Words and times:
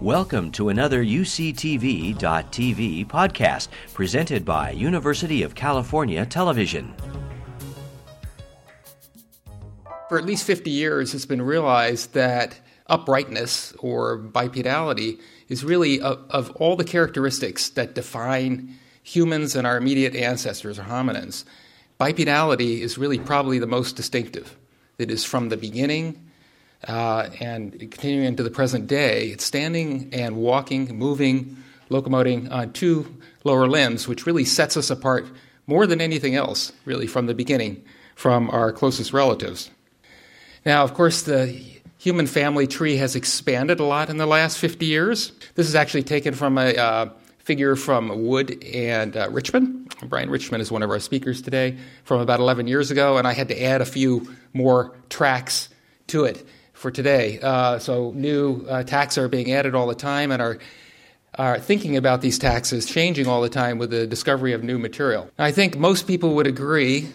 Welcome 0.00 0.50
to 0.52 0.70
another 0.70 1.04
UCTV.tv 1.04 2.16
podcast 3.06 3.68
presented 3.92 4.46
by 4.46 4.70
University 4.70 5.42
of 5.42 5.54
California 5.54 6.24
Television. 6.24 6.94
For 10.08 10.18
at 10.18 10.24
least 10.24 10.46
50 10.46 10.70
years, 10.70 11.12
it's 11.12 11.26
been 11.26 11.42
realized 11.42 12.14
that 12.14 12.58
uprightness 12.86 13.74
or 13.78 14.18
bipedality 14.18 15.20
is 15.50 15.64
really 15.64 16.00
of, 16.00 16.24
of 16.30 16.50
all 16.52 16.76
the 16.76 16.84
characteristics 16.84 17.68
that 17.68 17.94
define 17.94 18.74
humans 19.02 19.54
and 19.54 19.66
our 19.66 19.76
immediate 19.76 20.16
ancestors 20.16 20.78
or 20.78 20.84
hominins. 20.84 21.44
Bipedality 22.00 22.80
is 22.80 22.96
really 22.96 23.18
probably 23.18 23.58
the 23.58 23.66
most 23.66 23.96
distinctive. 23.96 24.56
It 24.96 25.10
is 25.10 25.26
from 25.26 25.50
the 25.50 25.58
beginning 25.58 26.29
uh, 26.86 27.28
and 27.40 27.78
continuing 27.78 28.26
into 28.26 28.42
the 28.42 28.50
present 28.50 28.86
day, 28.86 29.28
it's 29.28 29.44
standing 29.44 30.10
and 30.12 30.36
walking, 30.36 30.96
moving, 30.96 31.56
locomoting 31.90 32.50
on 32.50 32.72
two 32.72 33.16
lower 33.44 33.68
limbs, 33.68 34.08
which 34.08 34.26
really 34.26 34.44
sets 34.44 34.76
us 34.76 34.90
apart 34.90 35.26
more 35.66 35.86
than 35.86 36.00
anything 36.00 36.34
else, 36.34 36.72
really, 36.84 37.06
from 37.06 37.26
the 37.26 37.34
beginning, 37.34 37.84
from 38.14 38.48
our 38.50 38.72
closest 38.72 39.12
relatives. 39.12 39.70
Now, 40.64 40.82
of 40.82 40.94
course, 40.94 41.22
the 41.22 41.46
human 41.98 42.26
family 42.26 42.66
tree 42.66 42.96
has 42.96 43.14
expanded 43.14 43.78
a 43.78 43.84
lot 43.84 44.08
in 44.08 44.16
the 44.16 44.26
last 44.26 44.58
50 44.58 44.86
years. 44.86 45.32
This 45.54 45.68
is 45.68 45.74
actually 45.74 46.02
taken 46.02 46.34
from 46.34 46.56
a 46.56 46.74
uh, 46.74 47.10
figure 47.38 47.76
from 47.76 48.24
Wood 48.24 48.64
and 48.64 49.16
uh, 49.16 49.28
Richmond. 49.30 49.94
Brian 50.04 50.30
Richmond 50.30 50.62
is 50.62 50.72
one 50.72 50.82
of 50.82 50.90
our 50.90 50.98
speakers 50.98 51.42
today 51.42 51.76
from 52.04 52.20
about 52.20 52.40
11 52.40 52.68
years 52.68 52.90
ago, 52.90 53.18
and 53.18 53.28
I 53.28 53.34
had 53.34 53.48
to 53.48 53.62
add 53.62 53.82
a 53.82 53.86
few 53.86 54.34
more 54.54 54.96
tracks 55.10 55.68
to 56.06 56.24
it 56.24 56.46
for 56.80 56.90
today. 56.90 57.38
Uh, 57.42 57.78
so 57.78 58.10
new 58.16 58.64
uh, 58.66 58.82
taxa 58.82 59.18
are 59.18 59.28
being 59.28 59.52
added 59.52 59.74
all 59.74 59.86
the 59.86 59.94
time, 59.94 60.32
and 60.32 60.40
our 60.40 60.58
our 61.34 61.58
thinking 61.58 61.96
about 61.96 62.22
these 62.22 62.38
taxa 62.38 62.84
changing 62.90 63.26
all 63.26 63.42
the 63.42 63.50
time 63.50 63.78
with 63.78 63.90
the 63.90 64.06
discovery 64.06 64.52
of 64.52 64.64
new 64.64 64.78
material. 64.78 65.30
I 65.38 65.52
think 65.52 65.76
most 65.76 66.06
people 66.06 66.34
would 66.34 66.46
agree 66.46 67.08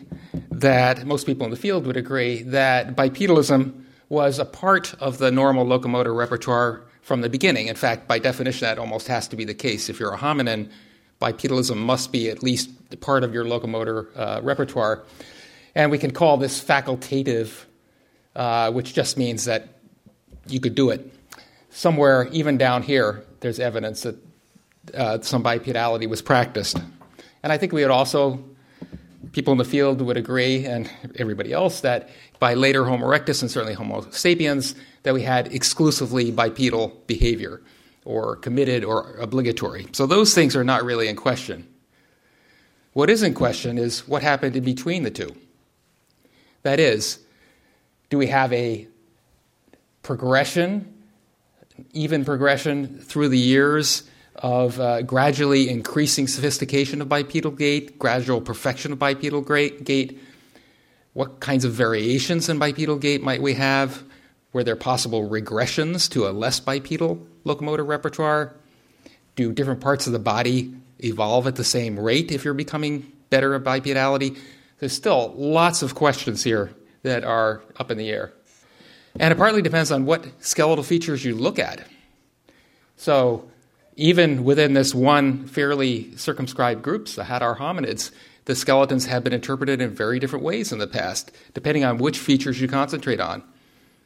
that 0.52 1.06
most 1.06 1.26
people 1.26 1.46
in 1.46 1.52
the 1.52 1.58
field 1.58 1.86
would 1.86 1.98
agree 1.98 2.44
that 2.44 2.96
bipedalism 2.96 3.74
was 4.08 4.40
a 4.40 4.46
part 4.46 4.94
of 5.02 5.18
the 5.18 5.32
normal 5.32 5.66
locomotor 5.66 6.14
repertoire 6.14 6.84
from 7.02 7.22
the 7.22 7.30
beginning. 7.30 7.68
In 7.68 7.76
fact, 7.76 8.08
by 8.08 8.20
definition, 8.20 8.66
that 8.68 8.78
almost 8.78 9.08
has 9.08 9.28
to 9.30 9.36
be 9.36 9.46
the 9.46 9.54
case. 9.54 9.90
If 9.90 10.00
you're 10.00 10.14
a 10.14 10.18
hominin, 10.18 10.70
bipedalism 11.20 11.76
must 11.76 12.12
be 12.12 12.30
at 12.30 12.42
least 12.42 12.70
part 13.02 13.24
of 13.24 13.34
your 13.34 13.46
locomotor 13.46 14.08
uh, 14.16 14.40
repertoire. 14.44 15.04
And 15.74 15.92
we 15.92 15.98
can 15.98 16.12
call 16.12 16.38
this 16.38 16.64
facultative 16.64 17.66
uh, 18.36 18.72
which 18.72 18.94
just 18.94 19.18
means 19.18 19.46
that 19.46 19.70
you 20.48 20.60
could 20.60 20.76
do 20.76 20.90
it. 20.90 21.12
Somewhere, 21.70 22.28
even 22.32 22.58
down 22.58 22.84
here, 22.84 23.24
there's 23.40 23.60
evidence 23.60 24.02
that 24.04 24.16
uh, 24.94 25.20
some 25.22 25.44
bipedality 25.44 26.08
was 26.08 26.22
practiced. 26.22 26.78
And 27.44 27.52
I 27.52 27.58
think 27.58 27.74
we 27.74 27.82
would 27.82 27.92
also, 27.92 28.44
people 29.32 29.52
in 29.52 29.58
the 29.58 29.66
field 29.66 30.02
would 30.02 30.18
agree, 30.18 30.66
and 30.66 30.90
everybody 31.18 31.52
else, 31.52 31.82
that 31.82 32.10
by 32.40 32.54
later 32.54 32.86
Homo 32.86 33.06
erectus 33.06 33.42
and 33.42 33.52
certainly 33.52 33.74
Homo 33.74 34.08
sapiens, 34.12 34.76
that 35.04 35.14
we 35.14 35.22
had 35.22 35.54
exclusively 35.54 36.32
bipedal 36.32 37.02
behavior, 37.08 37.62
or 38.06 38.36
committed 38.36 38.84
or 38.84 39.16
obligatory. 39.18 39.88
So 39.92 40.06
those 40.06 40.34
things 40.34 40.56
are 40.56 40.64
not 40.64 40.84
really 40.84 41.08
in 41.08 41.16
question. 41.16 41.68
What 42.94 43.10
is 43.10 43.24
in 43.24 43.34
question 43.34 43.78
is 43.78 44.08
what 44.08 44.22
happened 44.22 44.56
in 44.56 44.64
between 44.64 45.04
the 45.04 45.12
two. 45.12 45.36
That 46.64 46.80
is, 46.80 47.20
do 48.10 48.18
we 48.18 48.28
have 48.28 48.54
a 48.54 48.88
progression, 50.04 50.94
even 51.94 52.24
progression 52.24 53.00
through 53.00 53.30
the 53.30 53.38
years 53.38 54.04
of 54.36 54.80
uh, 54.80 55.02
gradually 55.02 55.70
increasing 55.70 56.28
sophistication 56.28 57.02
of 57.02 57.10
bipedal 57.10 57.52
gait, 57.52 57.98
gradual 57.98 58.42
perfection 58.42 58.92
of 58.92 59.00
bipedal 59.00 59.42
gait? 59.42 60.20
What 61.14 61.40
kinds 61.40 61.66
of 61.66 61.72
variations 61.72 62.50
in 62.50 62.60
bipedal 62.60 62.98
gait 62.98 63.24
might 63.24 63.42
we 63.42 63.54
have? 63.54 64.04
Were 64.54 64.64
there 64.64 64.76
possible 64.76 65.28
regressions 65.30 66.10
to 66.12 66.28
a 66.28 66.32
less 66.32 66.60
bipedal 66.60 67.26
locomotor 67.44 67.84
repertoire? 67.84 68.54
Do 69.36 69.52
different 69.52 69.82
parts 69.82 70.08
of 70.08 70.14
the 70.14 70.20
body 70.20 70.74
evolve 71.04 71.48
at 71.48 71.56
the 71.56 71.64
same 71.64 72.00
rate 72.00 72.32
if 72.32 72.46
you're 72.46 72.54
becoming 72.54 73.12
better 73.30 73.56
at 73.56 73.64
bipedality? 73.64 74.38
There's 74.80 74.94
still 74.94 75.34
lots 75.36 75.82
of 75.82 75.96
questions 75.96 76.44
here 76.44 76.72
that 77.06 77.24
are 77.24 77.62
up 77.78 77.92
in 77.92 77.98
the 77.98 78.10
air. 78.10 78.34
And 79.20 79.32
it 79.32 79.38
partly 79.38 79.62
depends 79.62 79.92
on 79.92 80.06
what 80.06 80.26
skeletal 80.44 80.84
features 80.84 81.24
you 81.24 81.36
look 81.36 81.58
at. 81.58 81.88
So, 82.98 83.50
even 83.96 84.44
within 84.44 84.74
this 84.74 84.94
one 84.94 85.48
fairly 85.48 86.16
circumscribed 86.18 86.82
group, 86.82 87.08
the 87.08 87.24
Hadar 87.24 87.58
hominids, 87.58 88.12
the 88.44 88.56
skeletons 88.56 89.06
have 89.06 89.24
been 89.24 89.32
interpreted 89.32 89.82
in 89.82 89.96
very 89.96 90.20
different 90.20 90.44
ways 90.44 90.72
in 90.72 90.80
the 90.80 90.88
past, 90.88 91.32
depending 91.54 91.86
on 91.86 91.98
which 91.98 92.20
features 92.20 92.60
you 92.60 92.68
concentrate 92.68 93.22
on. 93.22 93.42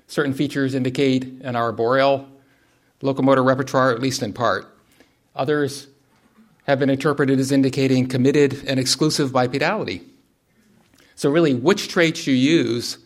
Certain 0.07 0.33
features 0.33 0.75
indicate 0.75 1.23
an 1.41 1.55
arboreal 1.55 2.27
locomotor 3.01 3.43
repertoire, 3.43 3.91
at 3.91 4.01
least 4.01 4.21
in 4.21 4.33
part. 4.33 4.67
Others 5.35 5.87
have 6.65 6.79
been 6.79 6.89
interpreted 6.89 7.39
as 7.39 7.51
indicating 7.51 8.07
committed 8.07 8.63
and 8.67 8.79
exclusive 8.79 9.31
bipedality. 9.31 10.03
So, 11.19 11.29
really, 11.29 11.53
which 11.53 11.89
traits 11.89 12.27
you 12.27 12.33
use 12.33 12.97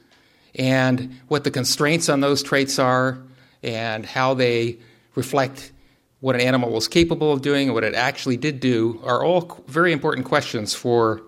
and 0.53 1.19
what 1.29 1.44
the 1.44 1.50
constraints 1.50 2.09
on 2.09 2.19
those 2.19 2.44
traits 2.44 2.78
are 2.78 3.18
and 3.63 4.06
how 4.06 4.35
they 4.35 4.78
reflect 5.16 5.72
what 6.19 6.35
an 6.35 6.41
animal 6.41 6.69
was 6.69 6.88
capable 6.88 7.34
of 7.34 7.41
doing 7.41 7.69
and 7.69 7.74
what 7.74 7.84
it 7.84 7.96
actually 7.96 8.38
did 8.38 8.59
do 8.59 9.01
are 9.03 9.24
all 9.24 9.63
very 9.66 9.91
important 9.91 10.28
questions 10.28 10.75
for 10.75 11.24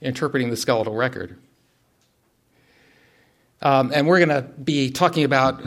interpreting 0.00 0.50
the 0.50 0.56
skeletal 0.56 0.96
record. 0.96 1.38
Um, 3.62 3.92
and 3.94 4.08
we're 4.08 4.18
going 4.18 4.30
to 4.30 4.42
be 4.42 4.90
talking 4.90 5.22
about 5.22 5.62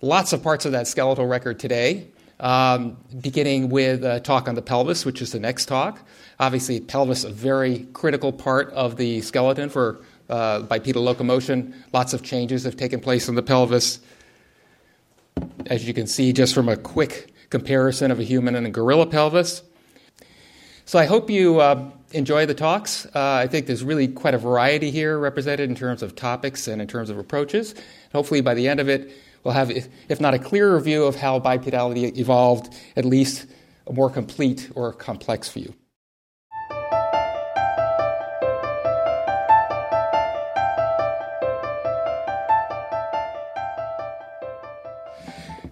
lots 0.00 0.32
of 0.32 0.40
parts 0.40 0.66
of 0.66 0.72
that 0.72 0.86
skeletal 0.86 1.26
record 1.26 1.58
today, 1.58 2.06
um, 2.40 2.96
beginning 3.20 3.68
with 3.68 4.04
a 4.04 4.20
talk 4.20 4.48
on 4.48 4.54
the 4.54 4.62
pelvis, 4.62 5.04
which 5.04 5.20
is 5.20 5.32
the 5.32 5.40
next 5.40 5.66
talk. 5.66 6.00
Obviously, 6.38 6.80
pelvis 6.80 7.24
a 7.24 7.30
very 7.30 7.80
critical 7.92 8.32
part 8.32 8.70
of 8.70 8.96
the 8.96 9.20
skeleton 9.22 9.68
for 9.68 10.00
uh, 10.28 10.60
bipedal 10.60 11.02
locomotion. 11.02 11.74
Lots 11.92 12.12
of 12.12 12.22
changes 12.22 12.64
have 12.64 12.76
taken 12.76 13.00
place 13.00 13.28
in 13.28 13.34
the 13.34 13.42
pelvis. 13.42 14.00
As 15.66 15.86
you 15.86 15.94
can 15.94 16.06
see, 16.06 16.32
just 16.32 16.54
from 16.54 16.68
a 16.68 16.76
quick 16.76 17.32
comparison 17.50 18.10
of 18.10 18.20
a 18.20 18.24
human 18.24 18.54
and 18.54 18.66
a 18.66 18.70
gorilla 18.70 19.06
pelvis. 19.06 19.62
So 20.84 20.98
I 20.98 21.04
hope 21.04 21.28
you 21.28 21.60
uh, 21.60 21.90
enjoy 22.12 22.46
the 22.46 22.54
talks. 22.54 23.06
Uh, 23.06 23.10
I 23.14 23.46
think 23.46 23.66
there's 23.66 23.84
really 23.84 24.08
quite 24.08 24.34
a 24.34 24.38
variety 24.38 24.90
here 24.90 25.18
represented 25.18 25.68
in 25.68 25.76
terms 25.76 26.02
of 26.02 26.16
topics 26.16 26.66
and 26.66 26.80
in 26.80 26.88
terms 26.88 27.10
of 27.10 27.18
approaches. 27.18 27.74
Hopefully, 28.12 28.40
by 28.40 28.54
the 28.54 28.68
end 28.68 28.80
of 28.80 28.88
it, 28.88 29.12
we'll 29.44 29.54
have, 29.54 29.70
if 29.70 30.20
not 30.20 30.34
a 30.34 30.38
clearer 30.38 30.78
view 30.80 31.04
of 31.04 31.16
how 31.16 31.40
bipedality 31.40 32.16
evolved, 32.16 32.74
at 32.96 33.04
least 33.04 33.46
a 33.86 33.92
more 33.92 34.10
complete 34.10 34.70
or 34.74 34.92
complex 34.92 35.50
view. 35.50 35.74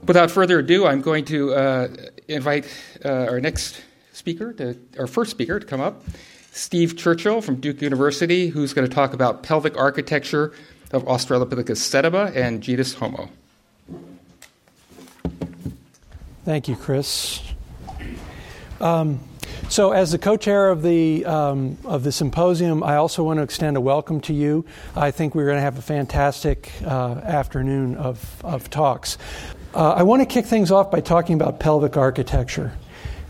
Without 0.07 0.31
further 0.31 0.61
ado, 0.61 0.87
I'm 0.87 1.01
going 1.01 1.25
to 1.27 1.53
uh, 1.53 1.89
invite 2.29 2.73
uh, 3.05 3.09
our 3.09 3.41
next 3.41 3.83
speaker, 4.13 4.53
to, 4.53 4.79
our 5.01 5.09
first 5.09 5.33
speaker, 5.33 5.59
to 5.59 5.67
come 5.67 5.81
up, 5.81 6.05
Steve 6.53 6.97
Churchill 6.97 7.41
from 7.41 7.57
Duke 7.57 7.83
University, 7.83 8.49
who's 8.49 8.73
going 8.73 8.89
to 8.89 8.95
talk 8.95 9.13
about 9.13 9.43
pelvic 9.43 9.77
architecture 9.77 10.53
of 10.93 11.05
Australopithecus 11.07 11.79
sediba 11.79 12.35
and 12.37 12.63
genus 12.63 12.95
Homo. 12.95 13.29
Thank 16.47 16.69
you, 16.69 16.77
Chris. 16.77 17.43
Um, 18.81 19.19
so, 19.69 19.91
as 19.91 20.13
the 20.13 20.19
co-chair 20.19 20.69
of 20.69 20.81
the 20.81 21.25
um, 21.25 21.77
of 21.85 22.05
the 22.05 22.13
symposium, 22.13 22.85
I 22.85 22.95
also 22.95 23.25
want 23.25 23.39
to 23.39 23.43
extend 23.43 23.77
a 23.77 23.81
welcome 23.81 24.21
to 24.21 24.33
you. 24.33 24.65
I 24.95 25.11
think 25.11 25.35
we're 25.35 25.47
going 25.47 25.57
to 25.57 25.63
have 25.63 25.77
a 25.77 25.83
fantastic 25.83 26.71
uh, 26.85 27.15
afternoon 27.25 27.97
of, 27.97 28.41
of 28.45 28.71
talks. 28.71 29.19
Uh, 29.75 29.95
I 29.95 30.05
want 30.05 30.23
to 30.23 30.27
kick 30.27 30.47
things 30.47 30.71
off 30.71 30.89
by 30.89 31.01
talking 31.01 31.35
about 31.35 31.59
pelvic 31.59 31.97
architecture. 31.97 32.73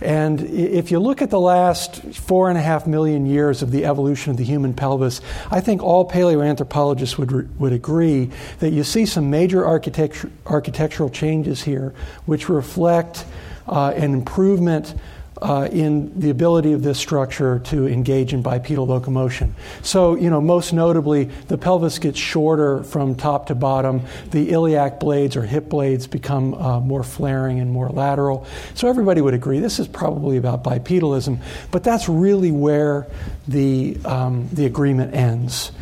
And 0.01 0.43
if 0.43 0.91
you 0.91 0.99
look 0.99 1.23
at 1.23 1.31
the 1.31 1.41
last 1.41 2.03
four 2.15 2.51
and 2.51 2.59
a 2.59 2.63
half 2.63 2.87
million 2.87 3.25
years 3.25 3.63
of 3.63 3.71
the 3.71 3.87
evolution 3.87 4.31
of 4.31 4.37
the 4.37 4.45
human 4.45 4.75
pelvis, 4.75 5.21
I 5.51 5.61
think 5.61 5.83
all 5.83 6.09
paleoanthropologists 6.09 7.17
would, 7.17 7.59
would 7.59 7.73
agree 7.73 8.31
that 8.59 8.71
you 8.71 8.85
see 8.85 9.07
some 9.07 9.31
major 9.31 9.65
architecture, 9.65 10.31
architectural 10.47 11.09
changes 11.09 11.63
here 11.63 11.95
which 12.27 12.49
reflect 12.49 13.25
uh, 13.67 13.93
an 13.97 14.13
improvement 14.13 14.95
uh, 15.43 15.69
in 15.71 16.19
the 16.19 16.31
ability 16.31 16.73
of 16.73 16.83
this 16.83 16.99
structure 16.99 17.59
to 17.61 17.87
engage 17.87 18.33
in 18.33 18.43
bipedal 18.43 18.87
locomotion. 18.87 19.55
So, 19.83 20.15
you 20.15 20.31
know, 20.31 20.41
most 20.41 20.73
notably, 20.73 21.25
the 21.49 21.59
pelvis 21.59 21.99
gets 21.99 22.19
shorter 22.19 22.83
from 22.85 23.15
top 23.15 23.47
to 23.47 23.55
bottom. 23.55 24.03
The 24.31 24.51
iliac 24.51 24.99
blades 25.01 25.37
or 25.37 25.43
hip 25.43 25.69
blades 25.69 26.07
become 26.07 26.55
uh, 26.55 26.81
more 26.81 27.03
flaring 27.03 27.61
and 27.61 27.71
more 27.71 27.89
lateral. 27.89 28.47
So, 28.75 28.89
everybody 28.89 29.21
would 29.21 29.35
agree 29.35 29.59
this 29.59 29.79
is 29.79 29.89
probably 29.89 30.37
about 30.37 30.65
bipedalism, 30.65 31.41
but 31.71 31.85
that's 31.85 32.09
really 32.09 32.51
where 32.51 33.07
the, 33.47 33.99
um, 34.05 34.49
the 34.53 34.67
agreement 34.67 35.15
ends. 35.15 35.73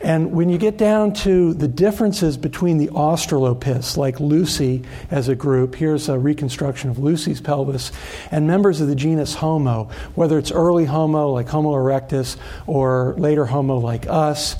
And 0.00 0.32
when 0.32 0.48
you 0.48 0.56
get 0.56 0.78
down 0.78 1.12
to 1.12 1.52
the 1.52 1.68
differences 1.68 2.38
between 2.38 2.78
the 2.78 2.88
Australopiths, 2.88 3.98
like 3.98 4.18
Lucy 4.18 4.82
as 5.10 5.28
a 5.28 5.34
group, 5.34 5.74
here's 5.74 6.08
a 6.08 6.18
reconstruction 6.18 6.88
of 6.88 6.98
Lucy's 6.98 7.40
pelvis, 7.40 7.92
and 8.30 8.46
members 8.46 8.80
of 8.80 8.88
the 8.88 8.94
genus 8.94 9.34
Homo, 9.34 9.90
whether 10.14 10.38
it's 10.38 10.50
early 10.50 10.86
Homo 10.86 11.30
like 11.30 11.48
Homo 11.48 11.74
erectus 11.74 12.36
or 12.66 13.14
later 13.18 13.44
Homo 13.44 13.76
like 13.76 14.06
us, 14.08 14.56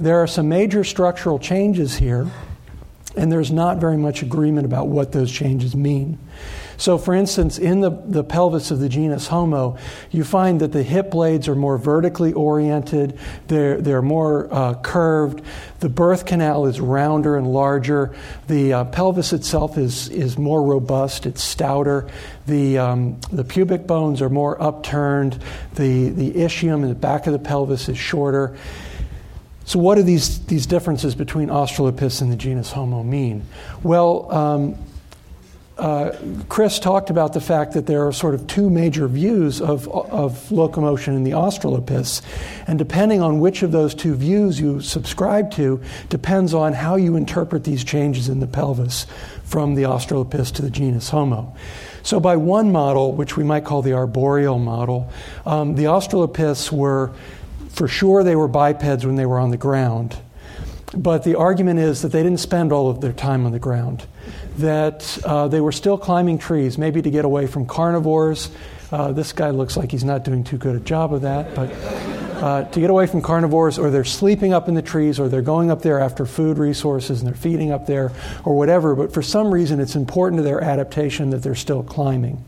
there 0.00 0.22
are 0.22 0.26
some 0.26 0.48
major 0.48 0.84
structural 0.84 1.38
changes 1.38 1.96
here, 1.96 2.30
and 3.18 3.30
there's 3.32 3.50
not 3.50 3.78
very 3.78 3.96
much 3.96 4.22
agreement 4.22 4.64
about 4.64 4.88
what 4.88 5.12
those 5.12 5.30
changes 5.30 5.74
mean. 5.74 6.18
So, 6.78 6.96
for 6.96 7.12
instance, 7.12 7.58
in 7.58 7.80
the, 7.80 7.90
the 7.90 8.22
pelvis 8.22 8.70
of 8.70 8.78
the 8.78 8.88
genus 8.88 9.26
Homo, 9.26 9.76
you 10.12 10.22
find 10.22 10.60
that 10.60 10.70
the 10.70 10.84
hip 10.84 11.10
blades 11.10 11.48
are 11.48 11.56
more 11.56 11.76
vertically 11.76 12.32
oriented, 12.32 13.18
they're, 13.48 13.80
they're 13.80 14.00
more 14.00 14.48
uh, 14.54 14.74
curved, 14.74 15.42
the 15.80 15.88
birth 15.88 16.24
canal 16.24 16.66
is 16.66 16.80
rounder 16.80 17.36
and 17.36 17.52
larger, 17.52 18.14
the 18.46 18.72
uh, 18.72 18.84
pelvis 18.84 19.32
itself 19.32 19.76
is, 19.76 20.08
is 20.10 20.38
more 20.38 20.62
robust, 20.62 21.26
it's 21.26 21.42
stouter, 21.42 22.08
the, 22.46 22.78
um, 22.78 23.18
the 23.32 23.42
pubic 23.42 23.84
bones 23.88 24.22
are 24.22 24.30
more 24.30 24.60
upturned, 24.62 25.42
the, 25.74 26.10
the 26.10 26.30
ischium 26.34 26.84
in 26.84 26.88
the 26.88 26.94
back 26.94 27.26
of 27.26 27.32
the 27.32 27.40
pelvis 27.40 27.88
is 27.88 27.98
shorter. 27.98 28.56
So, 29.68 29.78
what 29.78 29.96
do 29.96 30.02
these, 30.02 30.38
these 30.46 30.64
differences 30.64 31.14
between 31.14 31.48
Australopiths 31.50 32.22
and 32.22 32.32
the 32.32 32.36
genus 32.36 32.72
Homo 32.72 33.02
mean? 33.02 33.44
Well, 33.82 34.32
um, 34.32 34.76
uh, 35.76 36.16
Chris 36.48 36.78
talked 36.78 37.10
about 37.10 37.34
the 37.34 37.40
fact 37.42 37.74
that 37.74 37.84
there 37.84 38.06
are 38.06 38.12
sort 38.14 38.34
of 38.34 38.46
two 38.46 38.70
major 38.70 39.06
views 39.06 39.60
of, 39.60 39.86
of 39.88 40.50
locomotion 40.50 41.14
in 41.14 41.22
the 41.22 41.32
Australopiths, 41.32 42.22
and 42.66 42.78
depending 42.78 43.20
on 43.20 43.40
which 43.40 43.62
of 43.62 43.70
those 43.70 43.94
two 43.94 44.14
views 44.14 44.58
you 44.58 44.80
subscribe 44.80 45.50
to, 45.50 45.82
depends 46.08 46.54
on 46.54 46.72
how 46.72 46.96
you 46.96 47.14
interpret 47.14 47.64
these 47.64 47.84
changes 47.84 48.30
in 48.30 48.40
the 48.40 48.46
pelvis 48.46 49.06
from 49.44 49.74
the 49.74 49.82
Australopiths 49.82 50.50
to 50.54 50.62
the 50.62 50.70
genus 50.70 51.10
Homo. 51.10 51.54
So, 52.02 52.18
by 52.18 52.36
one 52.36 52.72
model, 52.72 53.12
which 53.12 53.36
we 53.36 53.44
might 53.44 53.66
call 53.66 53.82
the 53.82 53.92
arboreal 53.92 54.58
model, 54.58 55.12
um, 55.44 55.74
the 55.74 55.84
Australopiths 55.84 56.72
were, 56.72 57.12
for 57.78 57.86
sure, 57.86 58.24
they 58.24 58.34
were 58.34 58.48
bipeds 58.48 59.06
when 59.06 59.14
they 59.14 59.24
were 59.24 59.38
on 59.38 59.50
the 59.50 59.56
ground. 59.56 60.18
But 60.96 61.22
the 61.22 61.36
argument 61.36 61.78
is 61.78 62.02
that 62.02 62.08
they 62.08 62.24
didn't 62.24 62.40
spend 62.40 62.72
all 62.72 62.90
of 62.90 63.00
their 63.00 63.12
time 63.12 63.46
on 63.46 63.52
the 63.52 63.60
ground 63.60 64.04
that 64.56 65.16
uh, 65.24 65.46
they 65.46 65.60
were 65.60 65.70
still 65.70 65.96
climbing 65.96 66.38
trees, 66.38 66.76
maybe 66.76 67.00
to 67.00 67.10
get 67.10 67.24
away 67.24 67.46
from 67.46 67.66
carnivores. 67.66 68.50
Uh, 68.90 69.12
this 69.12 69.32
guy 69.32 69.50
looks 69.50 69.76
like 69.76 69.92
he's 69.92 70.02
not 70.02 70.24
doing 70.24 70.42
too 70.42 70.58
good 70.58 70.74
a 70.74 70.80
job 70.80 71.14
of 71.14 71.22
that, 71.22 71.54
but 71.54 71.70
uh, 72.42 72.64
to 72.64 72.80
get 72.80 72.90
away 72.90 73.06
from 73.06 73.20
carnivores, 73.20 73.78
or 73.78 73.90
they're 73.90 74.04
sleeping 74.04 74.52
up 74.52 74.68
in 74.68 74.74
the 74.74 74.82
trees, 74.82 75.18
or 75.18 75.28
they're 75.28 75.42
going 75.42 75.70
up 75.70 75.82
there 75.82 76.00
after 76.00 76.24
food 76.24 76.58
resources 76.58 77.20
and 77.20 77.26
they're 77.26 77.34
feeding 77.34 77.72
up 77.72 77.86
there, 77.86 78.12
or 78.44 78.56
whatever. 78.56 78.94
But 78.94 79.12
for 79.12 79.22
some 79.22 79.52
reason, 79.52 79.80
it's 79.80 79.96
important 79.96 80.38
to 80.38 80.42
their 80.42 80.62
adaptation 80.62 81.30
that 81.30 81.42
they're 81.42 81.54
still 81.54 81.82
climbing. 81.82 82.44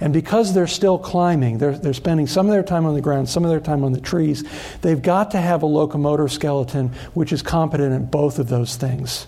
And 0.00 0.12
because 0.12 0.54
they're 0.54 0.66
still 0.66 0.98
climbing, 0.98 1.58
they're, 1.58 1.76
they're 1.76 1.94
spending 1.94 2.26
some 2.26 2.46
of 2.46 2.52
their 2.52 2.62
time 2.62 2.86
on 2.86 2.94
the 2.94 3.00
ground, 3.00 3.28
some 3.28 3.44
of 3.44 3.50
their 3.50 3.60
time 3.60 3.84
on 3.84 3.92
the 3.92 4.00
trees, 4.00 4.44
they've 4.82 5.02
got 5.02 5.32
to 5.32 5.40
have 5.40 5.62
a 5.62 5.66
locomotor 5.66 6.28
skeleton 6.28 6.88
which 7.14 7.32
is 7.32 7.42
competent 7.42 7.92
at 7.92 8.10
both 8.10 8.38
of 8.38 8.48
those 8.48 8.76
things. 8.76 9.26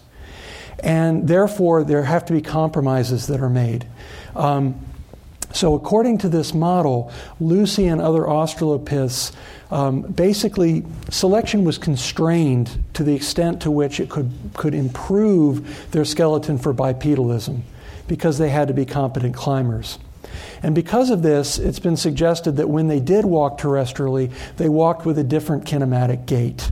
And 0.80 1.26
therefore, 1.26 1.84
there 1.84 2.02
have 2.02 2.26
to 2.26 2.32
be 2.32 2.42
compromises 2.42 3.28
that 3.28 3.40
are 3.40 3.48
made. 3.48 3.86
Um, 4.34 4.78
so, 5.52 5.74
according 5.74 6.18
to 6.18 6.28
this 6.28 6.52
model, 6.52 7.12
Lucy 7.40 7.86
and 7.86 8.00
other 8.00 8.22
Australopiths 8.22 9.32
um, 9.70 10.02
basically, 10.02 10.84
selection 11.10 11.64
was 11.64 11.78
constrained 11.78 12.84
to 12.94 13.02
the 13.02 13.14
extent 13.14 13.62
to 13.62 13.70
which 13.70 13.98
it 13.98 14.08
could, 14.08 14.30
could 14.54 14.74
improve 14.74 15.90
their 15.90 16.04
skeleton 16.04 16.58
for 16.58 16.72
bipedalism 16.72 17.62
because 18.06 18.38
they 18.38 18.50
had 18.50 18.68
to 18.68 18.74
be 18.74 18.84
competent 18.84 19.34
climbers. 19.34 19.98
And 20.62 20.74
because 20.74 21.10
of 21.10 21.22
this, 21.22 21.58
it's 21.58 21.78
been 21.78 21.96
suggested 21.96 22.56
that 22.56 22.68
when 22.68 22.88
they 22.88 23.00
did 23.00 23.24
walk 23.24 23.58
terrestrially, 23.58 24.32
they 24.56 24.68
walked 24.68 25.04
with 25.04 25.18
a 25.18 25.24
different 25.24 25.64
kinematic 25.64 26.26
gait 26.26 26.70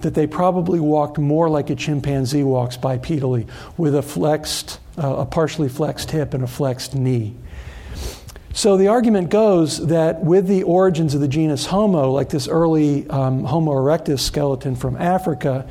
that 0.00 0.14
they 0.14 0.26
probably 0.26 0.80
walked 0.80 1.18
more 1.18 1.48
like 1.48 1.70
a 1.70 1.76
chimpanzee 1.76 2.42
walks 2.42 2.76
bipedally, 2.76 3.48
with 3.76 3.94
a 3.94 4.02
flexed, 4.02 4.80
uh, 4.98 5.16
a 5.18 5.26
partially 5.26 5.68
flexed 5.68 6.10
hip 6.10 6.34
and 6.34 6.42
a 6.42 6.46
flexed 6.46 6.94
knee. 6.94 7.36
So 8.54 8.76
the 8.76 8.88
argument 8.88 9.30
goes 9.30 9.86
that 9.86 10.22
with 10.22 10.46
the 10.46 10.64
origins 10.64 11.14
of 11.14 11.22
the 11.22 11.28
genus 11.28 11.64
Homo, 11.64 12.10
like 12.10 12.28
this 12.28 12.48
early 12.48 13.08
um, 13.08 13.44
Homo 13.44 13.72
erectus 13.72 14.20
skeleton 14.20 14.76
from 14.76 14.96
Africa, 14.96 15.66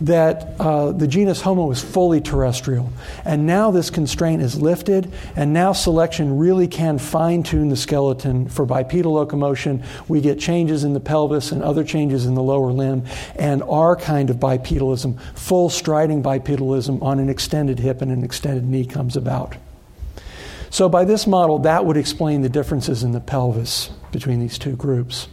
that 0.00 0.58
uh, 0.58 0.92
the 0.92 1.06
genus 1.06 1.42
Homo 1.42 1.70
is 1.70 1.82
fully 1.82 2.22
terrestrial. 2.22 2.90
And 3.26 3.46
now 3.46 3.70
this 3.70 3.90
constraint 3.90 4.40
is 4.40 4.60
lifted, 4.60 5.12
and 5.36 5.52
now 5.52 5.74
selection 5.74 6.38
really 6.38 6.68
can 6.68 6.98
fine 6.98 7.42
tune 7.42 7.68
the 7.68 7.76
skeleton 7.76 8.48
for 8.48 8.64
bipedal 8.64 9.12
locomotion. 9.12 9.84
We 10.08 10.22
get 10.22 10.40
changes 10.40 10.84
in 10.84 10.94
the 10.94 11.00
pelvis 11.00 11.52
and 11.52 11.62
other 11.62 11.84
changes 11.84 12.24
in 12.24 12.34
the 12.34 12.42
lower 12.42 12.72
limb, 12.72 13.04
and 13.36 13.62
our 13.64 13.94
kind 13.94 14.30
of 14.30 14.36
bipedalism, 14.36 15.20
full 15.36 15.68
striding 15.68 16.22
bipedalism 16.22 17.02
on 17.02 17.18
an 17.18 17.28
extended 17.28 17.78
hip 17.78 18.00
and 18.00 18.10
an 18.10 18.24
extended 18.24 18.64
knee, 18.64 18.86
comes 18.86 19.16
about. 19.16 19.54
So, 20.72 20.88
by 20.88 21.04
this 21.04 21.26
model, 21.26 21.58
that 21.60 21.84
would 21.84 21.98
explain 21.98 22.40
the 22.40 22.48
differences 22.48 23.02
in 23.02 23.12
the 23.12 23.20
pelvis 23.20 23.90
between 24.10 24.40
these 24.40 24.56
two 24.56 24.74
groups. 24.74 25.28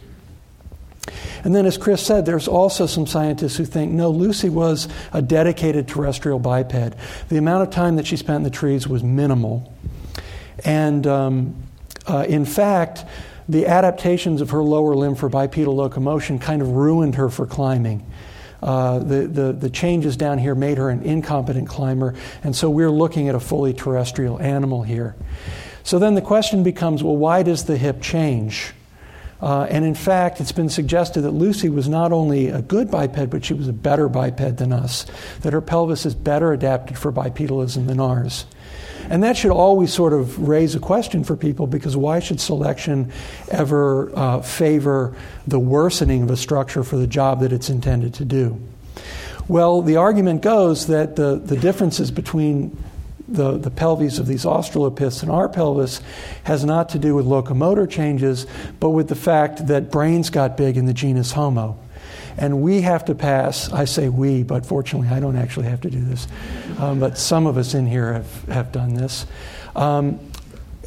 And 1.42 1.54
then, 1.54 1.64
as 1.64 1.78
Chris 1.78 2.04
said, 2.04 2.26
there's 2.26 2.46
also 2.46 2.84
some 2.84 3.06
scientists 3.06 3.56
who 3.56 3.64
think 3.64 3.90
no, 3.90 4.10
Lucy 4.10 4.50
was 4.50 4.86
a 5.14 5.22
dedicated 5.22 5.88
terrestrial 5.88 6.38
biped. 6.38 6.94
The 7.30 7.38
amount 7.38 7.62
of 7.62 7.70
time 7.70 7.96
that 7.96 8.06
she 8.06 8.18
spent 8.18 8.36
in 8.36 8.42
the 8.42 8.50
trees 8.50 8.86
was 8.86 9.02
minimal. 9.02 9.72
And 10.62 11.06
um, 11.06 11.56
uh, 12.06 12.26
in 12.28 12.44
fact, 12.44 13.06
the 13.48 13.66
adaptations 13.66 14.42
of 14.42 14.50
her 14.50 14.62
lower 14.62 14.94
limb 14.94 15.14
for 15.14 15.30
bipedal 15.30 15.74
locomotion 15.74 16.38
kind 16.38 16.60
of 16.60 16.68
ruined 16.68 17.14
her 17.14 17.30
for 17.30 17.46
climbing. 17.46 18.06
Uh, 18.62 18.98
the, 18.98 19.26
the, 19.26 19.52
the 19.52 19.70
changes 19.70 20.16
down 20.16 20.38
here 20.38 20.54
made 20.54 20.78
her 20.78 20.90
an 20.90 21.02
incompetent 21.02 21.68
climber, 21.68 22.14
and 22.44 22.54
so 22.54 22.68
we're 22.68 22.90
looking 22.90 23.28
at 23.28 23.34
a 23.34 23.40
fully 23.40 23.72
terrestrial 23.72 24.38
animal 24.40 24.82
here. 24.82 25.16
So 25.82 25.98
then 25.98 26.14
the 26.14 26.22
question 26.22 26.62
becomes 26.62 27.02
well, 27.02 27.16
why 27.16 27.42
does 27.42 27.64
the 27.64 27.76
hip 27.76 28.02
change? 28.02 28.72
Uh, 29.40 29.62
and 29.70 29.84
in 29.86 29.94
fact, 29.94 30.40
it's 30.40 30.52
been 30.52 30.68
suggested 30.68 31.22
that 31.22 31.30
Lucy 31.30 31.70
was 31.70 31.88
not 31.88 32.12
only 32.12 32.48
a 32.48 32.60
good 32.60 32.90
biped, 32.90 33.30
but 33.30 33.44
she 33.44 33.54
was 33.54 33.68
a 33.68 33.72
better 33.72 34.08
biped 34.08 34.58
than 34.58 34.72
us, 34.72 35.06
that 35.40 35.54
her 35.54 35.62
pelvis 35.62 36.04
is 36.04 36.14
better 36.14 36.52
adapted 36.52 36.98
for 36.98 37.10
bipedalism 37.10 37.86
than 37.86 38.00
ours. 38.00 38.44
And 39.10 39.24
that 39.24 39.36
should 39.36 39.50
always 39.50 39.92
sort 39.92 40.12
of 40.12 40.48
raise 40.48 40.76
a 40.76 40.78
question 40.78 41.24
for 41.24 41.36
people 41.36 41.66
because 41.66 41.96
why 41.96 42.20
should 42.20 42.40
selection 42.40 43.12
ever 43.48 44.16
uh, 44.16 44.40
favor 44.40 45.16
the 45.48 45.58
worsening 45.58 46.22
of 46.22 46.30
a 46.30 46.36
structure 46.36 46.84
for 46.84 46.96
the 46.96 47.08
job 47.08 47.40
that 47.40 47.52
it's 47.52 47.68
intended 47.68 48.14
to 48.14 48.24
do? 48.24 48.60
Well, 49.48 49.82
the 49.82 49.96
argument 49.96 50.42
goes 50.42 50.86
that 50.86 51.16
the, 51.16 51.34
the 51.34 51.56
differences 51.56 52.12
between 52.12 52.80
the, 53.26 53.58
the 53.58 53.70
pelvis 53.70 54.20
of 54.20 54.28
these 54.28 54.44
Australopiths 54.44 55.22
and 55.22 55.30
our 55.30 55.48
pelvis 55.48 56.00
has 56.44 56.64
not 56.64 56.88
to 56.90 56.98
do 57.00 57.16
with 57.16 57.26
locomotor 57.26 57.88
changes, 57.88 58.46
but 58.78 58.90
with 58.90 59.08
the 59.08 59.16
fact 59.16 59.66
that 59.66 59.90
brains 59.90 60.30
got 60.30 60.56
big 60.56 60.76
in 60.76 60.86
the 60.86 60.94
genus 60.94 61.32
Homo. 61.32 61.76
And 62.36 62.62
we 62.62 62.82
have 62.82 63.04
to 63.06 63.14
pass, 63.14 63.70
I 63.72 63.84
say 63.84 64.08
we, 64.08 64.42
but 64.42 64.66
fortunately 64.66 65.08
I 65.08 65.20
don't 65.20 65.36
actually 65.36 65.66
have 65.66 65.80
to 65.82 65.90
do 65.90 66.00
this, 66.00 66.26
um, 66.78 67.00
but 67.00 67.18
some 67.18 67.46
of 67.46 67.56
us 67.56 67.74
in 67.74 67.86
here 67.86 68.12
have, 68.12 68.44
have 68.44 68.72
done 68.72 68.94
this, 68.94 69.26
um, 69.76 70.18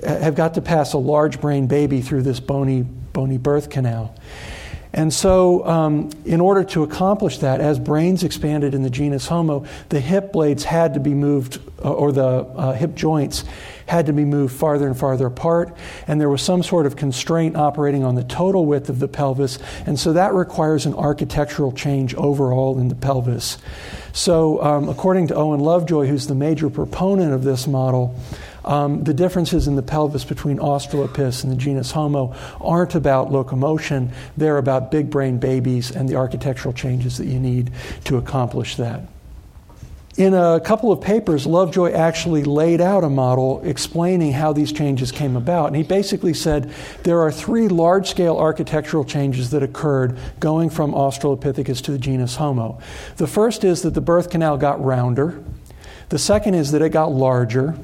have 0.06 0.36
got 0.36 0.56
to 0.56 0.62
pass 0.62 0.94
a 0.94 0.98
large 0.98 1.40
brain 1.40 1.68
baby 1.68 2.02
through 2.02 2.24
this 2.24 2.40
bony, 2.40 2.82
bony 2.82 3.38
birth 3.38 3.70
canal. 3.70 4.16
And 4.96 5.12
so, 5.12 5.66
um, 5.66 6.12
in 6.24 6.40
order 6.40 6.64
to 6.66 6.84
accomplish 6.84 7.40
that, 7.40 7.60
as 7.60 7.80
brains 7.80 8.24
expanded 8.24 8.76
in 8.76 8.84
the 8.84 8.92
genus 8.92 9.28
Homo, 9.28 9.66
the 9.90 10.00
hip 10.00 10.32
blades 10.32 10.64
had 10.64 10.94
to 10.94 11.00
be 11.00 11.16
moved, 11.16 11.60
uh, 11.84 11.92
or 11.92 12.12
the 12.12 12.24
uh, 12.24 12.74
hip 12.74 12.94
joints 12.94 13.44
had 13.86 14.06
to 14.06 14.14
be 14.14 14.26
moved 14.26 14.56
farther 14.56 14.88
and 14.88 14.98
farther 14.98 15.28
apart, 15.28 15.76
and 16.08 16.20
there 16.20 16.30
was 16.30 16.42
some 16.42 16.64
sort 16.64 16.86
of 16.86 16.96
constraint 16.96 17.56
operating 17.56 18.04
on 18.04 18.16
the 18.16 18.24
total 18.24 18.66
width 18.66 18.90
of 18.90 19.00
the 19.00 19.08
pelvis, 19.08 19.60
and 19.86 20.00
so 20.00 20.14
that 20.14 20.34
requires 20.34 20.86
an 20.86 20.94
architectural 20.96 21.72
change 21.72 22.14
overall 22.16 22.80
in 22.80 22.88
the 22.88 22.96
pelvis. 22.96 23.58
So, 24.14 24.62
um, 24.62 24.90
according 24.90 25.28
to 25.28 25.36
Owen 25.36 25.60
Lovejoy, 25.60 26.06
who's 26.06 26.28
the 26.28 26.36
major 26.36 26.70
proponent 26.70 27.34
of 27.34 27.44
this 27.44 27.66
model, 27.66 28.16
um, 28.66 29.04
the 29.04 29.14
differences 29.14 29.68
in 29.68 29.76
the 29.76 29.82
pelvis 29.82 30.24
between 30.24 30.58
Australopiths 30.58 31.44
and 31.44 31.52
the 31.52 31.58
genus 31.58 31.92
Homo 31.92 32.36
aren't 32.62 32.96
about 32.96 33.32
locomotion, 33.32 34.12
they're 34.38 34.58
about 34.58 34.92
big 34.92 35.10
brain 35.10 35.38
babies 35.38 35.92
and 35.92 36.08
the 36.08 36.16
architectural 36.16 36.74
changes 36.74 37.18
that 37.18 37.26
you 37.26 37.40
need 37.40 37.72
to 38.06 38.18
accomplish 38.18 38.76
that. 38.78 39.02
In 40.16 40.36
a 40.36 40.60
couple 40.60 40.92
of 40.92 41.02
papers, 41.02 41.48
Lovejoy 41.48 41.92
actually 41.92 42.44
laid 42.44 42.82
out 42.82 43.04
a 43.04 43.10
model 43.10 43.62
explaining 43.64 44.32
how 44.32 44.54
these 44.54 44.72
changes 44.72 45.12
came 45.12 45.36
about. 45.36 45.68
And 45.68 45.76
he 45.76 45.82
basically 45.82 46.36
said 46.36 46.72
there 47.02 47.22
are 47.22 47.32
three 47.32 47.68
large 47.68 48.08
scale 48.08 48.38
architectural 48.38 49.06
changes 49.06 49.50
that 49.50 49.64
occurred 49.64 50.20
going 50.40 50.70
from 50.70 50.92
Australopithecus 50.92 51.82
to 51.86 51.92
the 51.92 51.98
genus 51.98 52.36
Homo. 52.36 52.80
The 53.18 53.26
first 53.26 53.64
is 53.64 53.82
that 53.82 53.96
the 53.96 54.02
birth 54.02 54.30
canal 54.30 54.56
got 54.56 54.84
rounder, 54.84 55.44
the 56.10 56.20
second 56.20 56.54
is 56.54 56.72
that 56.74 56.84
it 56.84 56.90
got 56.90 57.12
larger. 57.12 57.76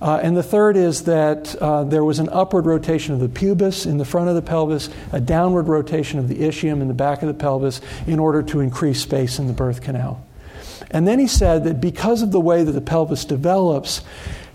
Uh, 0.00 0.18
and 0.22 0.34
the 0.34 0.42
third 0.42 0.78
is 0.78 1.04
that 1.04 1.54
uh, 1.56 1.84
there 1.84 2.02
was 2.02 2.18
an 2.20 2.30
upward 2.30 2.64
rotation 2.64 3.12
of 3.12 3.20
the 3.20 3.28
pubis 3.28 3.84
in 3.84 3.98
the 3.98 4.04
front 4.06 4.30
of 4.30 4.34
the 4.34 4.40
pelvis, 4.40 4.88
a 5.12 5.20
downward 5.20 5.68
rotation 5.68 6.18
of 6.18 6.26
the 6.26 6.36
ischium 6.36 6.80
in 6.80 6.88
the 6.88 6.94
back 6.94 7.20
of 7.20 7.28
the 7.28 7.34
pelvis 7.34 7.82
in 8.06 8.18
order 8.18 8.42
to 8.42 8.60
increase 8.60 9.02
space 9.02 9.38
in 9.38 9.46
the 9.46 9.52
birth 9.52 9.82
canal. 9.82 10.24
And 10.90 11.06
then 11.06 11.18
he 11.18 11.26
said 11.26 11.64
that 11.64 11.80
because 11.80 12.22
of 12.22 12.32
the 12.32 12.40
way 12.40 12.64
that 12.64 12.72
the 12.72 12.80
pelvis 12.80 13.24
develops, 13.24 14.02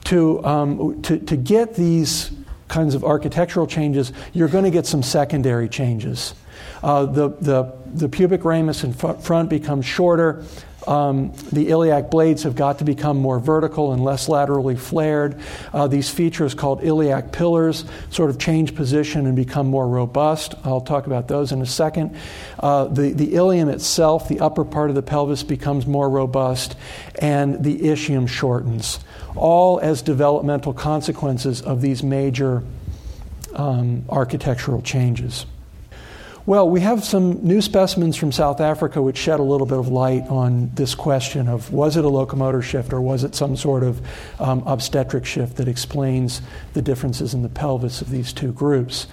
to, 0.06 0.44
um, 0.46 1.02
to, 1.04 1.20
to 1.20 1.36
get 1.36 1.76
these 1.76 2.32
kinds 2.68 2.96
of 2.96 3.04
architectural 3.04 3.68
changes, 3.68 4.12
you're 4.34 4.48
going 4.48 4.64
to 4.64 4.72
get 4.72 4.86
some 4.86 5.04
secondary 5.04 5.70
changes. 5.70 6.34
Uh, 6.84 7.06
the, 7.06 7.30
the, 7.42 7.74
the 7.94 8.10
pubic 8.10 8.46
ramus 8.46 8.84
in 8.84 8.94
front 8.94 9.50
becomes 9.50 9.86
shorter. 9.86 10.44
Um, 10.88 11.32
the 11.52 11.70
iliac 11.70 12.12
blades 12.12 12.44
have 12.44 12.56
got 12.56 12.80
to 12.80 12.86
become 12.86 13.18
more 13.18 13.40
vertical 13.40 13.94
and 13.94 14.04
less 14.04 14.30
laterally 14.30 14.76
flared. 14.76 15.40
Uh, 15.74 15.88
these 15.88 16.10
features, 16.10 16.54
called 16.54 16.84
iliac 16.84 17.32
pillars, 17.32 17.86
sort 18.10 18.30
of 18.30 18.38
change 18.38 18.76
position 18.76 19.26
and 19.26 19.36
become 19.36 19.68
more 19.68 19.88
robust. 19.88 20.56
I'll 20.64 20.82
talk 20.82 21.08
about 21.08 21.28
those 21.28 21.52
in 21.52 21.62
a 21.62 21.66
second. 21.66 22.16
Uh, 22.60 22.86
the, 22.86 23.14
the 23.14 23.36
ilium 23.36 23.70
itself, 23.70 24.28
the 24.28 24.40
upper 24.40 24.64
part 24.64 24.90
of 24.90 24.96
the 24.96 25.02
pelvis, 25.04 25.44
becomes 25.44 25.88
more 25.88 26.10
robust, 26.10 26.76
and 27.20 27.64
the 27.64 27.80
ischium 27.80 28.28
shortens, 28.28 29.00
all 29.36 29.80
as 29.80 30.02
developmental 30.02 30.74
consequences 30.74 31.62
of 31.62 31.82
these 31.82 32.04
major 32.04 32.64
um, 33.56 34.06
architectural 34.10 34.82
changes. 34.82 35.46
Well, 36.48 36.70
we 36.70 36.82
have 36.82 37.04
some 37.04 37.44
new 37.44 37.60
specimens 37.60 38.16
from 38.16 38.32
South 38.32 38.62
Africa 38.62 39.02
which 39.02 39.18
shed 39.18 39.40
a 39.40 39.44
little 39.44 39.66
bit 39.66 39.80
of 39.80 39.88
light 39.88 40.28
on 40.28 40.70
this 40.76 40.94
question 40.94 41.48
of 41.48 41.74
was 41.74 41.98
it 41.98 42.06
a 42.06 42.08
locomotor 42.08 42.62
shift 42.62 42.94
or 42.94 43.02
was 43.02 43.24
it 43.24 43.34
some 43.34 43.58
sort 43.58 43.82
of 43.82 44.00
um, 44.40 44.62
obstetric 44.68 45.26
shift 45.26 45.58
that 45.58 45.68
explains 45.68 46.44
the 46.74 46.84
differences 46.84 47.34
in 47.34 47.42
the 47.42 47.50
pelvis 47.50 48.00
of 48.00 48.12
these 48.12 48.32
two 48.32 48.52
groups. 48.52 49.08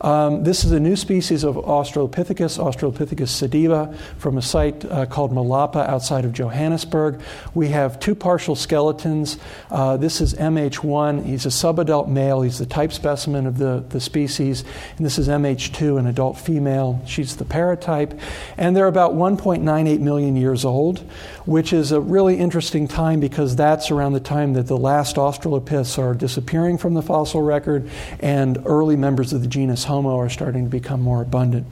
Um, 0.00 0.44
this 0.44 0.64
is 0.64 0.72
a 0.72 0.80
new 0.80 0.96
species 0.96 1.44
of 1.44 1.56
Australopithecus, 1.56 2.58
Australopithecus 2.58 3.30
sediba, 3.30 3.96
from 4.18 4.38
a 4.38 4.42
site 4.42 4.84
uh, 4.84 5.06
called 5.06 5.32
Malapa 5.32 5.88
outside 5.88 6.24
of 6.24 6.32
Johannesburg. 6.32 7.20
We 7.54 7.68
have 7.68 7.98
two 7.98 8.14
partial 8.14 8.54
skeletons. 8.54 9.38
Uh, 9.70 9.96
this 9.96 10.20
is 10.20 10.34
MH1. 10.34 11.24
He's 11.24 11.46
a 11.46 11.50
subadult 11.50 12.08
male. 12.08 12.42
He's 12.42 12.58
the 12.58 12.66
type 12.66 12.92
specimen 12.92 13.46
of 13.46 13.58
the, 13.58 13.84
the 13.88 14.00
species. 14.00 14.64
And 14.96 15.06
this 15.06 15.18
is 15.18 15.28
MH2, 15.28 15.98
an 15.98 16.06
adult 16.06 16.38
female. 16.38 17.00
She's 17.06 17.36
the 17.36 17.44
paratype. 17.44 18.20
And 18.56 18.76
they're 18.76 18.86
about 18.86 19.14
1.98 19.14 20.00
million 20.00 20.36
years 20.36 20.64
old, 20.64 20.98
which 21.46 21.72
is 21.72 21.92
a 21.92 22.00
really 22.00 22.36
interesting 22.36 22.86
time 22.86 23.20
because 23.20 23.56
that's 23.56 23.90
around 23.90 24.12
the 24.12 24.20
time 24.20 24.52
that 24.54 24.66
the 24.66 24.76
last 24.76 25.16
Australopiths 25.16 25.98
are 25.98 26.14
disappearing 26.14 26.76
from 26.76 26.94
the 26.94 27.02
fossil 27.02 27.40
record 27.40 27.88
and 28.20 28.58
early 28.66 28.96
members 28.96 29.32
of 29.32 29.40
the 29.40 29.48
genus 29.48 29.85
Homo 29.86 30.18
are 30.18 30.28
starting 30.28 30.64
to 30.64 30.70
become 30.70 31.00
more 31.00 31.22
abundant. 31.22 31.66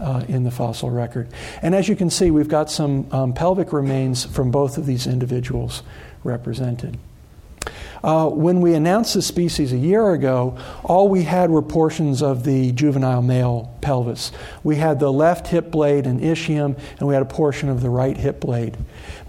Uh, 0.00 0.24
in 0.28 0.44
the 0.44 0.50
fossil 0.52 0.90
record. 0.90 1.26
And 1.60 1.74
as 1.74 1.88
you 1.88 1.96
can 1.96 2.08
see, 2.08 2.30
we've 2.30 2.46
got 2.46 2.70
some 2.70 3.12
um, 3.12 3.32
pelvic 3.32 3.72
remains 3.72 4.24
from 4.24 4.52
both 4.52 4.78
of 4.78 4.86
these 4.86 5.08
individuals 5.08 5.82
represented. 6.22 6.96
Uh, 8.02 8.28
when 8.28 8.60
we 8.60 8.74
announced 8.74 9.14
the 9.14 9.22
species 9.22 9.72
a 9.72 9.76
year 9.76 10.12
ago, 10.12 10.56
all 10.84 11.08
we 11.08 11.24
had 11.24 11.50
were 11.50 11.62
portions 11.62 12.22
of 12.22 12.44
the 12.44 12.72
juvenile 12.72 13.22
male 13.22 13.74
pelvis. 13.80 14.32
We 14.62 14.76
had 14.76 15.00
the 15.00 15.12
left 15.12 15.48
hip 15.48 15.70
blade 15.70 16.06
and 16.06 16.20
ischium, 16.20 16.78
and 16.98 17.08
we 17.08 17.14
had 17.14 17.22
a 17.22 17.26
portion 17.26 17.68
of 17.68 17.80
the 17.80 17.90
right 17.90 18.16
hip 18.16 18.40
blade. 18.40 18.76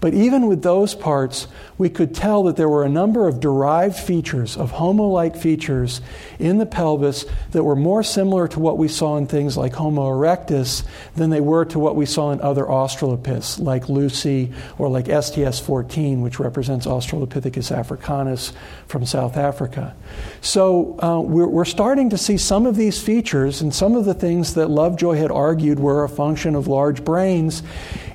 But 0.00 0.14
even 0.14 0.46
with 0.46 0.62
those 0.62 0.94
parts, 0.94 1.46
we 1.78 1.88
could 1.88 2.14
tell 2.14 2.44
that 2.44 2.56
there 2.56 2.68
were 2.68 2.84
a 2.84 2.88
number 2.88 3.28
of 3.28 3.40
derived 3.40 3.96
features, 3.96 4.56
of 4.56 4.72
Homo 4.72 5.08
like 5.08 5.36
features 5.36 6.00
in 6.38 6.58
the 6.58 6.66
pelvis 6.66 7.26
that 7.50 7.64
were 7.64 7.76
more 7.76 8.02
similar 8.02 8.48
to 8.48 8.60
what 8.60 8.78
we 8.78 8.88
saw 8.88 9.16
in 9.16 9.26
things 9.26 9.56
like 9.56 9.74
Homo 9.74 10.02
erectus 10.02 10.84
than 11.16 11.30
they 11.30 11.40
were 11.40 11.64
to 11.66 11.78
what 11.78 11.96
we 11.96 12.06
saw 12.06 12.32
in 12.32 12.40
other 12.40 12.64
Australopiths, 12.64 13.60
like 13.60 13.88
Lucy 13.88 14.52
or 14.78 14.88
like 14.88 15.06
STS 15.06 15.60
14, 15.60 16.20
which 16.20 16.38
represents 16.38 16.86
Australopithecus 16.86 17.76
africanus 17.76 18.52
from 18.86 19.06
South 19.06 19.36
Africa. 19.36 19.94
So 20.40 20.98
uh, 21.00 21.20
we're, 21.20 21.46
we're 21.46 21.64
starting 21.64 22.10
to 22.10 22.18
see 22.18 22.36
some 22.36 22.66
of 22.66 22.76
these 22.76 23.00
features 23.00 23.60
and 23.60 23.74
some 23.74 23.94
of 23.94 24.04
the 24.04 24.14
things 24.14 24.54
that 24.54 24.68
Lovejoy 24.68 25.16
had 25.16 25.30
argued 25.30 25.78
were 25.78 26.04
a 26.04 26.08
function 26.08 26.54
of 26.54 26.66
large 26.66 27.04
brains 27.04 27.62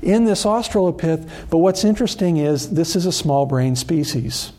in 0.01 0.25
this 0.25 0.43
Australopith. 0.43 1.29
But 1.49 1.59
what's 1.59 1.83
interesting 1.83 2.37
is 2.37 2.71
this 2.71 2.95
is 2.95 3.05
a 3.05 3.11
small 3.11 3.45
brain 3.45 3.75
species. 3.75 4.51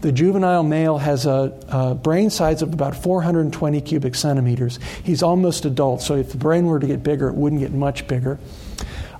The 0.00 0.12
juvenile 0.12 0.62
male 0.62 0.98
has 0.98 1.26
a, 1.26 1.58
a, 1.68 1.94
brain 1.94 2.30
size 2.30 2.62
of 2.62 2.72
about 2.72 2.96
420 2.96 3.80
cubic 3.82 4.14
centimeters. 4.14 4.78
He's 5.04 5.22
almost 5.22 5.66
adult, 5.66 6.00
so 6.00 6.16
if 6.16 6.32
the 6.32 6.38
brain 6.38 6.66
were 6.66 6.78
to 6.78 6.86
get 6.86 7.02
bigger, 7.02 7.28
it 7.28 7.34
wouldn't 7.34 7.60
get 7.60 7.72
much 7.72 8.06
bigger. 8.08 8.38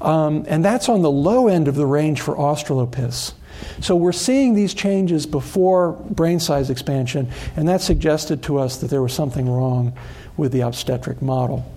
Um, 0.00 0.46
and 0.48 0.64
that's 0.64 0.88
on 0.88 1.02
the 1.02 1.10
low 1.10 1.48
end 1.48 1.68
of 1.68 1.74
the 1.74 1.84
range 1.84 2.22
for 2.22 2.34
Australopiths. 2.34 3.34
So 3.80 3.96
we're 3.96 4.12
seeing 4.12 4.54
these 4.54 4.74
changes 4.74 5.26
before 5.26 5.92
brain 5.92 6.40
size 6.40 6.70
expansion, 6.70 7.30
and 7.56 7.68
that 7.68 7.80
suggested 7.80 8.42
to 8.44 8.58
us 8.58 8.78
that 8.78 8.90
there 8.90 9.02
was 9.02 9.12
something 9.12 9.48
wrong 9.48 9.92
with 10.36 10.52
the 10.52 10.60
obstetric 10.60 11.20
model. 11.22 11.70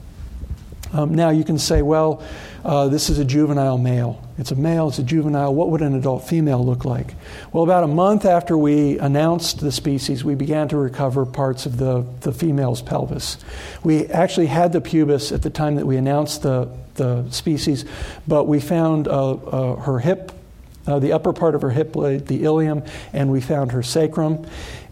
Um, 0.93 1.15
now 1.15 1.31
you 1.31 1.43
can 1.43 1.57
say, 1.57 1.81
well, 1.81 2.23
uh, 2.63 2.87
this 2.87 3.09
is 3.09 3.17
a 3.17 3.25
juvenile 3.25 3.79
male. 3.79 4.21
It's 4.37 4.51
a 4.51 4.55
male, 4.55 4.89
it's 4.89 4.99
a 4.99 5.03
juvenile. 5.03 5.53
What 5.53 5.69
would 5.71 5.81
an 5.81 5.95
adult 5.95 6.27
female 6.27 6.63
look 6.63 6.85
like? 6.85 7.15
Well, 7.51 7.63
about 7.63 7.83
a 7.83 7.87
month 7.87 8.25
after 8.25 8.55
we 8.55 8.99
announced 8.99 9.59
the 9.59 9.71
species, 9.71 10.23
we 10.23 10.35
began 10.35 10.67
to 10.69 10.77
recover 10.77 11.25
parts 11.25 11.65
of 11.65 11.77
the, 11.77 12.05
the 12.21 12.31
female's 12.31 12.81
pelvis. 12.81 13.37
We 13.83 14.05
actually 14.07 14.47
had 14.47 14.71
the 14.71 14.81
pubis 14.81 15.31
at 15.31 15.41
the 15.41 15.49
time 15.49 15.75
that 15.75 15.85
we 15.85 15.97
announced 15.97 16.43
the, 16.43 16.69
the 16.95 17.29
species, 17.31 17.85
but 18.27 18.45
we 18.45 18.59
found 18.59 19.07
uh, 19.07 19.33
uh, 19.33 19.75
her 19.77 19.99
hip 19.99 20.31
uh, 20.87 20.99
the 20.99 21.13
upper 21.13 21.33
part 21.33 21.55
of 21.55 21.61
her 21.61 21.69
hip 21.69 21.93
blade, 21.93 22.27
the 22.27 22.43
ilium, 22.43 22.83
and 23.13 23.31
we 23.31 23.41
found 23.41 23.71
her 23.71 23.83
sacrum. 23.83 24.45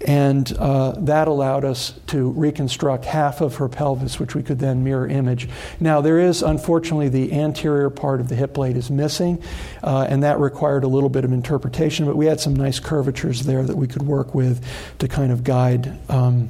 And 0.08 0.52
uh, 0.58 0.94
that 1.00 1.28
allowed 1.28 1.64
us 1.64 1.94
to 2.08 2.32
reconstruct 2.32 3.06
half 3.06 3.42
of 3.42 3.56
her 3.58 3.70
pelvis, 3.70 4.20
which 4.20 4.34
we 4.34 4.42
could 4.42 4.58
then 4.58 4.84
mirror 4.84 5.08
image. 5.08 5.48
Now, 5.80 6.02
there 6.02 6.20
is, 6.20 6.42
unfortunately, 6.42 7.10
the 7.10 7.34
anterior 7.34 7.90
part 7.90 8.20
of 8.20 8.28
the 8.28 8.36
hip 8.36 8.54
blade 8.54 8.78
is 8.78 8.90
missing, 8.90 9.44
uh, 9.84 10.08
and 10.10 10.24
that 10.24 10.40
required 10.40 10.84
a 10.84 10.88
little 10.88 11.10
bit 11.10 11.24
of 11.24 11.32
interpretation, 11.32 12.06
but 12.06 12.16
we 12.16 12.26
had 12.26 12.40
some 12.40 12.56
nice 12.56 12.80
curvatures 12.80 13.44
there 13.44 13.64
that 13.64 13.78
we 13.78 13.88
could 13.88 14.02
work 14.02 14.34
with 14.34 14.66
to 14.98 15.08
kind 15.08 15.32
of 15.32 15.44
guide 15.44 16.00
um, 16.10 16.50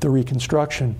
the 0.00 0.10
reconstruction. 0.10 0.96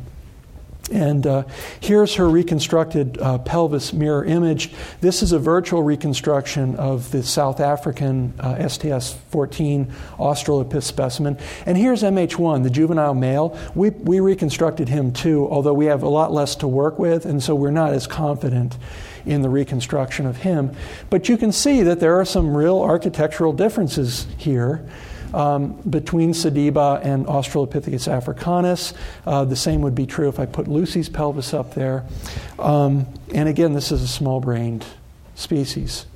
And 0.93 1.27
uh, 1.27 1.45
here's 1.81 2.15
her 2.17 2.29
reconstructed 2.29 3.19
uh, 3.19 3.39
pelvis 3.39 3.93
mirror 3.93 4.25
image. 4.25 4.71
This 5.01 5.23
is 5.23 5.33
a 5.33 5.39
virtual 5.39 5.83
reconstruction 5.83 6.77
of 6.77 7.11
the 7.11 7.23
South 7.23 7.61
African 7.61 8.35
uh, 8.39 8.69
STS 8.69 9.15
14 9.31 9.87
Australopith 10.19 10.83
specimen. 10.83 11.39
And 11.65 11.79
here's 11.79 12.03
MH1, 12.03 12.63
the 12.63 12.71
juvenile 12.71 13.15
male. 13.15 13.59
We, 13.75 13.91
we 13.91 14.21
reconstructed 14.21 14.89
him 14.89 15.13
too, 15.13 15.49
although 15.49 15.75
we 15.75 15.87
have 15.87 16.03
a 16.03 16.09
lot 16.09 16.33
less 16.33 16.55
to 16.57 16.69
work 16.69 16.99
with, 16.99 17.25
and 17.25 17.43
so 17.43 17.55
we're 17.55 17.71
not 17.71 17.93
as 17.93 18.07
confident 18.07 18.77
in 19.25 19.43
the 19.43 19.49
reconstruction 19.49 20.27
of 20.27 20.39
him. 20.39 20.75
But 21.09 21.29
you 21.29 21.37
can 21.37 21.53
see 21.53 21.83
that 21.83 22.01
there 22.01 22.21
are 22.21 22.25
some 22.25 22.57
real 22.57 22.81
architectural 22.81 23.53
differences 23.53 24.27
here 24.37 24.87
um, 25.35 25.73
between 25.89 26.33
Sediba 26.33 27.05
and 27.05 27.27
Australopithecus 27.27 28.09
africanus. 28.09 28.95
Uh, 29.27 29.45
the 29.45 29.57
same 29.57 29.81
would 29.83 29.95
be 29.95 30.07
true 30.07 30.29
if 30.29 30.39
I 30.39 30.47
put 30.47 30.69
Lucy's 30.69 31.09
pelvis 31.09 31.55
up 31.55 31.75
there. 31.75 32.05
Um, 32.59 33.07
and 33.35 33.49
again, 33.49 33.73
this 33.73 33.93
is 33.93 34.03
a 34.03 34.09
small 34.09 34.41
brained 34.41 34.85
species. 35.35 36.07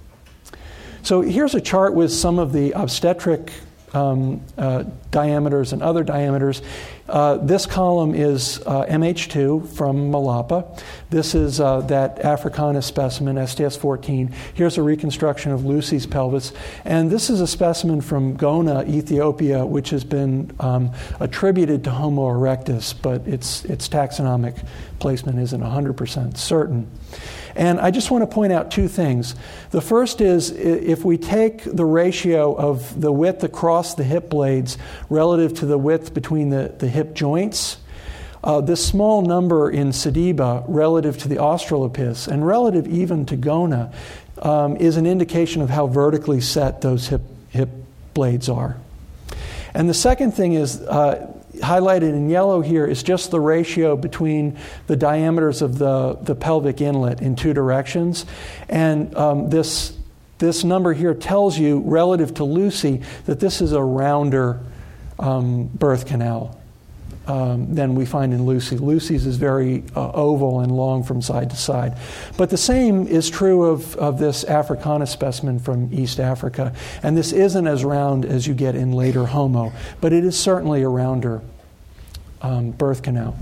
So 1.02 1.20
here's 1.20 1.54
a 1.54 1.60
chart 1.60 1.94
with 1.94 2.12
some 2.12 2.38
of 2.38 2.52
the 2.52 2.72
obstetric 2.72 3.52
um, 3.96 4.42
uh, 4.58 4.84
diameters 5.10 5.72
and 5.72 5.82
other 5.82 6.04
diameters. 6.04 6.60
Uh, 7.08 7.36
this 7.36 7.66
column 7.66 8.14
is 8.14 8.60
uh, 8.66 8.84
MH2 8.86 9.68
from 9.68 10.10
Malapa. 10.10 10.82
This 11.08 11.34
is 11.34 11.60
uh, 11.60 11.80
that 11.82 12.18
Africanus 12.18 12.84
specimen, 12.84 13.44
STS 13.46 13.76
14. 13.76 14.34
Here's 14.54 14.76
a 14.76 14.82
reconstruction 14.82 15.52
of 15.52 15.64
Lucy's 15.64 16.04
pelvis. 16.04 16.52
And 16.84 17.10
this 17.10 17.30
is 17.30 17.40
a 17.40 17.46
specimen 17.46 18.00
from 18.00 18.36
Gona, 18.36 18.86
Ethiopia, 18.88 19.64
which 19.64 19.90
has 19.90 20.04
been 20.04 20.54
um, 20.60 20.92
attributed 21.20 21.84
to 21.84 21.90
Homo 21.90 22.28
erectus, 22.28 22.94
but 23.00 23.26
its, 23.26 23.64
its 23.64 23.88
taxonomic 23.88 24.62
placement 24.98 25.38
isn't 25.38 25.60
100% 25.60 26.36
certain. 26.36 26.90
And 27.56 27.80
I 27.80 27.90
just 27.90 28.10
want 28.10 28.22
to 28.22 28.32
point 28.32 28.52
out 28.52 28.70
two 28.70 28.86
things. 28.86 29.34
The 29.70 29.80
first 29.80 30.20
is 30.20 30.50
if 30.50 31.04
we 31.04 31.16
take 31.16 31.64
the 31.64 31.86
ratio 31.86 32.54
of 32.54 33.00
the 33.00 33.10
width 33.10 33.42
across 33.44 33.94
the 33.94 34.04
hip 34.04 34.28
blades 34.28 34.76
relative 35.08 35.54
to 35.54 35.66
the 35.66 35.78
width 35.78 36.12
between 36.12 36.50
the, 36.50 36.74
the 36.78 36.86
hip 36.86 37.14
joints, 37.14 37.78
uh, 38.44 38.60
this 38.60 38.86
small 38.86 39.22
number 39.22 39.70
in 39.70 39.88
Sediba 39.88 40.64
relative 40.68 41.16
to 41.18 41.28
the 41.28 41.36
Australopiths 41.36 42.28
and 42.28 42.46
relative 42.46 42.86
even 42.86 43.24
to 43.26 43.36
Gona 43.36 43.92
um, 44.38 44.76
is 44.76 44.98
an 44.98 45.06
indication 45.06 45.62
of 45.62 45.70
how 45.70 45.86
vertically 45.86 46.42
set 46.42 46.82
those 46.82 47.08
hip, 47.08 47.22
hip 47.48 47.70
blades 48.12 48.48
are. 48.50 48.76
And 49.74 49.88
the 49.88 49.94
second 49.94 50.32
thing 50.32 50.52
is 50.52 50.80
uh, 50.82 51.32
highlighted 51.60 52.10
in 52.10 52.28
yellow 52.28 52.60
here 52.60 52.86
is 52.86 53.02
just 53.02 53.30
the 53.30 53.40
ratio 53.40 53.96
between 53.96 54.56
the 54.86 54.96
diameters 54.96 55.62
of 55.62 55.78
the, 55.78 56.18
the 56.22 56.34
pelvic 56.34 56.80
inlet 56.80 57.20
in 57.20 57.36
two 57.36 57.52
directions. 57.52 58.26
And 58.68 59.14
um, 59.16 59.50
this, 59.50 59.96
this 60.38 60.64
number 60.64 60.92
here 60.92 61.14
tells 61.14 61.58
you, 61.58 61.80
relative 61.80 62.34
to 62.34 62.44
Lucy, 62.44 63.02
that 63.24 63.40
this 63.40 63.60
is 63.60 63.72
a 63.72 63.82
rounder 63.82 64.60
um, 65.18 65.64
birth 65.66 66.06
canal. 66.06 66.60
Um, 67.28 67.74
than 67.74 67.96
we 67.96 68.06
find 68.06 68.32
in 68.32 68.46
Lucy. 68.46 68.78
Lucy's 68.78 69.26
is 69.26 69.36
very 69.36 69.82
uh, 69.96 70.12
oval 70.12 70.60
and 70.60 70.70
long 70.70 71.02
from 71.02 71.20
side 71.20 71.50
to 71.50 71.56
side. 71.56 71.98
But 72.36 72.50
the 72.50 72.56
same 72.56 73.08
is 73.08 73.28
true 73.28 73.64
of, 73.64 73.96
of 73.96 74.20
this 74.20 74.44
Africanus 74.44 75.10
specimen 75.10 75.58
from 75.58 75.92
East 75.92 76.20
Africa. 76.20 76.72
And 77.02 77.16
this 77.16 77.32
isn't 77.32 77.66
as 77.66 77.84
round 77.84 78.24
as 78.24 78.46
you 78.46 78.54
get 78.54 78.76
in 78.76 78.92
later 78.92 79.26
Homo, 79.26 79.72
but 80.00 80.12
it 80.12 80.24
is 80.24 80.38
certainly 80.38 80.82
a 80.82 80.88
rounder 80.88 81.42
um, 82.42 82.70
birth 82.70 83.02
canal. 83.02 83.36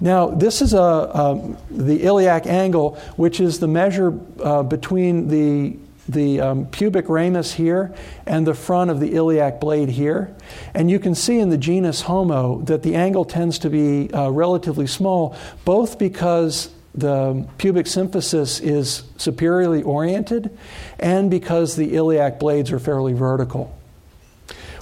Now, 0.00 0.28
this 0.28 0.62
is 0.62 0.72
a, 0.72 0.78
a, 0.78 1.56
the 1.68 2.04
iliac 2.04 2.46
angle, 2.46 2.94
which 3.16 3.40
is 3.40 3.58
the 3.58 3.68
measure 3.68 4.16
uh, 4.40 4.62
between 4.62 5.26
the 5.26 5.76
the 6.08 6.40
um, 6.40 6.66
pubic 6.66 7.08
ramus 7.08 7.54
here 7.54 7.94
and 8.26 8.46
the 8.46 8.54
front 8.54 8.90
of 8.90 9.00
the 9.00 9.14
iliac 9.14 9.60
blade 9.60 9.88
here. 9.88 10.34
And 10.74 10.90
you 10.90 10.98
can 10.98 11.14
see 11.14 11.38
in 11.38 11.50
the 11.50 11.58
genus 11.58 12.02
Homo 12.02 12.60
that 12.62 12.82
the 12.82 12.94
angle 12.94 13.24
tends 13.24 13.58
to 13.60 13.70
be 13.70 14.12
uh, 14.12 14.30
relatively 14.30 14.86
small, 14.86 15.36
both 15.64 15.98
because 15.98 16.70
the 16.94 17.46
pubic 17.58 17.86
symphysis 17.86 18.60
is 18.62 19.04
superiorly 19.16 19.82
oriented 19.82 20.56
and 20.98 21.30
because 21.30 21.76
the 21.76 21.94
iliac 21.94 22.38
blades 22.38 22.70
are 22.70 22.78
fairly 22.78 23.14
vertical. 23.14 23.76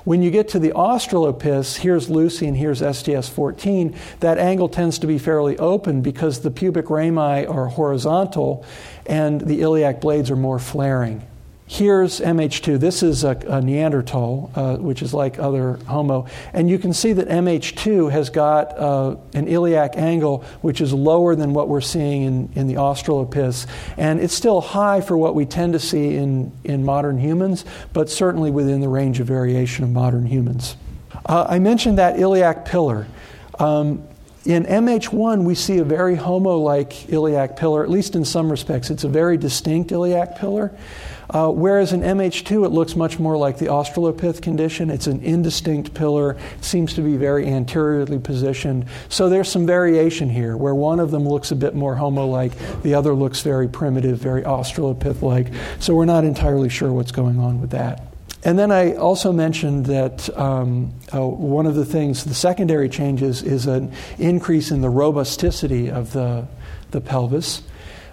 When 0.04 0.22
you 0.22 0.30
get 0.30 0.48
to 0.48 0.58
the 0.58 0.70
Australopiths, 0.70 1.76
here's 1.76 2.08
Lucy 2.08 2.46
and 2.46 2.56
here's 2.56 2.78
STS 2.78 3.28
14, 3.28 3.94
that 4.20 4.38
angle 4.38 4.68
tends 4.70 4.98
to 5.00 5.06
be 5.06 5.18
fairly 5.18 5.58
open 5.58 6.00
because 6.00 6.40
the 6.40 6.50
pubic 6.50 6.88
rami 6.88 7.44
are 7.44 7.66
horizontal 7.66 8.64
and 9.10 9.40
the 9.40 9.60
iliac 9.60 10.00
blades 10.00 10.30
are 10.30 10.36
more 10.36 10.60
flaring. 10.60 11.26
Here's 11.66 12.20
MH2. 12.20 12.80
This 12.80 13.02
is 13.02 13.22
a, 13.22 13.30
a 13.46 13.60
Neanderthal, 13.60 14.50
uh, 14.54 14.76
which 14.76 15.02
is 15.02 15.12
like 15.14 15.38
other 15.38 15.74
Homo. 15.86 16.26
And 16.52 16.68
you 16.68 16.78
can 16.78 16.92
see 16.92 17.12
that 17.12 17.28
MH2 17.28 18.10
has 18.10 18.30
got 18.30 18.76
uh, 18.76 19.16
an 19.34 19.46
iliac 19.46 19.96
angle 19.96 20.44
which 20.62 20.80
is 20.80 20.92
lower 20.92 21.36
than 21.36 21.52
what 21.52 21.68
we're 21.68 21.80
seeing 21.80 22.22
in, 22.22 22.50
in 22.54 22.66
the 22.66 22.74
Australopiths. 22.74 23.68
And 23.96 24.20
it's 24.20 24.34
still 24.34 24.60
high 24.60 25.00
for 25.00 25.16
what 25.16 25.34
we 25.34 25.44
tend 25.44 25.74
to 25.74 25.80
see 25.80 26.16
in, 26.16 26.50
in 26.64 26.84
modern 26.84 27.18
humans, 27.18 27.64
but 27.92 28.10
certainly 28.10 28.50
within 28.50 28.80
the 28.80 28.88
range 28.88 29.20
of 29.20 29.26
variation 29.28 29.84
of 29.84 29.90
modern 29.90 30.26
humans. 30.26 30.76
Uh, 31.26 31.46
I 31.48 31.58
mentioned 31.60 31.98
that 31.98 32.18
iliac 32.18 32.64
pillar. 32.64 33.06
Um, 33.60 34.02
in 34.44 34.64
MH1, 34.64 35.44
we 35.44 35.54
see 35.54 35.78
a 35.78 35.84
very 35.84 36.14
Homo 36.14 36.56
like 36.56 37.10
iliac 37.10 37.56
pillar, 37.56 37.82
at 37.82 37.90
least 37.90 38.14
in 38.14 38.24
some 38.24 38.50
respects. 38.50 38.90
It's 38.90 39.04
a 39.04 39.08
very 39.08 39.36
distinct 39.36 39.92
iliac 39.92 40.38
pillar. 40.38 40.72
Uh, 41.28 41.48
whereas 41.48 41.92
in 41.92 42.00
MH2, 42.00 42.64
it 42.64 42.70
looks 42.70 42.96
much 42.96 43.18
more 43.18 43.36
like 43.36 43.58
the 43.58 43.66
Australopith 43.66 44.42
condition. 44.42 44.90
It's 44.90 45.06
an 45.06 45.20
indistinct 45.20 45.94
pillar, 45.94 46.36
seems 46.60 46.94
to 46.94 47.02
be 47.02 47.16
very 47.16 47.46
anteriorly 47.46 48.18
positioned. 48.18 48.86
So 49.08 49.28
there's 49.28 49.48
some 49.48 49.64
variation 49.64 50.28
here, 50.28 50.56
where 50.56 50.74
one 50.74 50.98
of 50.98 51.12
them 51.12 51.28
looks 51.28 51.52
a 51.52 51.56
bit 51.56 51.74
more 51.74 51.94
Homo 51.94 52.26
like, 52.26 52.52
the 52.82 52.94
other 52.94 53.14
looks 53.14 53.42
very 53.42 53.68
primitive, 53.68 54.18
very 54.18 54.42
Australopith 54.42 55.22
like. 55.22 55.52
So 55.78 55.94
we're 55.94 56.04
not 56.04 56.24
entirely 56.24 56.68
sure 56.68 56.92
what's 56.92 57.12
going 57.12 57.38
on 57.38 57.60
with 57.60 57.70
that. 57.70 58.09
And 58.42 58.58
then 58.58 58.72
I 58.72 58.94
also 58.94 59.32
mentioned 59.32 59.86
that 59.86 60.34
um, 60.38 60.94
uh, 61.12 61.26
one 61.26 61.66
of 61.66 61.74
the 61.74 61.84
things, 61.84 62.24
the 62.24 62.34
secondary 62.34 62.88
changes, 62.88 63.42
is 63.42 63.66
an 63.66 63.92
increase 64.18 64.70
in 64.70 64.80
the 64.80 64.88
robusticity 64.88 65.90
of 65.90 66.12
the, 66.12 66.48
the 66.90 67.00
pelvis. 67.00 67.62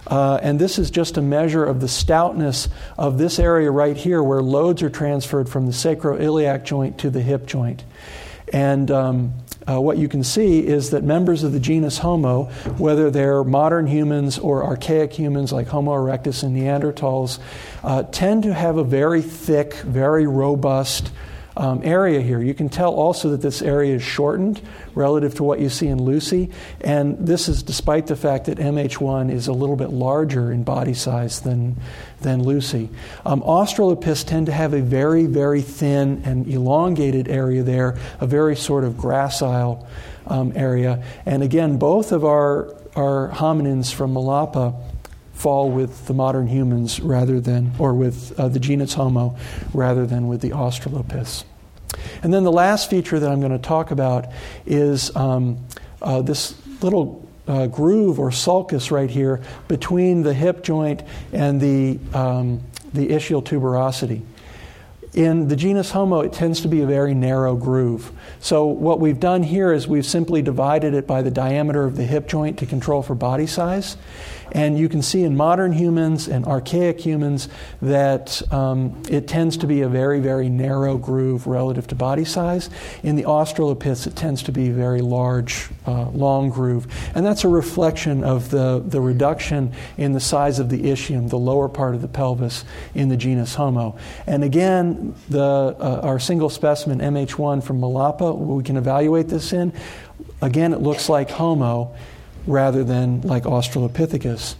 Uh, 0.05 0.39
and 0.41 0.59
this 0.59 0.79
is 0.79 0.89
just 0.91 1.17
a 1.17 1.21
measure 1.21 1.65
of 1.65 1.79
the 1.79 1.87
stoutness 1.87 2.69
of 2.97 3.17
this 3.17 3.39
area 3.39 3.71
right 3.71 3.97
here 3.97 4.21
where 4.23 4.41
loads 4.41 4.81
are 4.81 4.89
transferred 4.89 5.49
from 5.49 5.65
the 5.65 5.71
sacroiliac 5.71 6.63
joint 6.63 6.97
to 6.97 7.09
the 7.09 7.21
hip 7.21 7.45
joint. 7.45 7.83
And 8.53 8.89
um, 8.91 9.33
uh, 9.69 9.79
what 9.81 9.97
you 9.97 10.07
can 10.07 10.23
see 10.23 10.65
is 10.65 10.91
that 10.91 11.03
members 11.03 11.43
of 11.43 11.51
the 11.51 11.59
genus 11.59 11.97
Homo, 11.97 12.45
whether 12.77 13.11
they're 13.11 13.43
modern 13.43 13.87
humans 13.87 14.39
or 14.39 14.63
archaic 14.63 15.13
humans 15.13 15.51
like 15.51 15.67
Homo 15.67 15.91
erectus 15.91 16.43
and 16.43 16.55
Neanderthals, 16.55 17.39
uh, 17.83 18.03
tend 18.03 18.43
to 18.43 18.53
have 18.53 18.77
a 18.77 18.83
very 18.83 19.21
thick, 19.21 19.73
very 19.75 20.25
robust 20.25 21.11
um, 21.57 21.81
area 21.83 22.21
here. 22.21 22.39
You 22.39 22.53
can 22.53 22.69
tell 22.69 22.93
also 22.93 23.29
that 23.31 23.41
this 23.41 23.61
area 23.61 23.95
is 23.95 24.03
shortened 24.03 24.61
relative 24.93 25.35
to 25.35 25.43
what 25.43 25.59
you 25.59 25.69
see 25.69 25.87
in 25.87 26.01
Lucy, 26.01 26.51
and 26.81 27.17
this 27.17 27.49
is 27.49 27.63
despite 27.63 28.07
the 28.07 28.15
fact 28.15 28.45
that 28.45 28.59
MH1 28.59 29.31
is 29.31 29.47
a 29.47 29.53
little 29.53 29.75
bit 29.75 29.89
larger 29.89 30.51
in 30.51 30.63
body 30.63 30.93
size 30.93 31.41
than, 31.41 31.75
than 32.21 32.43
Lucy. 32.43 32.89
Um, 33.25 33.41
tend 33.41 34.45
to 34.45 34.51
have 34.51 34.73
a 34.73 34.81
very, 34.81 35.25
very 35.25 35.61
thin 35.61 36.21
and 36.25 36.47
elongated 36.47 37.27
area 37.27 37.63
there, 37.63 37.97
a 38.19 38.27
very 38.27 38.55
sort 38.55 38.83
of 38.83 38.93
gracile 38.93 39.87
um, 40.27 40.53
area. 40.55 41.03
And 41.25 41.41
again, 41.41 41.77
both 41.77 42.11
of 42.11 42.23
our, 42.23 42.75
our 42.95 43.29
hominins 43.29 43.91
from 43.91 44.13
Malapa 44.13 44.79
fall 45.37 45.69
with 45.69 46.07
the 46.07 46.13
modern 46.13 46.47
humans 46.47 46.99
rather 46.99 47.39
than, 47.39 47.71
or 47.77 47.93
with 47.93 48.37
uh, 48.39 48.47
the 48.47 48.59
genus 48.59 48.95
Homo 48.95 49.37
rather 49.71 50.07
than 50.07 50.27
with 50.27 50.41
the 50.41 50.49
Australopiths. 50.49 51.43
And 52.23 52.33
then 52.33 52.43
the 52.43 52.51
last 52.51 52.89
feature 52.89 53.19
that 53.19 53.31
I'm 53.31 53.39
going 53.39 53.51
to 53.51 53.59
talk 53.59 53.91
about 53.91 54.25
is 54.65 55.15
um, 55.15 55.63
uh, 56.01 56.21
this 56.23 56.55
little 56.81 57.27
uh, 57.47 57.67
groove 57.67 58.19
or 58.19 58.31
sulcus 58.31 58.89
right 58.89 59.09
here 59.09 59.41
between 59.67 60.23
the 60.23 60.33
hip 60.33 60.63
joint 60.63 61.03
and 61.31 61.61
the, 61.61 61.99
um, 62.17 62.61
the 62.93 63.09
ischial 63.09 63.43
tuberosity. 63.43 64.23
In 65.13 65.47
the 65.47 65.55
genus 65.55 65.91
Homo, 65.91 66.21
it 66.21 66.33
tends 66.33 66.61
to 66.61 66.67
be 66.67 66.81
a 66.81 66.85
very 66.85 67.13
narrow 67.13 67.55
groove. 67.55 68.11
So, 68.39 68.65
what 68.65 68.99
we've 68.99 69.19
done 69.19 69.41
here 69.41 69.71
is 69.71 69.87
we've 69.87 70.05
simply 70.05 70.41
divided 70.41 70.93
it 70.93 71.07
by 71.07 71.21
the 71.21 71.31
diameter 71.31 71.85
of 71.85 71.95
the 71.95 72.03
hip 72.03 72.27
joint 72.27 72.59
to 72.59 72.65
control 72.65 73.01
for 73.01 73.15
body 73.15 73.47
size. 73.47 73.97
And 74.57 74.75
you 74.75 74.89
can 74.89 75.03
see 75.03 75.21
in 75.21 75.37
modern 75.37 75.71
humans 75.71 76.27
and 76.27 76.43
archaic 76.43 76.99
humans 76.99 77.47
that 77.79 78.41
um, 78.51 78.99
it 79.07 79.27
tends 79.27 79.55
to 79.57 79.67
be 79.67 79.81
a 79.81 79.87
very, 79.87 80.19
very 80.19 80.49
narrow 80.49 80.97
groove 80.97 81.45
relative 81.45 81.85
to 81.89 81.95
body 81.95 82.25
size. 82.25 82.71
In 83.03 83.15
the 83.17 83.25
Australopiths, 83.25 84.07
it 84.07 84.15
tends 84.15 84.41
to 84.43 84.51
be 84.51 84.69
a 84.69 84.73
very 84.73 85.01
large, 85.01 85.69
uh, 85.85 86.09
long 86.09 86.49
groove. 86.49 86.87
And 87.13 87.23
that's 87.23 87.43
a 87.43 87.47
reflection 87.47 88.23
of 88.23 88.49
the, 88.49 88.83
the 88.83 88.99
reduction 88.99 89.73
in 89.95 90.13
the 90.13 90.19
size 90.19 90.57
of 90.57 90.69
the 90.69 90.81
ischium, 90.85 91.29
the 91.29 91.37
lower 91.37 91.69
part 91.69 91.93
of 91.93 92.01
the 92.01 92.07
pelvis, 92.07 92.65
in 92.95 93.09
the 93.09 93.17
genus 93.17 93.53
Homo. 93.53 93.95
And 94.25 94.43
again, 94.43 95.13
the, 95.29 95.39
uh, 95.39 96.01
our 96.01 96.17
single 96.17 96.49
specimen, 96.49 96.97
MH1 96.97 97.63
from 97.63 97.79
Malapa, 97.79 98.35
we 98.35 98.63
can 98.63 98.75
evaluate 98.75 99.27
this 99.27 99.53
in. 99.53 99.71
Again, 100.41 100.73
it 100.73 100.81
looks 100.81 101.09
like 101.09 101.29
Homo 101.29 101.95
rather 102.47 102.83
than 102.83 103.21
like 103.21 103.43
Australopithecus. 103.43 104.55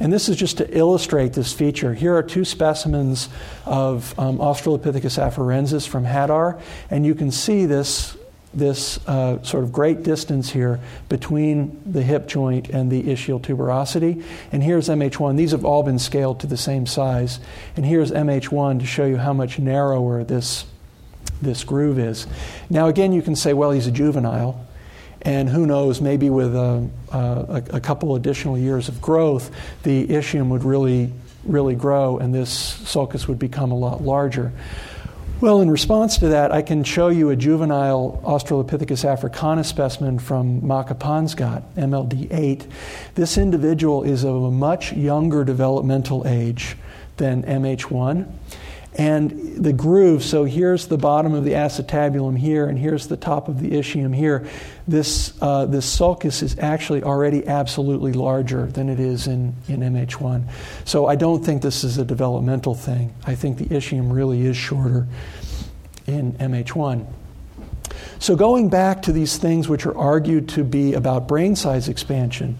And 0.00 0.12
this 0.12 0.28
is 0.28 0.36
just 0.36 0.58
to 0.58 0.76
illustrate 0.76 1.34
this 1.34 1.52
feature. 1.52 1.92
Here 1.92 2.16
are 2.16 2.22
two 2.22 2.44
specimens 2.44 3.28
of 3.66 4.18
um, 4.18 4.38
Australopithecus 4.38 5.18
afarensis 5.18 5.86
from 5.86 6.04
Hadar, 6.04 6.60
and 6.90 7.04
you 7.04 7.14
can 7.14 7.30
see 7.30 7.66
this, 7.66 8.16
this 8.54 8.98
uh, 9.06 9.42
sort 9.42 9.62
of 9.62 9.72
great 9.72 10.02
distance 10.02 10.50
here 10.50 10.80
between 11.10 11.80
the 11.84 12.02
hip 12.02 12.26
joint 12.26 12.70
and 12.70 12.90
the 12.90 13.02
ischial 13.02 13.40
tuberosity. 13.40 14.24
And 14.52 14.62
here's 14.62 14.88
MH1. 14.88 15.36
These 15.36 15.50
have 15.50 15.66
all 15.66 15.82
been 15.82 15.98
scaled 15.98 16.40
to 16.40 16.46
the 16.46 16.56
same 16.56 16.86
size. 16.86 17.38
And 17.76 17.84
here's 17.84 18.10
MH1 18.10 18.80
to 18.80 18.86
show 18.86 19.04
you 19.04 19.18
how 19.18 19.34
much 19.34 19.58
narrower 19.58 20.24
this 20.24 20.64
this 21.42 21.64
groove 21.64 21.98
is. 21.98 22.26
Now, 22.68 22.88
again, 22.88 23.12
you 23.12 23.22
can 23.22 23.34
say, 23.34 23.52
well, 23.52 23.70
he's 23.70 23.86
a 23.86 23.90
juvenile. 23.90 24.66
And 25.22 25.48
who 25.48 25.66
knows, 25.66 26.00
maybe 26.00 26.30
with 26.30 26.54
a, 26.54 26.88
a, 27.12 27.62
a 27.74 27.80
couple 27.80 28.16
additional 28.16 28.56
years 28.56 28.88
of 28.88 29.02
growth, 29.02 29.50
the 29.82 30.06
ischium 30.06 30.48
would 30.48 30.64
really, 30.64 31.12
really 31.44 31.74
grow 31.74 32.18
and 32.18 32.34
this 32.34 32.50
sulcus 32.50 33.28
would 33.28 33.38
become 33.38 33.70
a 33.70 33.76
lot 33.76 34.02
larger. 34.02 34.52
Well, 35.40 35.62
in 35.62 35.70
response 35.70 36.18
to 36.18 36.28
that, 36.28 36.52
I 36.52 36.60
can 36.60 36.84
show 36.84 37.08
you 37.08 37.30
a 37.30 37.36
juvenile 37.36 38.20
Australopithecus 38.24 39.06
africanus 39.06 39.68
specimen 39.68 40.18
from 40.18 40.60
Makapansgat, 40.60 41.62
MLD8. 41.76 42.70
This 43.14 43.38
individual 43.38 44.02
is 44.02 44.22
of 44.22 44.34
a 44.42 44.50
much 44.50 44.92
younger 44.92 45.42
developmental 45.42 46.26
age 46.26 46.76
than 47.16 47.42
MH1. 47.44 48.30
And 48.98 49.30
the 49.56 49.72
groove, 49.72 50.24
so 50.24 50.44
here's 50.44 50.88
the 50.88 50.98
bottom 50.98 51.32
of 51.32 51.44
the 51.44 51.52
acetabulum 51.52 52.36
here, 52.36 52.66
and 52.66 52.76
here's 52.76 53.06
the 53.06 53.16
top 53.16 53.48
of 53.48 53.60
the 53.60 53.70
ischium 53.70 54.14
here. 54.14 54.48
This, 54.88 55.32
uh, 55.40 55.66
this 55.66 55.86
sulcus 55.86 56.42
is 56.42 56.58
actually 56.58 57.04
already 57.04 57.46
absolutely 57.46 58.12
larger 58.12 58.66
than 58.66 58.88
it 58.88 58.98
is 58.98 59.28
in, 59.28 59.54
in 59.68 59.80
MH1. 59.80 60.50
So 60.84 61.06
I 61.06 61.14
don't 61.14 61.44
think 61.44 61.62
this 61.62 61.84
is 61.84 61.98
a 61.98 62.04
developmental 62.04 62.74
thing. 62.74 63.14
I 63.24 63.36
think 63.36 63.58
the 63.58 63.66
ischium 63.66 64.12
really 64.12 64.44
is 64.44 64.56
shorter 64.56 65.06
in 66.08 66.32
MH1. 66.32 67.06
So 68.18 68.34
going 68.34 68.70
back 68.70 69.02
to 69.02 69.12
these 69.12 69.38
things 69.38 69.68
which 69.68 69.86
are 69.86 69.96
argued 69.96 70.48
to 70.50 70.64
be 70.64 70.94
about 70.94 71.28
brain 71.28 71.54
size 71.54 71.88
expansion, 71.88 72.58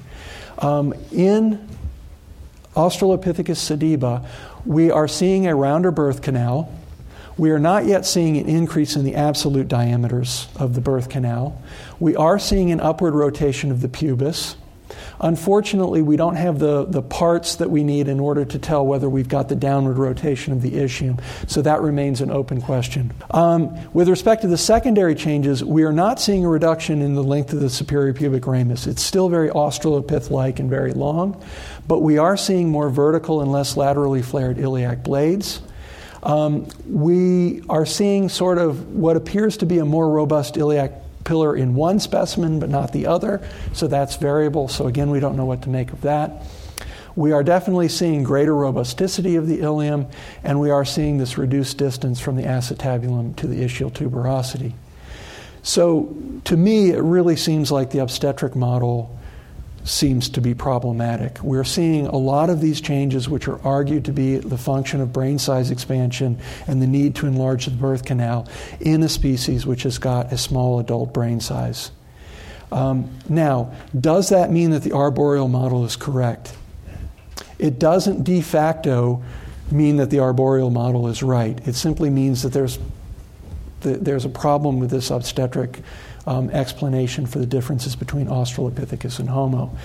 um, 0.59 0.95
in 1.11 1.69
Australopithecus 2.75 3.59
sediba, 3.59 4.27
we 4.64 4.90
are 4.90 5.09
seeing 5.09 5.46
a 5.46 5.55
rounder 5.55 5.90
birth 5.90 6.23
canal. 6.23 6.73
We 7.37 7.51
are 7.51 7.59
not 7.59 7.87
yet 7.87 8.05
seeing 8.05 8.37
an 8.37 8.49
increase 8.49 8.96
in 8.96 9.05
the 9.05 9.14
absolute 9.14 9.68
diameters 9.68 10.49
of 10.57 10.75
the 10.75 10.81
birth 10.81 11.09
canal. 11.09 11.62
We 11.99 12.14
are 12.16 12.38
seeing 12.38 12.70
an 12.70 12.81
upward 12.81 13.14
rotation 13.14 13.70
of 13.70 13.81
the 13.81 13.88
pubis. 13.88 14.57
Unfortunately, 15.20 16.03
we 16.03 16.16
don't 16.16 16.37
have 16.37 16.59
the, 16.59 16.85
the 16.85 17.03
parts 17.03 17.57
that 17.57 17.70
we 17.70 17.85
need 17.85 18.09
in 18.09 18.20
order 18.20 18.44
to 18.44 18.59
tell 18.59 18.85
whether 18.85 19.09
we've 19.09 19.29
got 19.29 19.49
the 19.49 19.55
downward 19.55 19.99
rotation 19.99 20.53
of 20.53 20.62
the 20.62 20.73
ischium, 20.73 21.20
so 21.46 21.62
that 21.62 21.81
remains 21.83 22.20
an 22.20 22.31
open 22.31 22.61
question. 22.61 23.12
Um, 23.31 23.77
with 23.92 24.09
respect 24.09 24.42
to 24.42 24.49
the 24.49 24.59
secondary 24.59 25.14
changes, 25.14 25.62
we 25.62 25.85
are 25.85 25.92
not 25.92 26.20
seeing 26.20 26.44
a 26.44 26.49
reduction 26.49 27.03
in 27.03 27.14
the 27.14 27.23
length 27.23 27.53
of 27.53 27.61
the 27.61 27.70
superior 27.70 28.14
pubic 28.14 28.46
ramus. 28.46 28.87
It's 28.87 29.03
still 29.03 29.29
very 29.29 29.51
australopith 29.51 30.31
like 30.31 30.59
and 30.59 30.70
very 30.70 30.92
long, 30.92 31.42
but 31.90 32.03
we 32.03 32.18
are 32.18 32.37
seeing 32.37 32.68
more 32.68 32.88
vertical 32.88 33.40
and 33.40 33.50
less 33.50 33.76
laterally 33.76 34.22
flared 34.22 34.59
iliac 34.59 35.03
blades. 35.03 35.61
Um, 36.22 36.68
we 36.87 37.64
are 37.68 37.85
seeing 37.85 38.29
sort 38.29 38.59
of 38.59 38.94
what 38.94 39.16
appears 39.16 39.57
to 39.57 39.66
be 39.66 39.79
a 39.79 39.85
more 39.85 40.09
robust 40.09 40.57
iliac 40.57 40.92
pillar 41.24 41.57
in 41.57 41.74
one 41.74 41.98
specimen 41.98 42.61
but 42.61 42.68
not 42.68 42.92
the 42.92 43.09
other, 43.09 43.42
so 43.72 43.88
that's 43.88 44.14
variable. 44.14 44.68
So, 44.68 44.87
again, 44.87 45.11
we 45.11 45.18
don't 45.18 45.37
know 45.37 45.46
what 45.46 45.62
to 45.62 45.68
make 45.68 45.92
of 45.92 46.03
that. 46.03 46.44
We 47.16 47.33
are 47.33 47.42
definitely 47.42 47.88
seeing 47.88 48.22
greater 48.22 48.53
robusticity 48.53 49.37
of 49.37 49.48
the 49.48 49.59
ilium, 49.59 50.07
and 50.44 50.61
we 50.61 50.70
are 50.70 50.85
seeing 50.85 51.18
this 51.18 51.37
reduced 51.37 51.76
distance 51.76 52.20
from 52.20 52.37
the 52.37 52.44
acetabulum 52.44 53.35
to 53.35 53.48
the 53.48 53.64
ischial 53.64 53.90
tuberosity. 53.90 54.74
So, 55.64 56.16
to 56.44 56.57
me, 56.57 56.90
it 56.90 57.03
really 57.03 57.35
seems 57.35 57.72
like 57.72 57.90
the 57.90 57.98
obstetric 57.98 58.55
model 58.55 59.18
seems 59.85 60.29
to 60.31 60.40
be 60.40 60.55
problematic. 60.55 61.43
We're 61.43 61.64
seeing 61.64 62.07
a 62.07 62.16
lot 62.16 62.51
of 62.51 62.61
these 62.61 62.81
changes, 62.81 63.29
which 63.29 63.49
are 63.49 63.61
argued 63.66 64.05
to 64.07 64.12
be 64.12 64.37
the 64.37 64.59
function 64.59 65.01
of 65.01 65.12
brain 65.12 65.38
size 65.38 65.71
expansion 65.71 66.38
and 66.66 66.83
the 66.83 66.87
need 66.87 67.14
to 67.16 67.27
enlarge 67.27 67.64
the 67.64 67.71
birth 67.73 68.05
canal 68.05 68.47
in 68.81 69.03
a 69.03 69.09
species 69.09 69.66
which 69.66 69.85
has 69.85 69.99
got 69.99 70.33
a 70.33 70.38
small 70.38 70.79
adult 70.81 71.14
brain 71.14 71.40
size. 71.40 71.90
Um, 72.73 73.11
now, 73.29 73.73
does 73.99 74.29
that 74.29 74.51
mean 74.53 74.71
that 74.71 74.83
the 74.83 74.93
arboreal 74.93 75.49
model 75.49 75.85
is 75.85 75.97
correct? 75.97 76.55
It 77.59 77.79
doesn't 77.79 78.25
de 78.25 78.40
facto 78.40 79.23
mean 79.71 79.97
that 79.97 80.11
the 80.11 80.21
arboreal 80.21 80.71
model 80.71 81.09
is 81.09 81.23
right. 81.23 81.59
It 81.66 81.75
simply 81.75 82.11
means 82.11 82.43
that 82.43 82.53
there's, 82.53 82.79
there's 83.81 84.25
a 84.25 84.31
problem 84.31 84.79
with 84.79 84.90
this 84.90 85.11
obstetric 85.11 85.81
um, 86.31 86.49
explanation 86.51 87.27
for 87.27 87.40
the 87.40 87.47
differences 87.47 87.97
between 87.97 88.29
Australopithecus 88.29 89.19
and 89.19 89.29
Homo. 89.29 89.77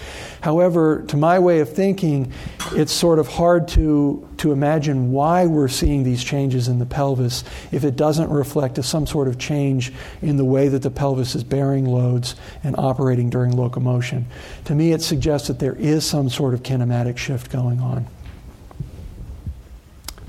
However, 0.42 1.02
to 1.08 1.18
my 1.18 1.40
way 1.40 1.60
of 1.60 1.74
thinking, 1.74 2.32
it's 2.74 2.92
sort 2.92 3.18
of 3.18 3.28
hard 3.28 3.68
to, 3.70 4.30
to 4.38 4.52
imagine 4.52 5.12
why 5.12 5.48
we're 5.48 5.68
seeing 5.68 6.04
these 6.04 6.24
changes 6.24 6.68
in 6.68 6.78
the 6.78 6.86
pelvis 6.86 7.44
if 7.72 7.84
it 7.84 7.96
doesn't 7.96 8.30
reflect 8.30 8.84
some 8.86 9.08
sort 9.08 9.28
of 9.28 9.40
change 9.40 9.92
in 10.22 10.38
the 10.38 10.46
way 10.46 10.68
that 10.68 10.84
the 10.84 10.92
pelvis 10.92 11.34
is 11.34 11.44
bearing 11.44 11.86
loads 11.86 12.36
and 12.64 12.76
operating 12.78 13.32
during 13.32 13.58
locomotion. 13.58 14.28
To 14.66 14.76
me, 14.76 14.92
it 14.92 15.02
suggests 15.02 15.48
that 15.48 15.58
there 15.58 15.76
is 15.76 16.06
some 16.06 16.30
sort 16.30 16.54
of 16.54 16.62
kinematic 16.62 17.18
shift 17.18 17.52
going 17.52 17.80
on. 17.80 18.06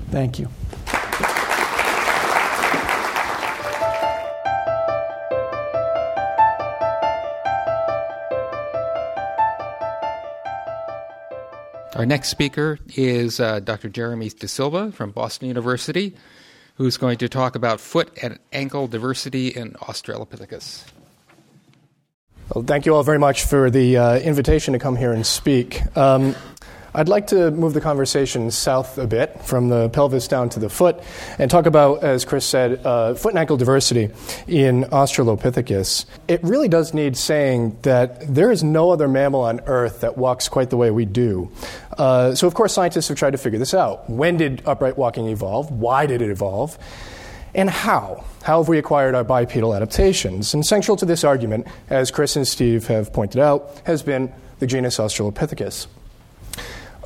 Thank 0.09 0.39
you. 0.39 0.49
Our 11.97 12.05
next 12.05 12.29
speaker 12.29 12.77
is 12.95 13.39
uh, 13.39 13.59
Dr. 13.59 13.89
Jeremy 13.89 14.29
DeSilva 14.29 14.93
from 14.93 15.09
Boston 15.09 15.47
University, 15.47 16.15
who's 16.75 16.95
going 16.95 17.17
to 17.17 17.27
talk 17.27 17.55
about 17.55 17.79
foot 17.79 18.15
and 18.21 18.37
ankle 18.53 18.87
diversity 18.87 19.47
in 19.47 19.71
Australopithecus. 19.71 20.85
Well, 22.53 22.63
thank 22.63 22.85
you 22.85 22.93
all 22.93 23.01
very 23.01 23.17
much 23.17 23.45
for 23.45 23.71
the 23.71 23.97
uh, 23.97 24.19
invitation 24.19 24.73
to 24.73 24.79
come 24.79 24.95
here 24.95 25.11
and 25.11 25.25
speak. 25.25 25.81
Um, 25.97 26.35
I'd 26.97 27.09
like 27.09 27.27
to 27.27 27.51
move 27.51 27.75
the 27.75 27.79
conversation 27.79 28.49
south 28.49 28.97
a 28.97 29.05
bit 29.05 29.39
from 29.43 29.69
the 29.69 29.87
pelvis 29.89 30.27
down 30.27 30.49
to 30.49 30.59
the 30.59 30.67
foot 30.67 30.99
and 31.37 31.49
talk 31.51 31.67
about, 31.67 32.03
as 32.03 32.25
Chris 32.25 32.43
said, 32.43 32.83
uh, 32.83 33.13
foot 33.13 33.33
and 33.33 33.37
ankle 33.37 33.55
diversity 33.55 34.09
in 34.47 34.83
Australopithecus. 34.85 36.05
It 36.27 36.43
really 36.43 36.67
does 36.67 36.95
need 36.95 37.15
saying 37.15 37.77
that 37.83 38.33
there 38.33 38.49
is 38.49 38.63
no 38.63 38.89
other 38.89 39.07
mammal 39.07 39.41
on 39.41 39.59
Earth 39.67 40.01
that 40.01 40.17
walks 40.17 40.49
quite 40.49 40.71
the 40.71 40.77
way 40.77 40.89
we 40.89 41.05
do. 41.05 41.51
Uh, 41.99 42.33
so, 42.33 42.47
of 42.47 42.55
course, 42.55 42.73
scientists 42.73 43.09
have 43.09 43.17
tried 43.17 43.33
to 43.33 43.37
figure 43.37 43.59
this 43.59 43.75
out. 43.75 44.09
When 44.09 44.37
did 44.37 44.63
upright 44.65 44.97
walking 44.97 45.27
evolve? 45.27 45.69
Why 45.69 46.07
did 46.07 46.23
it 46.23 46.31
evolve? 46.31 46.79
And 47.53 47.69
how? 47.69 48.25
How 48.41 48.57
have 48.57 48.69
we 48.69 48.79
acquired 48.79 49.13
our 49.13 49.23
bipedal 49.23 49.75
adaptations? 49.75 50.55
And 50.55 50.65
central 50.65 50.97
to 50.97 51.05
this 51.05 51.23
argument, 51.23 51.67
as 51.91 52.09
Chris 52.09 52.35
and 52.35 52.47
Steve 52.47 52.87
have 52.87 53.13
pointed 53.13 53.39
out, 53.39 53.83
has 53.85 54.01
been 54.01 54.33
the 54.57 54.65
genus 54.65 54.97
Australopithecus. 54.97 55.85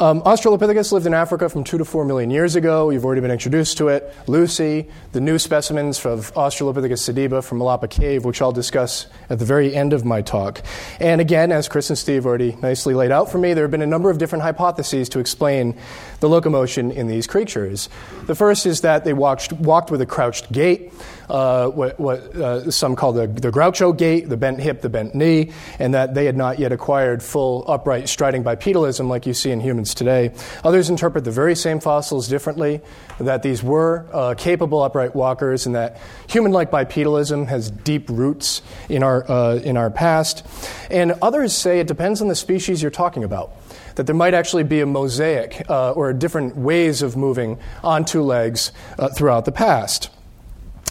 Um, 0.02 0.24
Australopithecus 0.24 0.92
lived 0.92 1.06
in 1.06 1.14
Africa 1.14 1.48
from 1.48 1.64
two 1.64 1.78
to 1.78 1.86
four 1.86 2.06
million 2.06 2.32
years 2.32 2.56
ago. 2.56 2.90
You've 2.90 3.06
already 3.06 3.22
been 3.22 3.30
introduced 3.30 3.78
to 3.78 3.90
it. 3.90 4.12
Lucy, 4.26 4.90
the 5.12 5.22
new 5.22 5.38
specimens 5.38 6.04
of 6.08 6.34
Australopithecus 6.34 7.08
sediba 7.08 7.44
from 7.44 7.60
Malapa 7.60 7.88
Cave, 7.88 8.26
which 8.26 8.42
I'll 8.42 8.52
discuss 8.52 9.06
at 9.30 9.38
the 9.38 9.46
very 9.46 9.76
end 9.76 9.94
of 9.94 10.04
my 10.04 10.24
talk. 10.24 10.64
And 11.00 11.22
again, 11.22 11.52
as 11.52 11.68
Chris 11.68 11.92
and 11.92 12.00
Steve 12.00 12.26
already 12.26 12.58
nicely 12.64 12.96
laid 12.96 13.12
out 13.12 13.32
for 13.32 13.38
me, 13.38 13.54
there 13.54 13.64
have 13.64 13.70
been 13.70 13.84
a 13.84 13.86
number 13.86 14.10
of 14.10 14.18
different 14.18 14.42
hypotheses 14.42 15.08
to 15.10 15.20
explain 15.20 15.78
the 16.20 16.28
locomotion 16.28 16.90
in 16.90 17.06
these 17.06 17.28
creatures. 17.28 17.88
The 18.26 18.34
first 18.34 18.66
is 18.66 18.82
that 18.82 19.06
they 19.06 19.14
walked, 19.14 19.54
walked 19.54 19.92
with 19.92 20.02
a 20.02 20.08
crouched 20.08 20.52
gait 20.52 20.92
uh, 21.32 21.70
what, 21.70 21.98
what 21.98 22.20
uh, 22.36 22.70
some 22.70 22.94
call 22.96 23.14
the, 23.14 23.26
the 23.26 23.52
Groucho 23.52 23.98
gait, 23.98 24.28
the 24.28 24.36
bent 24.36 24.60
hip, 24.60 24.82
the 24.82 24.90
bent 24.90 25.16
knee, 25.16 25.52
and 25.80 25.94
that 25.94 26.14
they 26.14 26.26
had 26.26 26.36
not 26.36 26.60
yet 26.60 26.74
acquired 26.74 27.24
full 27.24 27.64
upright 27.70 28.10
striding 28.10 28.44
bipedalism 28.44 29.08
like 29.08 29.26
you 29.26 29.34
see 29.34 29.50
in 29.50 29.62
humans 29.62 29.96
today. 29.96 30.34
Others 30.66 30.90
interpret 30.90 31.24
the 31.24 31.32
very 31.32 31.56
same 31.56 31.80
fossils 31.80 32.28
differently, 32.28 32.82
that 33.20 33.44
these 33.44 33.64
were 33.64 34.06
uh, 34.12 34.36
capable 34.38 34.84
upright 34.84 35.16
walkers, 35.16 35.66
and 35.66 35.74
that 35.74 35.98
human 36.28 36.52
like 36.52 36.70
bipedalism 36.70 37.48
has 37.48 37.72
deep 37.72 38.10
roots 38.10 38.62
in 38.90 39.02
our, 39.02 39.30
uh, 39.32 39.56
in 39.56 39.78
our 39.78 39.90
past. 39.90 40.46
And 40.90 41.14
others 41.22 41.54
say 41.54 41.80
it 41.80 41.88
depends 41.88 42.22
on 42.22 42.28
the 42.28 42.36
species 42.36 42.82
you're 42.82 42.92
talking 42.92 43.24
about 43.24 43.56
that 43.96 44.06
there 44.06 44.16
might 44.16 44.34
actually 44.34 44.64
be 44.64 44.82
a 44.82 44.86
mosaic 44.86 45.66
uh, 45.70 45.92
or 45.92 46.12
different 46.14 46.56
ways 46.56 47.02
of 47.02 47.16
moving 47.16 47.60
on 47.84 48.06
two 48.06 48.22
legs 48.22 48.72
uh, 48.98 49.10
throughout 49.10 49.46
the 49.46 49.52
past. 49.52 50.10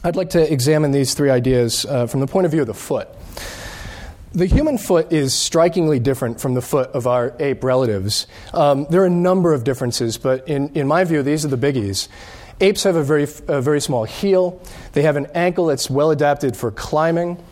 I'd 0.02 0.16
like 0.16 0.30
to 0.30 0.50
examine 0.50 0.92
these 0.92 1.12
three 1.12 1.28
ideas 1.28 1.84
uh, 1.84 2.06
from 2.06 2.20
the 2.20 2.26
point 2.26 2.46
of 2.46 2.52
view 2.52 2.62
of 2.62 2.66
the 2.66 2.72
foot. 2.74 3.08
The 4.32 4.46
human 4.46 4.78
foot 4.78 5.12
is 5.12 5.34
strikingly 5.34 5.98
different 5.98 6.40
from 6.40 6.54
the 6.54 6.62
foot 6.62 6.88
of 6.92 7.06
our 7.06 7.34
ape 7.38 7.62
relatives. 7.62 8.26
Um, 8.54 8.86
there 8.88 9.02
are 9.02 9.06
a 9.06 9.10
number 9.10 9.52
of 9.52 9.62
differences, 9.62 10.16
but 10.16 10.48
in, 10.48 10.70
in 10.70 10.88
my 10.88 11.04
view, 11.04 11.22
these 11.22 11.44
are 11.44 11.48
the 11.48 11.58
biggies. 11.58 12.08
Apes 12.62 12.84
have 12.84 12.96
a 12.96 13.02
very, 13.02 13.24
a 13.46 13.60
very 13.60 13.80
small 13.80 14.04
heel, 14.04 14.62
they 14.92 15.02
have 15.02 15.16
an 15.16 15.26
ankle 15.34 15.66
that's 15.66 15.90
well 15.90 16.10
adapted 16.10 16.56
for 16.56 16.70
climbing. 16.70 17.42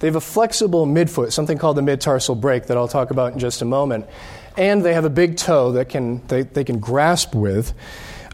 They 0.00 0.08
have 0.08 0.16
a 0.16 0.20
flexible 0.20 0.86
midfoot, 0.86 1.30
something 1.30 1.56
called 1.56 1.76
the 1.76 1.82
mid-tarsal 1.82 2.34
break 2.34 2.66
that 2.66 2.76
I'll 2.76 2.88
talk 2.88 3.12
about 3.12 3.34
in 3.34 3.38
just 3.38 3.62
a 3.62 3.64
moment. 3.64 4.06
And 4.56 4.84
they 4.84 4.94
have 4.94 5.04
a 5.04 5.10
big 5.10 5.36
toe 5.36 5.70
that 5.72 5.88
can, 5.88 6.26
they, 6.26 6.42
they 6.42 6.64
can 6.64 6.80
grasp 6.80 7.32
with. 7.32 7.72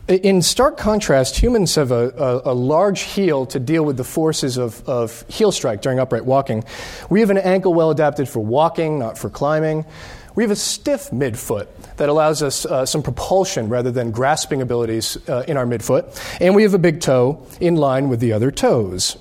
In 0.08 0.40
stark 0.40 0.78
contrast, 0.78 1.36
humans 1.36 1.74
have 1.74 1.92
a, 1.92 2.08
a, 2.16 2.52
a, 2.52 2.54
large 2.54 3.02
heel 3.02 3.44
to 3.44 3.60
deal 3.60 3.84
with 3.84 3.98
the 3.98 4.04
forces 4.04 4.56
of, 4.56 4.82
of 4.88 5.22
heel 5.28 5.52
strike 5.52 5.82
during 5.82 5.98
upright 5.98 6.24
walking. 6.24 6.64
We 7.10 7.20
have 7.20 7.28
an 7.28 7.36
ankle 7.36 7.74
well 7.74 7.90
adapted 7.90 8.26
for 8.26 8.40
walking, 8.40 8.98
not 8.98 9.18
for 9.18 9.28
climbing. 9.28 9.84
We 10.34 10.42
have 10.44 10.50
a 10.50 10.56
stiff 10.56 11.10
midfoot 11.10 11.66
that 11.98 12.08
allows 12.08 12.42
us 12.42 12.64
uh, 12.64 12.86
some 12.86 13.02
propulsion 13.02 13.68
rather 13.68 13.90
than 13.90 14.10
grasping 14.10 14.62
abilities 14.62 15.18
uh, 15.28 15.44
in 15.46 15.58
our 15.58 15.66
midfoot. 15.66 16.18
And 16.40 16.54
we 16.54 16.62
have 16.62 16.72
a 16.72 16.78
big 16.78 17.02
toe 17.02 17.46
in 17.60 17.76
line 17.76 18.08
with 18.08 18.20
the 18.20 18.32
other 18.32 18.50
toes. 18.50 19.18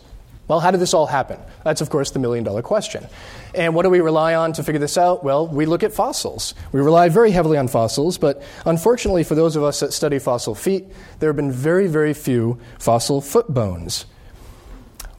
Well, 0.47 0.61
how 0.61 0.71
did 0.71 0.79
this 0.79 0.93
all 0.93 1.07
happen? 1.07 1.39
That's, 1.63 1.81
of 1.81 1.89
course, 1.89 2.11
the 2.11 2.19
million 2.19 2.43
dollar 2.43 2.61
question. 2.61 3.05
And 3.53 3.75
what 3.75 3.83
do 3.83 3.89
we 3.89 3.99
rely 3.99 4.35
on 4.35 4.53
to 4.53 4.63
figure 4.63 4.79
this 4.79 4.97
out? 4.97 5.23
Well, 5.23 5.47
we 5.47 5.65
look 5.65 5.83
at 5.83 5.91
fossils. 5.91 6.53
We 6.71 6.79
rely 6.79 7.09
very 7.09 7.31
heavily 7.31 7.57
on 7.57 7.67
fossils, 7.67 8.17
but 8.17 8.41
unfortunately, 8.65 9.23
for 9.23 9.35
those 9.35 9.55
of 9.55 9.63
us 9.63 9.81
that 9.81 9.91
study 9.91 10.19
fossil 10.19 10.55
feet, 10.55 10.85
there 11.19 11.29
have 11.29 11.35
been 11.35 11.51
very, 11.51 11.87
very 11.87 12.13
few 12.13 12.59
fossil 12.79 13.19
foot 13.19 13.53
bones. 13.53 14.05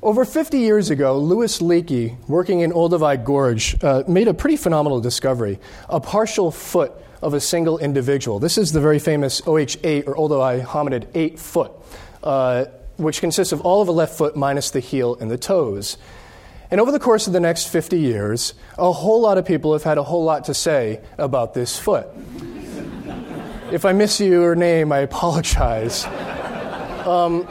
Over 0.00 0.24
50 0.24 0.58
years 0.58 0.90
ago, 0.90 1.18
Louis 1.18 1.58
Leakey, 1.58 2.16
working 2.28 2.60
in 2.60 2.70
Olduvai 2.70 3.22
Gorge, 3.24 3.82
uh, 3.82 4.04
made 4.06 4.28
a 4.28 4.34
pretty 4.34 4.56
phenomenal 4.56 5.00
discovery 5.00 5.58
a 5.88 6.00
partial 6.00 6.52
foot 6.52 6.92
of 7.20 7.34
a 7.34 7.40
single 7.40 7.78
individual. 7.78 8.38
This 8.38 8.58
is 8.58 8.70
the 8.70 8.80
very 8.80 9.00
famous 9.00 9.40
OH8 9.40 10.06
or 10.06 10.14
Olduvai 10.14 10.64
hominid 10.64 11.08
8 11.14 11.38
foot, 11.38 11.72
uh, 12.22 12.66
which 12.98 13.20
consists 13.20 13.52
of 13.52 13.62
all 13.62 13.80
of 13.80 13.86
the 13.86 13.92
left 13.92 14.16
foot 14.16 14.36
minus 14.36 14.70
the 14.70 14.80
heel 14.80 15.16
and 15.20 15.30
the 15.30 15.38
toes. 15.38 15.96
And 16.70 16.80
over 16.80 16.92
the 16.92 16.98
course 16.98 17.26
of 17.26 17.32
the 17.32 17.40
next 17.40 17.68
50 17.68 17.98
years, 17.98 18.52
a 18.76 18.92
whole 18.92 19.22
lot 19.22 19.38
of 19.38 19.46
people 19.46 19.72
have 19.72 19.84
had 19.84 19.96
a 19.96 20.02
whole 20.02 20.24
lot 20.24 20.44
to 20.44 20.54
say 20.54 21.00
about 21.16 21.54
this 21.54 21.78
foot. 21.78 22.08
if 23.72 23.84
I 23.86 23.92
miss 23.92 24.20
your 24.20 24.54
name, 24.54 24.92
I 24.92 24.98
apologize. 24.98 26.04
Um, 27.06 27.48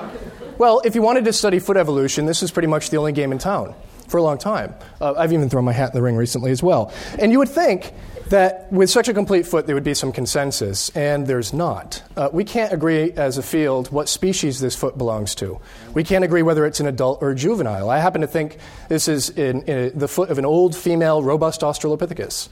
well, 0.59 0.81
if 0.85 0.93
you 0.93 1.01
wanted 1.01 1.25
to 1.25 1.33
study 1.33 1.59
foot 1.59 1.77
evolution, 1.77 2.25
this 2.25 2.43
is 2.43 2.51
pretty 2.51 2.67
much 2.67 2.91
the 2.91 2.97
only 2.97 3.11
game 3.11 3.31
in 3.31 3.39
town 3.39 3.73
for 4.07 4.17
a 4.17 4.23
long 4.23 4.37
time. 4.37 4.75
Uh, 5.01 5.13
I've 5.17 5.33
even 5.33 5.49
thrown 5.49 5.65
my 5.65 5.73
hat 5.73 5.89
in 5.89 5.95
the 5.95 6.01
ring 6.01 6.15
recently 6.15 6.51
as 6.51 6.61
well. 6.61 6.93
And 7.17 7.31
you 7.31 7.39
would 7.39 7.49
think 7.49 7.93
that 8.29 8.71
with 8.71 8.89
such 8.89 9.07
a 9.07 9.13
complete 9.13 9.45
foot, 9.45 9.65
there 9.65 9.75
would 9.75 9.83
be 9.83 9.93
some 9.93 10.11
consensus, 10.11 10.89
and 10.95 11.27
there's 11.27 11.53
not. 11.53 12.03
Uh, 12.15 12.29
we 12.31 12.43
can't 12.43 12.73
agree 12.73 13.11
as 13.13 13.37
a 13.37 13.43
field 13.43 13.91
what 13.91 14.09
species 14.09 14.59
this 14.59 14.75
foot 14.75 14.97
belongs 14.97 15.35
to. 15.35 15.59
We 15.93 16.03
can't 16.03 16.23
agree 16.23 16.41
whether 16.41 16.65
it's 16.65 16.79
an 16.79 16.87
adult 16.87 17.21
or 17.21 17.33
juvenile. 17.33 17.89
I 17.89 17.99
happen 17.99 18.21
to 18.21 18.27
think 18.27 18.57
this 18.89 19.07
is 19.07 19.29
in, 19.29 19.63
in 19.63 19.97
the 19.97 20.07
foot 20.07 20.29
of 20.29 20.37
an 20.37 20.45
old 20.45 20.75
female 20.75 21.23
robust 21.23 21.61
Australopithecus. 21.61 22.49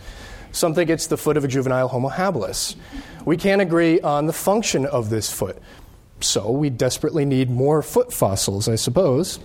Some 0.51 0.73
think 0.73 0.89
it's 0.89 1.07
the 1.07 1.17
foot 1.17 1.35
of 1.35 1.43
a 1.43 1.47
juvenile 1.47 1.89
Homo 1.89 2.09
habilis. 2.09 2.75
We 3.25 3.35
can't 3.35 3.61
agree 3.61 3.99
on 3.99 4.25
the 4.25 4.33
function 4.33 4.85
of 4.85 5.09
this 5.09 5.31
foot. 5.31 5.61
So 6.21 6.51
we 6.51 6.69
desperately 6.69 7.25
need 7.25 7.49
more 7.49 7.81
foot 7.81 8.13
fossils, 8.13 8.69
I 8.69 8.75
suppose. 8.75 9.39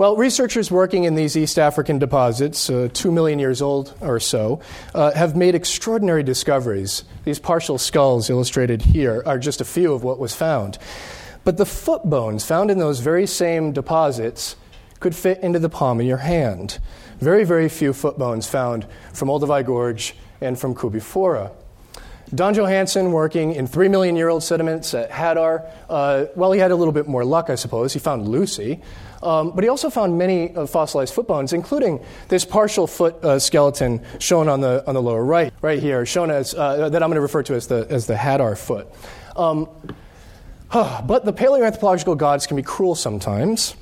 Well, 0.00 0.16
researchers 0.16 0.70
working 0.70 1.04
in 1.04 1.14
these 1.14 1.36
East 1.36 1.58
African 1.58 1.98
deposits, 1.98 2.70
uh, 2.70 2.88
two 2.90 3.12
million 3.12 3.38
years 3.38 3.60
old 3.60 3.94
or 4.00 4.18
so, 4.18 4.60
uh, 4.94 5.10
have 5.12 5.36
made 5.36 5.54
extraordinary 5.54 6.22
discoveries. 6.22 7.04
These 7.24 7.38
partial 7.38 7.76
skulls 7.76 8.30
illustrated 8.30 8.80
here 8.80 9.22
are 9.26 9.38
just 9.38 9.60
a 9.60 9.64
few 9.66 9.92
of 9.92 10.02
what 10.02 10.18
was 10.18 10.34
found. 10.34 10.78
But 11.44 11.58
the 11.58 11.66
foot 11.66 12.08
bones 12.08 12.46
found 12.46 12.70
in 12.70 12.78
those 12.78 13.00
very 13.00 13.26
same 13.26 13.72
deposits 13.72 14.56
could 15.00 15.14
fit 15.14 15.38
into 15.40 15.58
the 15.58 15.68
palm 15.68 16.00
of 16.00 16.06
your 16.06 16.16
hand. 16.16 16.78
Very, 17.18 17.44
very 17.44 17.68
few 17.68 17.92
foot 17.92 18.16
bones 18.16 18.48
found 18.48 18.86
from 19.12 19.28
Olduvai 19.28 19.66
Gorge 19.66 20.14
and 20.40 20.58
from 20.58 20.74
Koobi 20.74 21.02
Fora. 21.02 21.52
Don 22.34 22.54
Johanson, 22.54 23.10
working 23.10 23.54
in 23.54 23.66
three 23.66 23.88
million 23.88 24.14
year 24.14 24.28
old 24.28 24.42
sediments 24.42 24.94
at 24.94 25.10
Hadar, 25.10 25.68
uh, 25.88 26.26
well, 26.36 26.52
he 26.52 26.60
had 26.60 26.70
a 26.70 26.76
little 26.76 26.92
bit 26.92 27.08
more 27.08 27.24
luck, 27.24 27.50
I 27.50 27.56
suppose. 27.56 27.92
He 27.92 27.98
found 27.98 28.28
Lucy. 28.28 28.80
Um, 29.22 29.50
but 29.50 29.64
he 29.64 29.68
also 29.68 29.90
found 29.90 30.16
many 30.16 30.54
uh, 30.54 30.66
fossilized 30.66 31.12
foot 31.12 31.26
bones, 31.26 31.52
including 31.52 32.02
this 32.28 32.44
partial 32.44 32.86
foot 32.86 33.22
uh, 33.22 33.38
skeleton 33.38 34.02
shown 34.18 34.48
on 34.48 34.60
the, 34.60 34.82
on 34.86 34.94
the 34.94 35.02
lower 35.02 35.22
right, 35.22 35.52
right 35.60 35.78
here, 35.78 36.06
shown 36.06 36.30
as, 36.30 36.54
uh, 36.54 36.88
that 36.88 37.02
I'm 37.02 37.10
going 37.10 37.16
to 37.16 37.20
refer 37.20 37.42
to 37.42 37.54
as 37.54 37.66
the, 37.66 37.86
as 37.90 38.06
the 38.06 38.14
Hadar 38.14 38.56
foot. 38.56 38.88
Um, 39.36 39.68
but 40.72 41.24
the 41.24 41.32
paleoanthropological 41.32 42.16
gods 42.16 42.46
can 42.46 42.56
be 42.56 42.62
cruel 42.62 42.94
sometimes. 42.94 43.74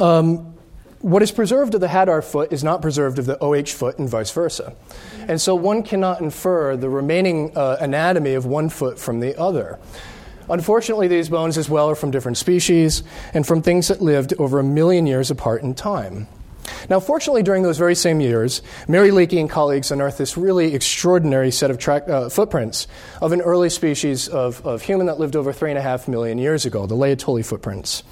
Um, 0.00 0.57
what 1.00 1.22
is 1.22 1.30
preserved 1.30 1.74
of 1.74 1.80
the 1.80 1.88
Hadar 1.88 2.24
foot 2.24 2.52
is 2.52 2.64
not 2.64 2.82
preserved 2.82 3.18
of 3.18 3.26
the 3.26 3.38
OH 3.40 3.76
foot, 3.76 3.98
and 3.98 4.08
vice 4.08 4.30
versa. 4.30 4.74
And 5.28 5.40
so 5.40 5.54
one 5.54 5.82
cannot 5.82 6.20
infer 6.20 6.76
the 6.76 6.88
remaining 6.88 7.56
uh, 7.56 7.76
anatomy 7.80 8.34
of 8.34 8.46
one 8.46 8.68
foot 8.68 8.98
from 8.98 9.20
the 9.20 9.38
other. 9.38 9.78
Unfortunately, 10.50 11.08
these 11.08 11.28
bones 11.28 11.58
as 11.58 11.68
well 11.68 11.90
are 11.90 11.94
from 11.94 12.10
different 12.10 12.38
species 12.38 13.02
and 13.34 13.46
from 13.46 13.62
things 13.62 13.88
that 13.88 14.00
lived 14.00 14.34
over 14.38 14.58
a 14.58 14.64
million 14.64 15.06
years 15.06 15.30
apart 15.30 15.62
in 15.62 15.74
time. 15.74 16.26
Now, 16.88 17.00
fortunately, 17.00 17.42
during 17.42 17.62
those 17.62 17.78
very 17.78 17.94
same 17.94 18.20
years, 18.20 18.62
Mary 18.86 19.10
Leakey 19.10 19.40
and 19.40 19.48
colleagues 19.48 19.90
unearthed 19.90 20.18
this 20.18 20.36
really 20.36 20.74
extraordinary 20.74 21.50
set 21.50 21.70
of 21.70 21.78
track, 21.78 22.08
uh, 22.08 22.28
footprints 22.28 22.86
of 23.20 23.32
an 23.32 23.40
early 23.40 23.70
species 23.70 24.28
of, 24.28 24.64
of 24.66 24.82
human 24.82 25.06
that 25.06 25.18
lived 25.18 25.36
over 25.36 25.52
three 25.52 25.70
and 25.70 25.78
a 25.78 25.82
half 25.82 26.08
million 26.08 26.38
years 26.38 26.66
ago, 26.66 26.86
the 26.86 26.94
Laetoli 26.94 27.44
footprints. 27.44 28.02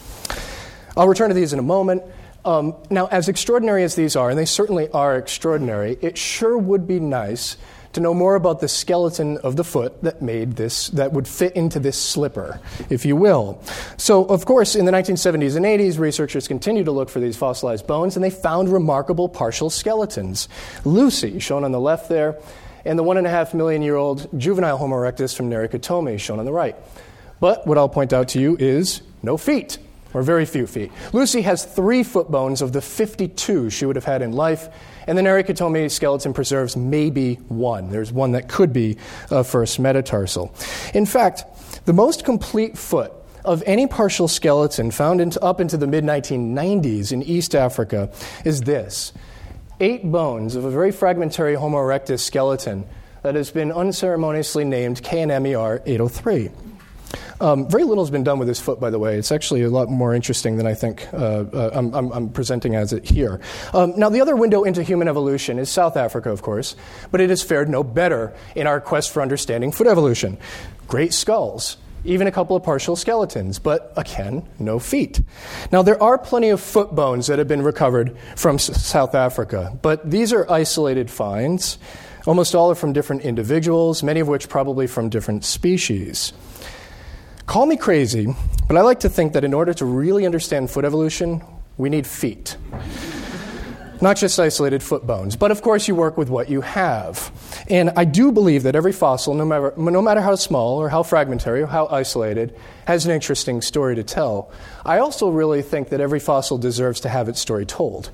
I'll 0.96 1.08
return 1.08 1.28
to 1.28 1.34
these 1.34 1.52
in 1.52 1.58
a 1.58 1.62
moment. 1.62 2.02
Um, 2.46 2.76
now, 2.90 3.06
as 3.06 3.28
extraordinary 3.28 3.82
as 3.82 3.96
these 3.96 4.14
are, 4.14 4.30
and 4.30 4.38
they 4.38 4.44
certainly 4.44 4.88
are 4.90 5.16
extraordinary, 5.16 5.98
it 6.00 6.16
sure 6.16 6.56
would 6.56 6.86
be 6.86 7.00
nice 7.00 7.56
to 7.94 8.00
know 8.00 8.14
more 8.14 8.36
about 8.36 8.60
the 8.60 8.68
skeleton 8.68 9.38
of 9.38 9.56
the 9.56 9.64
foot 9.64 10.00
that 10.04 10.22
made 10.22 10.52
this, 10.52 10.86
that 10.88 11.12
would 11.12 11.26
fit 11.26 11.56
into 11.56 11.80
this 11.80 12.00
slipper, 12.00 12.60
if 12.88 13.04
you 13.04 13.16
will. 13.16 13.60
So, 13.96 14.24
of 14.26 14.44
course, 14.44 14.76
in 14.76 14.84
the 14.84 14.92
1970s 14.92 15.56
and 15.56 15.66
80s, 15.66 15.98
researchers 15.98 16.46
continued 16.46 16.84
to 16.84 16.92
look 16.92 17.08
for 17.08 17.18
these 17.18 17.36
fossilized 17.36 17.86
bones, 17.88 18.16
and 18.16 18.22
they 18.22 18.30
found 18.30 18.68
remarkable 18.68 19.28
partial 19.28 19.68
skeletons. 19.68 20.48
Lucy, 20.84 21.40
shown 21.40 21.64
on 21.64 21.72
the 21.72 21.80
left 21.80 22.08
there, 22.08 22.38
and 22.84 22.96
the 22.96 23.02
one 23.02 23.16
and 23.16 23.26
a 23.26 23.30
half 23.30 23.54
million 23.54 23.82
year 23.82 23.96
old 23.96 24.28
juvenile 24.38 24.76
Homo 24.76 24.94
erectus 24.94 25.34
from 25.36 25.50
Nariokotome, 25.50 26.20
shown 26.20 26.38
on 26.38 26.44
the 26.44 26.52
right. 26.52 26.76
But 27.40 27.66
what 27.66 27.76
I'll 27.76 27.88
point 27.88 28.12
out 28.12 28.28
to 28.28 28.40
you 28.40 28.56
is 28.60 29.02
no 29.22 29.36
feet 29.36 29.78
or 30.16 30.22
very 30.22 30.46
few 30.46 30.66
feet. 30.66 30.90
Lucy 31.12 31.42
has 31.42 31.66
three 31.66 32.02
foot 32.02 32.30
bones 32.30 32.62
of 32.62 32.72
the 32.72 32.80
52 32.80 33.68
she 33.68 33.84
would 33.84 33.96
have 33.96 34.06
had 34.06 34.22
in 34.22 34.32
life, 34.32 34.70
and 35.06 35.16
the 35.18 35.20
Nariokotome 35.20 35.90
skeleton 35.90 36.32
preserves 36.32 36.74
maybe 36.74 37.34
one. 37.48 37.90
There's 37.90 38.10
one 38.10 38.32
that 38.32 38.48
could 38.48 38.72
be 38.72 38.96
a 39.30 39.44
first 39.44 39.78
metatarsal. 39.78 40.54
In 40.94 41.04
fact, 41.04 41.44
the 41.84 41.92
most 41.92 42.24
complete 42.24 42.78
foot 42.78 43.12
of 43.44 43.62
any 43.66 43.86
partial 43.86 44.26
skeleton 44.26 44.90
found 44.90 45.20
into, 45.20 45.40
up 45.42 45.60
into 45.60 45.76
the 45.76 45.86
mid 45.86 46.02
1990s 46.02 47.12
in 47.12 47.22
East 47.22 47.54
Africa 47.54 48.10
is 48.42 48.62
this 48.62 49.12
eight 49.80 50.10
bones 50.10 50.56
of 50.56 50.64
a 50.64 50.70
very 50.70 50.92
fragmentary 50.92 51.54
Homo 51.54 51.76
erectus 51.76 52.20
skeleton 52.20 52.86
that 53.22 53.34
has 53.34 53.50
been 53.50 53.70
unceremoniously 53.70 54.64
named 54.64 55.02
KNM-ER 55.02 55.82
803. 55.84 56.50
Um, 57.40 57.68
very 57.68 57.84
little 57.84 58.04
has 58.04 58.10
been 58.10 58.24
done 58.24 58.38
with 58.38 58.48
this 58.48 58.60
foot, 58.60 58.80
by 58.80 58.90
the 58.90 58.98
way. 58.98 59.16
It's 59.16 59.30
actually 59.30 59.62
a 59.62 59.70
lot 59.70 59.88
more 59.88 60.14
interesting 60.14 60.56
than 60.56 60.66
I 60.66 60.74
think 60.74 61.06
uh, 61.12 61.44
uh, 61.52 61.70
I'm, 61.72 61.94
I'm, 61.94 62.12
I'm, 62.12 62.28
presenting 62.30 62.74
as 62.74 62.92
it 62.92 63.04
here. 63.04 63.40
Um, 63.72 63.92
now, 63.96 64.08
the 64.08 64.20
other 64.20 64.36
window 64.36 64.64
into 64.64 64.82
human 64.82 65.08
evolution 65.08 65.58
is 65.58 65.70
South 65.70 65.96
Africa, 65.96 66.30
of 66.30 66.42
course, 66.42 66.76
but 67.10 67.20
it 67.20 67.30
has 67.30 67.42
fared 67.42 67.68
no 67.68 67.84
better 67.84 68.34
in 68.54 68.66
our 68.66 68.80
quest 68.80 69.12
for 69.12 69.22
understanding 69.22 69.72
foot 69.72 69.86
evolution. 69.86 70.38
Great 70.88 71.12
skulls, 71.12 71.76
even 72.04 72.26
a 72.26 72.32
couple 72.32 72.56
of 72.56 72.62
partial 72.62 72.96
skeletons, 72.96 73.58
but 73.58 73.92
again, 73.96 74.48
no 74.58 74.78
feet. 74.78 75.20
Now, 75.72 75.82
there 75.82 76.02
are 76.02 76.18
plenty 76.18 76.50
of 76.50 76.60
foot 76.60 76.94
bones 76.94 77.26
that 77.26 77.38
have 77.38 77.48
been 77.48 77.62
recovered 77.62 78.16
from 78.36 78.56
S- 78.56 78.84
South 78.84 79.14
Africa, 79.14 79.76
but 79.82 80.08
these 80.10 80.32
are 80.32 80.50
isolated 80.50 81.10
finds. 81.10 81.78
Almost 82.26 82.54
all 82.54 82.70
are 82.70 82.74
from 82.74 82.92
different 82.92 83.22
individuals, 83.22 84.02
many 84.02 84.20
of 84.20 84.28
which 84.28 84.48
probably 84.48 84.86
from 84.86 85.08
different 85.08 85.44
species. 85.44 86.32
Call 87.46 87.64
me 87.64 87.76
crazy, 87.76 88.26
but 88.66 88.76
I 88.76 88.80
like 88.80 89.00
to 89.00 89.08
think 89.08 89.32
that 89.34 89.44
in 89.44 89.54
order 89.54 89.72
to 89.74 89.84
really 89.84 90.26
understand 90.26 90.68
foot 90.68 90.84
evolution, 90.84 91.42
we 91.76 91.88
need 91.88 92.04
feet. 92.04 92.56
Not 94.00 94.16
just 94.16 94.38
isolated 94.38 94.82
foot 94.82 95.06
bones, 95.06 95.36
but 95.36 95.52
of 95.52 95.62
course 95.62 95.86
you 95.86 95.94
work 95.94 96.18
with 96.18 96.28
what 96.28 96.50
you 96.50 96.60
have. 96.60 97.30
And 97.70 97.90
I 97.96 98.04
do 98.04 98.32
believe 98.32 98.64
that 98.64 98.74
every 98.74 98.92
fossil, 98.92 99.32
no 99.32 99.44
matter, 99.44 99.72
no 99.76 100.02
matter 100.02 100.20
how 100.20 100.34
small 100.34 100.78
or 100.78 100.88
how 100.88 101.04
fragmentary 101.04 101.62
or 101.62 101.66
how 101.66 101.86
isolated, 101.86 102.52
has 102.86 103.06
an 103.06 103.12
interesting 103.12 103.62
story 103.62 103.94
to 103.94 104.02
tell. 104.02 104.50
I 104.84 104.98
also 104.98 105.30
really 105.30 105.62
think 105.62 105.90
that 105.90 106.00
every 106.00 106.20
fossil 106.20 106.58
deserves 106.58 106.98
to 107.00 107.08
have 107.08 107.28
its 107.28 107.40
story 107.40 107.64
told. 107.64 108.10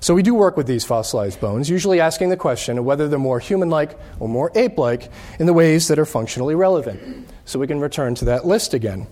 So 0.00 0.12
we 0.14 0.22
do 0.22 0.34
work 0.34 0.58
with 0.58 0.66
these 0.66 0.84
fossilized 0.84 1.40
bones, 1.40 1.70
usually 1.70 2.00
asking 2.00 2.28
the 2.28 2.36
question 2.36 2.76
of 2.76 2.84
whether 2.84 3.08
they're 3.08 3.18
more 3.18 3.40
human 3.40 3.70
like 3.70 3.98
or 4.20 4.28
more 4.28 4.52
ape 4.54 4.76
like 4.76 5.10
in 5.38 5.46
the 5.46 5.54
ways 5.54 5.88
that 5.88 5.98
are 5.98 6.04
functionally 6.04 6.54
relevant. 6.54 7.26
So 7.44 7.58
we 7.58 7.66
can 7.66 7.80
return 7.80 8.14
to 8.16 8.24
that 8.26 8.46
list 8.46 8.74
again. 8.74 9.06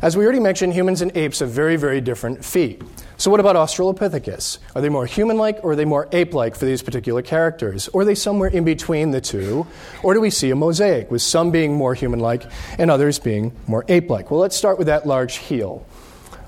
As 0.00 0.16
we 0.16 0.22
already 0.22 0.38
mentioned, 0.38 0.74
humans 0.74 1.02
and 1.02 1.16
apes 1.16 1.40
have 1.40 1.50
very, 1.50 1.74
very 1.74 2.00
different 2.00 2.44
feet. 2.44 2.82
So, 3.16 3.32
what 3.32 3.40
about 3.40 3.56
Australopithecus? 3.56 4.58
Are 4.76 4.80
they 4.80 4.88
more 4.88 5.06
human 5.06 5.38
like 5.38 5.58
or 5.64 5.72
are 5.72 5.76
they 5.76 5.84
more 5.84 6.08
ape 6.12 6.34
like 6.34 6.54
for 6.54 6.66
these 6.66 6.82
particular 6.82 7.20
characters? 7.20 7.88
Or 7.88 8.02
are 8.02 8.04
they 8.04 8.14
somewhere 8.14 8.48
in 8.48 8.62
between 8.62 9.10
the 9.10 9.20
two? 9.20 9.66
Or 10.04 10.14
do 10.14 10.20
we 10.20 10.30
see 10.30 10.50
a 10.50 10.54
mosaic, 10.54 11.10
with 11.10 11.20
some 11.20 11.50
being 11.50 11.74
more 11.74 11.94
human 11.94 12.20
like 12.20 12.44
and 12.78 12.92
others 12.92 13.18
being 13.18 13.56
more 13.66 13.84
ape 13.88 14.08
like? 14.08 14.30
Well, 14.30 14.38
let's 14.38 14.56
start 14.56 14.78
with 14.78 14.86
that 14.86 15.04
large 15.04 15.38
heel. 15.38 15.84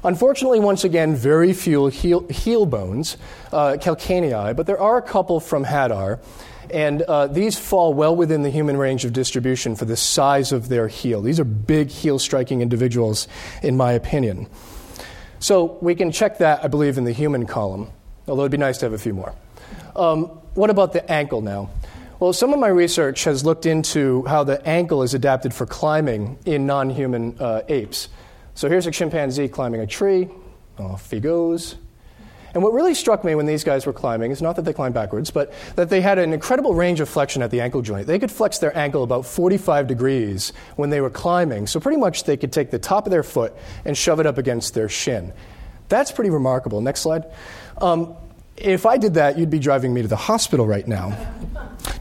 Unfortunately, 0.05 0.61
once 0.61 0.85
again, 0.85 1.17
very 1.17 1.53
few 1.53 1.89
heel, 1.89 2.27
heel 2.29 2.67
bones, 2.67 3.17
uh, 3.53 3.77
calcanei, 3.81 4.55
but 4.55 4.67
there 4.67 4.81
are 4.81 4.97
a 4.97 5.03
couple 5.03 5.41
from 5.41 5.65
Hadar. 5.65 6.21
And 6.73 7.03
uh, 7.03 7.27
these 7.27 7.59
fall 7.59 7.95
well 7.95 8.15
within 8.15 8.43
the 8.43 8.51
human 8.51 8.77
range 8.77 9.05
of 9.05 9.13
distribution 9.13 9.77
for 9.77 9.85
the 9.85 9.97
size 9.97 10.53
of 10.53 10.69
their 10.69 10.89
heel. 10.89 11.23
These 11.23 11.41
are 11.41 11.45
big 11.45 11.89
heel 11.89 12.19
striking 12.19 12.61
individuals, 12.61 13.29
in 13.63 13.77
my 13.77 13.93
opinion. 13.93 14.49
So 15.39 15.79
we 15.81 15.95
can 15.95 16.13
check 16.13 16.39
that, 16.39 16.65
I 16.65 16.69
believe, 16.69 16.99
in 16.99 17.05
the 17.05 17.13
human 17.13 17.47
column, 17.47 17.91
although 18.29 18.43
it'd 18.43 18.53
be 18.53 18.59
nice 18.59 18.79
to 18.79 18.87
have 18.87 18.93
a 18.93 18.99
few 18.99 19.15
more. 19.15 19.35
Um, 19.97 20.25
what 20.55 20.71
about 20.71 20.93
the 20.93 21.11
ankle 21.11 21.41
now? 21.41 21.71
Well, 22.19 22.35
some 22.35 22.53
of 22.53 22.59
my 22.59 22.69
research 22.69 23.25
has 23.25 23.47
looked 23.47 23.65
into 23.65 24.25
how 24.27 24.45
the 24.45 24.65
ankle 24.69 25.03
is 25.03 25.15
adapted 25.15 25.55
for 25.55 25.65
climbing 25.65 26.39
in 26.45 26.67
non 26.67 26.91
human 26.91 27.37
uh, 27.41 27.63
apes. 27.69 28.09
So 28.55 28.69
here's 28.69 28.87
a 28.87 28.91
chimpanzee 28.91 29.49
climbing 29.49 29.81
a 29.81 29.87
tree. 29.87 30.29
Off 30.79 31.11
he 31.11 31.21
goes. 31.21 31.77
And 32.55 32.63
what 32.63 32.73
really 32.73 32.95
struck 32.95 33.25
me 33.25 33.35
when 33.35 33.47
these 33.47 33.65
guys 33.65 33.87
were 33.87 33.93
climbing 33.93 34.31
is 34.31 34.43
not 34.43 34.57
that 34.57 34.65
they 34.65 34.73
climbed 34.73 34.95
backwards, 34.95 35.31
but 35.31 35.53
that 35.77 35.89
they 35.91 36.01
had 36.01 36.19
an 36.19 36.33
incredible 36.33 36.75
range 36.75 37.01
of 37.01 37.09
flexion 37.09 37.43
at 37.43 37.51
the 37.51 37.61
ankle 37.61 37.83
joint. 37.83 38.07
They 38.07 38.19
could 38.19 38.31
flex 38.31 38.59
their 38.59 38.77
ankle 38.77 39.03
about 39.03 39.27
45 39.27 39.87
degrees 39.87 40.53
when 40.77 40.91
they 40.91 41.01
were 41.01 41.11
climbing. 41.11 41.67
So 41.67 41.81
pretty 41.81 41.99
much 41.99 42.25
they 42.25 42.37
could 42.37 42.53
take 42.53 42.71
the 42.71 42.79
top 42.79 43.07
of 43.07 43.11
their 43.11 43.23
foot 43.23 43.55
and 43.85 43.97
shove 43.97 44.21
it 44.21 44.27
up 44.27 44.39
against 44.39 44.75
their 44.75 44.89
shin. 44.89 45.33
That's 45.89 46.13
pretty 46.13 46.31
remarkable. 46.31 46.81
Next 46.81 47.01
slide. 47.01 47.25
Um, 47.79 48.17
if 48.57 48.85
I 48.85 48.99
did 48.99 49.15
that, 49.15 49.39
you'd 49.39 49.51
be 49.51 49.59
driving 49.59 49.95
me 49.95 50.03
to 50.03 50.09
the 50.09 50.17
hospital 50.17 50.67
right 50.67 50.87
now. 50.87 51.17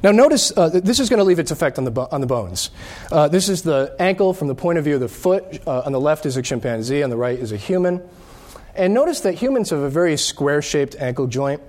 Now, 0.03 0.11
notice 0.11 0.55
uh, 0.55 0.69
this 0.69 0.99
is 0.99 1.09
going 1.09 1.19
to 1.19 1.23
leave 1.23 1.39
its 1.39 1.51
effect 1.51 1.77
on 1.77 1.85
the, 1.85 1.91
bo- 1.91 2.07
on 2.11 2.21
the 2.21 2.27
bones. 2.27 2.69
Uh, 3.11 3.27
this 3.27 3.49
is 3.49 3.63
the 3.63 3.95
ankle 3.99 4.33
from 4.33 4.47
the 4.47 4.55
point 4.55 4.77
of 4.77 4.83
view 4.83 4.95
of 4.95 5.01
the 5.01 5.07
foot. 5.07 5.61
Uh, 5.65 5.83
on 5.85 5.91
the 5.91 5.99
left 5.99 6.25
is 6.25 6.37
a 6.37 6.41
chimpanzee, 6.41 7.01
on 7.01 7.09
the 7.09 7.17
right 7.17 7.37
is 7.37 7.51
a 7.51 7.57
human. 7.57 8.01
And 8.79 8.93
notice 8.93 9.19
that 9.21 9.33
humans 9.33 9.71
have 9.71 9.79
a 9.79 9.89
very 9.89 10.15
square 10.15 10.61
shaped 10.61 10.95
ankle 10.95 11.27
joint. 11.27 11.61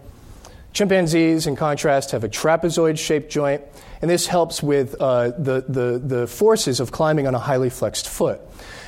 Chimpanzees, 0.72 1.48
in 1.48 1.56
contrast, 1.56 2.12
have 2.12 2.22
a 2.22 2.28
trapezoid 2.28 3.00
shaped 3.00 3.32
joint, 3.32 3.62
and 4.00 4.08
this 4.08 4.28
helps 4.28 4.62
with 4.62 4.94
uh, 5.00 5.32
the, 5.36 5.64
the, 5.68 5.98
the, 5.98 6.26
forces 6.28 6.78
of 6.78 6.92
climbing 6.92 7.26
on 7.26 7.34
a 7.34 7.38
highly 7.40 7.68
flexed 7.68 8.08
foot. 8.08 8.40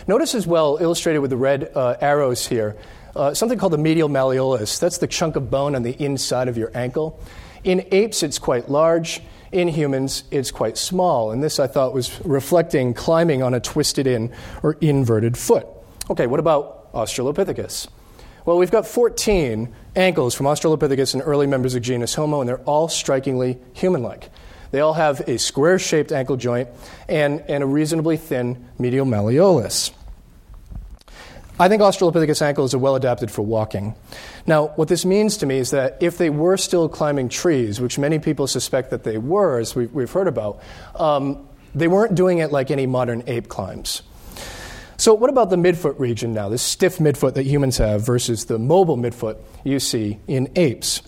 Notice 0.06 0.36
as 0.36 0.46
well, 0.46 0.78
illustrated 0.80 1.18
with 1.18 1.30
the 1.30 1.36
red 1.36 1.72
uh, 1.74 1.96
arrows 2.00 2.46
here, 2.46 2.76
uh, 3.16 3.34
something 3.34 3.58
called 3.58 3.72
the 3.72 3.78
medial 3.78 4.08
malleolus. 4.08 4.78
That's 4.78 4.98
the 4.98 5.08
chunk 5.08 5.34
of 5.34 5.50
bone 5.50 5.74
on 5.74 5.82
the 5.82 6.00
inside 6.00 6.46
of 6.46 6.56
your 6.56 6.70
ankle. 6.76 7.18
In 7.64 7.84
apes, 7.90 8.22
it's 8.22 8.38
quite 8.38 8.68
large. 8.68 9.20
In 9.50 9.66
humans, 9.66 10.22
it's 10.30 10.52
quite 10.52 10.78
small. 10.78 11.32
And 11.32 11.42
this, 11.42 11.58
I 11.58 11.66
thought, 11.66 11.92
was 11.92 12.24
reflecting 12.24 12.94
climbing 12.94 13.42
on 13.42 13.52
a 13.52 13.58
twisted 13.58 14.06
in 14.06 14.32
or 14.62 14.74
inverted 14.80 15.36
foot. 15.36 15.66
Okay, 16.08 16.28
what 16.28 16.38
about 16.38 16.92
Australopithecus? 16.92 17.88
Well, 18.44 18.58
we've 18.58 18.70
got 18.70 18.86
14 18.86 19.72
ankles 19.94 20.34
from 20.34 20.46
Australopithecus 20.46 21.14
and 21.14 21.22
early 21.24 21.46
members 21.46 21.74
of 21.74 21.82
genus 21.82 22.14
Homo, 22.14 22.40
and 22.40 22.48
they're 22.48 22.60
all 22.60 22.88
strikingly 22.88 23.58
human 23.72 24.02
like. 24.02 24.30
They 24.72 24.80
all 24.80 24.94
have 24.94 25.20
a 25.28 25.38
square 25.38 25.78
shaped 25.78 26.10
ankle 26.12 26.36
joint 26.36 26.68
and, 27.08 27.42
and 27.48 27.62
a 27.62 27.66
reasonably 27.66 28.16
thin 28.16 28.66
medial 28.78 29.06
malleolus. 29.06 29.92
I 31.60 31.68
think 31.68 31.82
Australopithecus 31.82 32.42
ankles 32.42 32.74
are 32.74 32.78
well 32.78 32.96
adapted 32.96 33.30
for 33.30 33.42
walking. 33.42 33.94
Now, 34.46 34.68
what 34.68 34.88
this 34.88 35.04
means 35.04 35.36
to 35.36 35.46
me 35.46 35.58
is 35.58 35.70
that 35.70 35.98
if 36.00 36.18
they 36.18 36.30
were 36.30 36.56
still 36.56 36.88
climbing 36.88 37.28
trees, 37.28 37.80
which 37.80 37.98
many 37.98 38.18
people 38.18 38.46
suspect 38.46 38.90
that 38.90 39.04
they 39.04 39.18
were, 39.18 39.58
as 39.58 39.76
we've, 39.76 39.92
we've 39.92 40.10
heard 40.10 40.26
about, 40.26 40.60
um, 40.96 41.46
they 41.74 41.86
weren't 41.86 42.14
doing 42.14 42.38
it 42.38 42.50
like 42.50 42.70
any 42.70 42.86
modern 42.86 43.22
ape 43.26 43.48
climbs. 43.48 44.02
So, 45.02 45.14
what 45.14 45.30
about 45.30 45.50
the 45.50 45.56
midfoot 45.56 45.98
region 45.98 46.32
now, 46.32 46.48
this 46.48 46.62
stiff 46.62 46.98
midfoot 46.98 47.34
that 47.34 47.42
humans 47.42 47.76
have 47.78 48.06
versus 48.06 48.44
the 48.44 48.56
mobile 48.56 48.96
midfoot 48.96 49.36
you 49.64 49.80
see 49.80 50.20
in 50.28 50.48
apes? 50.54 51.02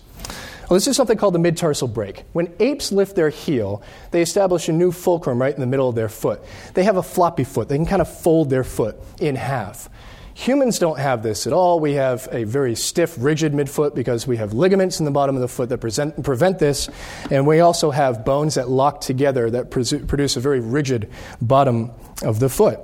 Well, 0.69 0.75
this 0.75 0.85
is 0.87 0.97
something 0.97 1.17
called 1.17 1.33
the 1.33 1.39
mid-tarsal 1.39 1.87
break. 1.87 2.25
When 2.33 2.53
apes 2.59 2.91
lift 2.91 3.15
their 3.15 3.29
heel, 3.29 3.81
they 4.11 4.21
establish 4.21 4.67
a 4.67 4.73
new 4.73 4.91
fulcrum 4.91 5.41
right 5.41 5.55
in 5.55 5.61
the 5.61 5.65
middle 5.65 5.87
of 5.87 5.95
their 5.95 6.09
foot. 6.09 6.43
They 6.73 6.83
have 6.83 6.97
a 6.97 7.03
floppy 7.03 7.45
foot. 7.45 7.69
They 7.69 7.77
can 7.77 7.85
kind 7.85 8.01
of 8.01 8.13
fold 8.13 8.49
their 8.49 8.65
foot 8.65 8.97
in 9.21 9.37
half. 9.37 9.89
Humans 10.33 10.77
don't 10.79 10.99
have 10.99 11.23
this 11.23 11.47
at 11.47 11.53
all. 11.53 11.79
We 11.79 11.93
have 11.93 12.27
a 12.33 12.43
very 12.43 12.75
stiff, 12.75 13.15
rigid 13.17 13.53
midfoot 13.53 13.95
because 13.95 14.27
we 14.27 14.35
have 14.35 14.51
ligaments 14.51 14.99
in 14.99 15.05
the 15.05 15.11
bottom 15.11 15.37
of 15.37 15.41
the 15.41 15.47
foot 15.47 15.69
that 15.69 15.77
present, 15.77 16.21
prevent 16.21 16.59
this, 16.59 16.89
and 17.31 17.47
we 17.47 17.61
also 17.61 17.91
have 17.91 18.25
bones 18.25 18.55
that 18.55 18.67
lock 18.67 18.99
together 18.99 19.49
that 19.51 19.71
produce 19.71 20.35
a 20.35 20.41
very 20.41 20.59
rigid 20.59 21.09
bottom 21.39 21.91
of 22.23 22.41
the 22.41 22.49
foot. 22.49 22.81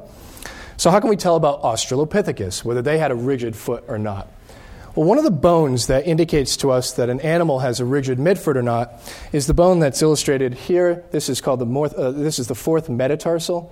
So, 0.82 0.90
how 0.90 1.00
can 1.00 1.12
we 1.12 1.16
tell 1.16 1.36
about 1.36 1.62
Australopithecus, 1.62 2.66
whether 2.66 2.82
they 2.82 2.98
had 2.98 3.12
a 3.12 3.16
rigid 3.16 3.56
foot 3.56 3.84
or 3.88 4.00
not? 4.00 4.28
Well, 4.96 5.06
one 5.06 5.20
of 5.20 5.24
the 5.24 5.30
bones 5.30 5.86
that 5.86 6.08
indicates 6.08 6.58
to 6.58 6.72
us 6.72 6.94
that 6.94 7.08
an 7.08 7.20
animal 7.22 7.60
has 7.60 7.80
a 7.80 7.86
rigid 7.86 8.18
midfoot 8.18 8.56
or 8.56 8.64
not 8.64 8.92
is 9.32 9.46
the 9.46 9.54
bone 9.54 9.78
that's 9.78 10.02
illustrated 10.02 10.56
here. 10.56 11.04
This 11.12 11.30
is 11.30 11.40
called 11.40 11.60
the 11.60 11.68
morth, 11.68 11.94
uh, 11.94 12.10
this 12.10 12.40
is 12.40 12.48
the 12.48 12.56
fourth 12.56 12.90
metatarsal. 12.90 13.72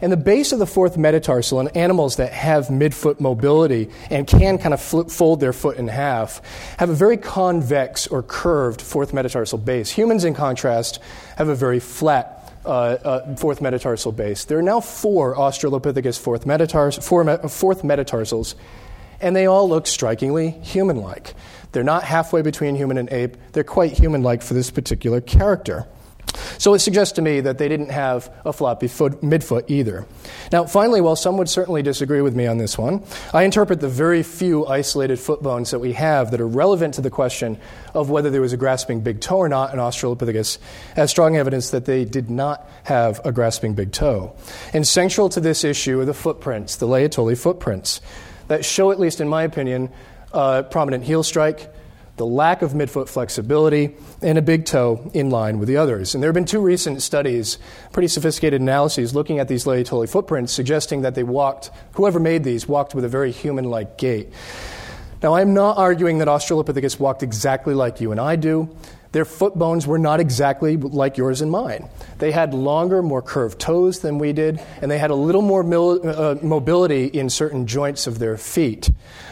And 0.00 0.10
the 0.10 0.16
base 0.16 0.50
of 0.50 0.58
the 0.58 0.66
fourth 0.66 0.96
metatarsal 0.96 1.60
in 1.60 1.68
animals 1.68 2.16
that 2.16 2.32
have 2.32 2.66
midfoot 2.66 3.20
mobility 3.20 3.88
and 4.10 4.26
can 4.26 4.58
kind 4.58 4.74
of 4.74 4.82
flip, 4.82 5.10
fold 5.10 5.38
their 5.38 5.52
foot 5.52 5.76
in 5.76 5.86
half 5.86 6.42
have 6.78 6.90
a 6.90 6.94
very 6.94 7.18
convex 7.18 8.08
or 8.08 8.20
curved 8.20 8.82
fourth 8.82 9.14
metatarsal 9.14 9.58
base. 9.58 9.92
Humans, 9.92 10.24
in 10.24 10.34
contrast, 10.34 10.98
have 11.36 11.46
a 11.46 11.54
very 11.54 11.78
flat 11.78 12.31
uh, 12.64 12.68
uh, 12.68 13.36
fourth 13.36 13.60
metatarsal 13.60 14.12
base. 14.12 14.44
There 14.44 14.58
are 14.58 14.62
now 14.62 14.80
four 14.80 15.34
Australopithecus 15.34 16.18
fourth, 16.18 16.44
metatars- 16.44 17.02
four 17.02 17.24
me- 17.24 17.36
fourth 17.48 17.82
metatarsals, 17.84 18.54
and 19.20 19.34
they 19.34 19.46
all 19.46 19.68
look 19.68 19.86
strikingly 19.86 20.50
human 20.50 20.96
like. 20.96 21.34
They're 21.72 21.84
not 21.84 22.04
halfway 22.04 22.42
between 22.42 22.74
human 22.76 22.98
and 22.98 23.10
ape, 23.10 23.36
they're 23.52 23.64
quite 23.64 23.92
human 23.92 24.22
like 24.22 24.42
for 24.42 24.54
this 24.54 24.70
particular 24.70 25.20
character. 25.20 25.86
So 26.58 26.74
it 26.74 26.78
suggests 26.78 27.14
to 27.14 27.22
me 27.22 27.40
that 27.40 27.58
they 27.58 27.68
didn't 27.68 27.90
have 27.90 28.32
a 28.44 28.52
floppy 28.52 28.86
foot, 28.86 29.20
midfoot 29.20 29.64
either. 29.66 30.06
Now, 30.52 30.64
finally, 30.64 31.00
while 31.00 31.16
some 31.16 31.36
would 31.38 31.48
certainly 31.48 31.82
disagree 31.82 32.20
with 32.20 32.36
me 32.36 32.46
on 32.46 32.58
this 32.58 32.78
one, 32.78 33.04
I 33.34 33.42
interpret 33.42 33.80
the 33.80 33.88
very 33.88 34.22
few 34.22 34.64
isolated 34.66 35.18
foot 35.18 35.42
bones 35.42 35.72
that 35.72 35.80
we 35.80 35.92
have 35.94 36.30
that 36.30 36.40
are 36.40 36.46
relevant 36.46 36.94
to 36.94 37.00
the 37.00 37.10
question 37.10 37.58
of 37.94 38.10
whether 38.10 38.30
there 38.30 38.40
was 38.40 38.52
a 38.52 38.56
grasping 38.56 39.00
big 39.00 39.20
toe 39.20 39.38
or 39.38 39.48
not 39.48 39.72
in 39.72 39.80
Australopithecus 39.80 40.58
as 40.94 41.10
strong 41.10 41.36
evidence 41.36 41.70
that 41.70 41.84
they 41.84 42.04
did 42.04 42.30
not 42.30 42.68
have 42.84 43.20
a 43.24 43.32
grasping 43.32 43.74
big 43.74 43.90
toe. 43.90 44.34
And 44.72 44.86
central 44.86 45.28
to 45.30 45.40
this 45.40 45.64
issue 45.64 45.98
are 46.00 46.04
the 46.04 46.14
footprints, 46.14 46.76
the 46.76 46.86
Laetoli 46.86 47.36
footprints, 47.36 48.00
that 48.46 48.64
show, 48.64 48.92
at 48.92 49.00
least 49.00 49.20
in 49.20 49.28
my 49.28 49.42
opinion, 49.42 49.90
a 50.32 50.62
prominent 50.62 51.04
heel 51.04 51.22
strike 51.22 51.72
the 52.22 52.26
lack 52.26 52.62
of 52.62 52.70
midfoot 52.70 53.08
flexibility, 53.08 53.96
and 54.20 54.38
a 54.38 54.42
big 54.42 54.64
toe 54.64 55.10
in 55.12 55.28
line 55.28 55.58
with 55.58 55.66
the 55.66 55.76
others. 55.76 56.14
And 56.14 56.22
there 56.22 56.28
have 56.28 56.36
been 56.36 56.44
two 56.44 56.60
recent 56.60 57.02
studies, 57.02 57.58
pretty 57.92 58.06
sophisticated 58.06 58.60
analyses, 58.60 59.12
looking 59.12 59.40
at 59.40 59.48
these 59.48 59.64
Laetoli 59.64 60.08
footprints, 60.08 60.52
suggesting 60.52 61.02
that 61.02 61.16
they 61.16 61.24
walked, 61.24 61.72
whoever 61.94 62.20
made 62.20 62.44
these, 62.44 62.68
walked 62.68 62.94
with 62.94 63.04
a 63.04 63.08
very 63.08 63.32
human 63.32 63.64
like 63.64 63.98
gait. 63.98 64.32
Now, 65.20 65.34
I'm 65.34 65.52
not 65.52 65.78
arguing 65.78 66.18
that 66.18 66.28
Australopithecus 66.28 67.00
walked 67.00 67.24
exactly 67.24 67.74
like 67.74 68.00
you 68.00 68.12
and 68.12 68.20
I 68.20 68.36
do. 68.36 68.68
Their 69.10 69.24
foot 69.24 69.56
bones 69.56 69.84
were 69.84 69.98
not 69.98 70.20
exactly 70.20 70.76
like 70.76 71.16
yours 71.16 71.40
and 71.40 71.50
mine. 71.50 71.88
They 72.18 72.30
had 72.30 72.54
longer, 72.54 73.02
more 73.02 73.20
curved 73.20 73.58
toes 73.58 73.98
than 73.98 74.18
we 74.18 74.32
did, 74.32 74.60
and 74.80 74.88
they 74.88 74.98
had 74.98 75.10
a 75.10 75.16
little 75.16 75.42
more 75.42 75.64
mil- 75.64 76.08
uh, 76.08 76.36
mobility 76.40 77.06
in 77.06 77.30
certain 77.30 77.66
joints 77.66 78.06
of 78.06 78.20
their 78.20 78.38
feet. 78.38 78.90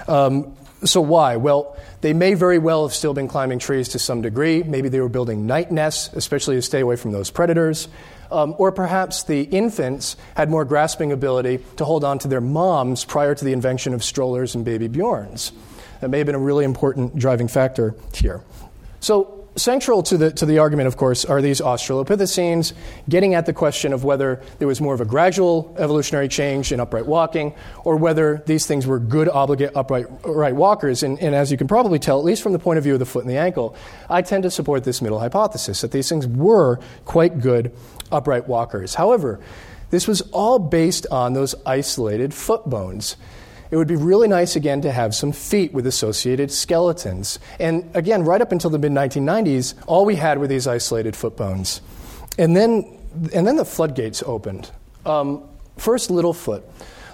Um, 0.08 0.56
so, 0.84 1.00
why? 1.02 1.36
Well, 1.36 1.76
they 2.00 2.14
may 2.14 2.34
very 2.34 2.58
well 2.58 2.86
have 2.86 2.94
still 2.94 3.12
been 3.12 3.28
climbing 3.28 3.58
trees 3.58 3.90
to 3.90 3.98
some 3.98 4.22
degree. 4.22 4.62
Maybe 4.62 4.88
they 4.88 5.00
were 5.00 5.10
building 5.10 5.46
night 5.46 5.70
nests, 5.70 6.10
especially 6.14 6.56
to 6.56 6.62
stay 6.62 6.80
away 6.80 6.96
from 6.96 7.12
those 7.12 7.30
predators. 7.30 7.88
Um, 8.32 8.54
or 8.58 8.72
perhaps 8.72 9.24
the 9.24 9.42
infants 9.42 10.16
had 10.36 10.48
more 10.48 10.64
grasping 10.64 11.12
ability 11.12 11.60
to 11.76 11.84
hold 11.84 12.04
on 12.04 12.18
to 12.20 12.28
their 12.28 12.40
moms 12.40 13.04
prior 13.04 13.34
to 13.34 13.44
the 13.44 13.52
invention 13.52 13.92
of 13.92 14.04
strollers 14.04 14.54
and 14.54 14.64
baby 14.64 14.88
Bjorns. 14.88 15.52
That 16.00 16.08
may 16.08 16.18
have 16.18 16.26
been 16.26 16.36
a 16.36 16.38
really 16.38 16.64
important 16.64 17.16
driving 17.16 17.48
factor 17.48 17.94
here. 18.14 18.40
So, 19.00 19.39
central 19.56 20.02
to 20.04 20.16
the, 20.16 20.30
to 20.32 20.46
the 20.46 20.58
argument, 20.58 20.86
of 20.86 20.96
course, 20.96 21.24
are 21.24 21.42
these 21.42 21.60
Australopithecines, 21.60 22.72
getting 23.08 23.34
at 23.34 23.46
the 23.46 23.52
question 23.52 23.92
of 23.92 24.04
whether 24.04 24.40
there 24.58 24.68
was 24.68 24.80
more 24.80 24.94
of 24.94 25.00
a 25.00 25.04
gradual 25.04 25.74
evolutionary 25.78 26.28
change 26.28 26.72
in 26.72 26.80
upright 26.80 27.06
walking, 27.06 27.54
or 27.84 27.96
whether 27.96 28.42
these 28.46 28.66
things 28.66 28.86
were 28.86 28.98
good, 28.98 29.28
obligate 29.28 29.72
upright, 29.74 30.06
walkers. 30.54 31.02
And, 31.02 31.18
and 31.20 31.34
as 31.34 31.50
you 31.50 31.58
can 31.58 31.68
probably 31.68 31.98
tell, 31.98 32.18
at 32.18 32.24
least 32.24 32.42
from 32.42 32.52
the 32.52 32.58
point 32.58 32.78
of 32.78 32.84
view 32.84 32.94
of 32.94 32.98
the 33.00 33.06
foot 33.06 33.24
and 33.24 33.30
the 33.30 33.38
ankle, 33.38 33.74
I 34.08 34.22
tend 34.22 34.44
to 34.44 34.50
support 34.50 34.84
this 34.84 35.02
middle 35.02 35.18
hypothesis 35.18 35.80
that 35.80 35.92
these 35.92 36.08
things 36.08 36.26
were 36.26 36.78
quite 37.04 37.40
good 37.40 37.72
upright 38.10 38.48
walkers. 38.48 38.94
However, 38.94 39.40
This 39.90 40.06
was 40.06 40.22
all 40.30 40.58
based 40.58 41.06
on 41.10 41.32
those 41.34 41.54
isolated 41.66 42.32
foot 42.32 42.64
bones. 42.64 43.16
It 43.70 43.76
would 43.76 43.88
be 43.88 43.96
really 43.96 44.26
nice 44.26 44.56
again 44.56 44.80
to 44.82 44.90
have 44.90 45.14
some 45.14 45.32
feet 45.32 45.72
with 45.72 45.86
associated 45.86 46.50
skeletons. 46.50 47.38
And 47.58 47.88
again, 47.94 48.24
right 48.24 48.40
up 48.40 48.52
until 48.52 48.70
the 48.70 48.78
mid 48.78 48.92
1990s, 48.92 49.74
all 49.86 50.04
we 50.04 50.16
had 50.16 50.38
were 50.38 50.48
these 50.48 50.66
isolated 50.66 51.14
foot 51.14 51.36
bones. 51.36 51.80
And 52.38 52.56
then, 52.56 52.98
and 53.32 53.46
then 53.46 53.56
the 53.56 53.64
floodgates 53.64 54.22
opened. 54.24 54.70
Um, 55.06 55.48
first, 55.76 56.10
Littlefoot. 56.10 56.62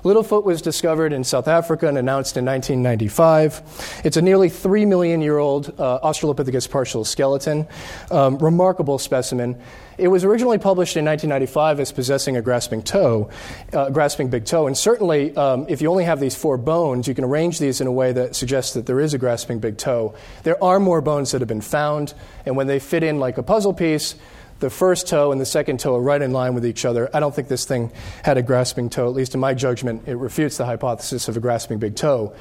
Littlefoot 0.06 0.44
was 0.44 0.62
discovered 0.62 1.12
in 1.12 1.24
South 1.24 1.48
Africa 1.48 1.88
and 1.88 1.98
announced 1.98 2.36
in 2.36 2.44
1995. 2.44 4.02
It's 4.04 4.16
a 4.16 4.22
nearly 4.22 4.48
3 4.48 4.86
million 4.86 5.20
year 5.20 5.38
old 5.38 5.74
uh, 5.80 5.98
Australopithecus 5.98 6.70
partial 6.70 7.04
skeleton, 7.04 7.66
um, 8.12 8.38
remarkable 8.38 9.00
specimen. 9.00 9.60
It 9.98 10.06
was 10.06 10.22
originally 10.22 10.58
published 10.58 10.96
in 10.96 11.04
1995 11.04 11.80
as 11.80 11.90
possessing 11.90 12.36
a 12.36 12.42
grasping 12.42 12.82
toe, 12.82 13.30
uh, 13.72 13.90
grasping 13.90 14.30
big 14.30 14.44
toe, 14.44 14.68
and 14.68 14.78
certainly 14.78 15.36
um, 15.36 15.66
if 15.68 15.82
you 15.82 15.90
only 15.90 16.04
have 16.04 16.20
these 16.20 16.36
four 16.36 16.56
bones, 16.56 17.08
you 17.08 17.14
can 17.14 17.24
arrange 17.24 17.58
these 17.58 17.80
in 17.80 17.88
a 17.88 17.92
way 17.92 18.12
that 18.12 18.36
suggests 18.36 18.74
that 18.74 18.86
there 18.86 19.00
is 19.00 19.12
a 19.12 19.18
grasping 19.18 19.58
big 19.58 19.76
toe. 19.76 20.14
There 20.44 20.62
are 20.62 20.78
more 20.78 21.00
bones 21.00 21.32
that 21.32 21.40
have 21.40 21.48
been 21.48 21.60
found, 21.60 22.14
and 22.44 22.56
when 22.56 22.68
they 22.68 22.78
fit 22.78 23.02
in 23.02 23.18
like 23.18 23.38
a 23.38 23.42
puzzle 23.42 23.74
piece, 23.74 24.14
the 24.60 24.70
first 24.70 25.08
toe 25.08 25.32
and 25.32 25.40
the 25.40 25.46
second 25.46 25.80
toe 25.80 25.94
are 25.96 26.00
right 26.00 26.22
in 26.22 26.32
line 26.32 26.54
with 26.54 26.64
each 26.64 26.84
other. 26.84 27.10
I 27.14 27.20
don't 27.20 27.34
think 27.34 27.48
this 27.48 27.64
thing 27.64 27.92
had 28.22 28.38
a 28.38 28.42
grasping 28.42 28.90
toe, 28.90 29.08
at 29.08 29.14
least 29.14 29.34
in 29.34 29.40
my 29.40 29.54
judgment. 29.54 30.02
It 30.06 30.16
refutes 30.16 30.56
the 30.56 30.64
hypothesis 30.64 31.28
of 31.28 31.36
a 31.36 31.40
grasping 31.40 31.78
big 31.78 31.96
toe 31.96 32.34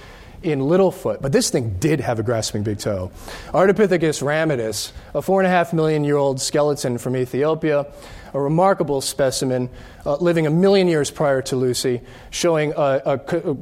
in 0.44 0.60
Littlefoot. 0.60 1.22
But 1.22 1.32
this 1.32 1.50
thing 1.50 1.78
did 1.80 2.00
have 2.00 2.20
a 2.20 2.24
grasping 2.24 2.64
big 2.64 2.80
toe. 2.80 3.12
Ardipithecus 3.48 4.22
ramidus, 4.22 4.92
a 5.14 5.22
four 5.22 5.42
and 5.42 5.48
a 5.48 5.50
half 5.50 5.74
million 5.74 6.04
year 6.04 6.18
old 6.18 6.40
skeleton 6.40 6.98
from 6.98 7.18
Ethiopia, 7.18 7.88
a 8.36 8.40
remarkable 8.40 9.00
specimen 9.00 9.70
uh, 10.06 10.18
living 10.18 10.46
a 10.46 10.50
million 10.50 10.88
years 10.90 11.10
prior 11.10 11.42
to 11.42 11.56
Lucy, 11.56 12.02
showing 12.32 12.74
a, 12.76 13.02
a, 13.06 13.50
a 13.50 13.56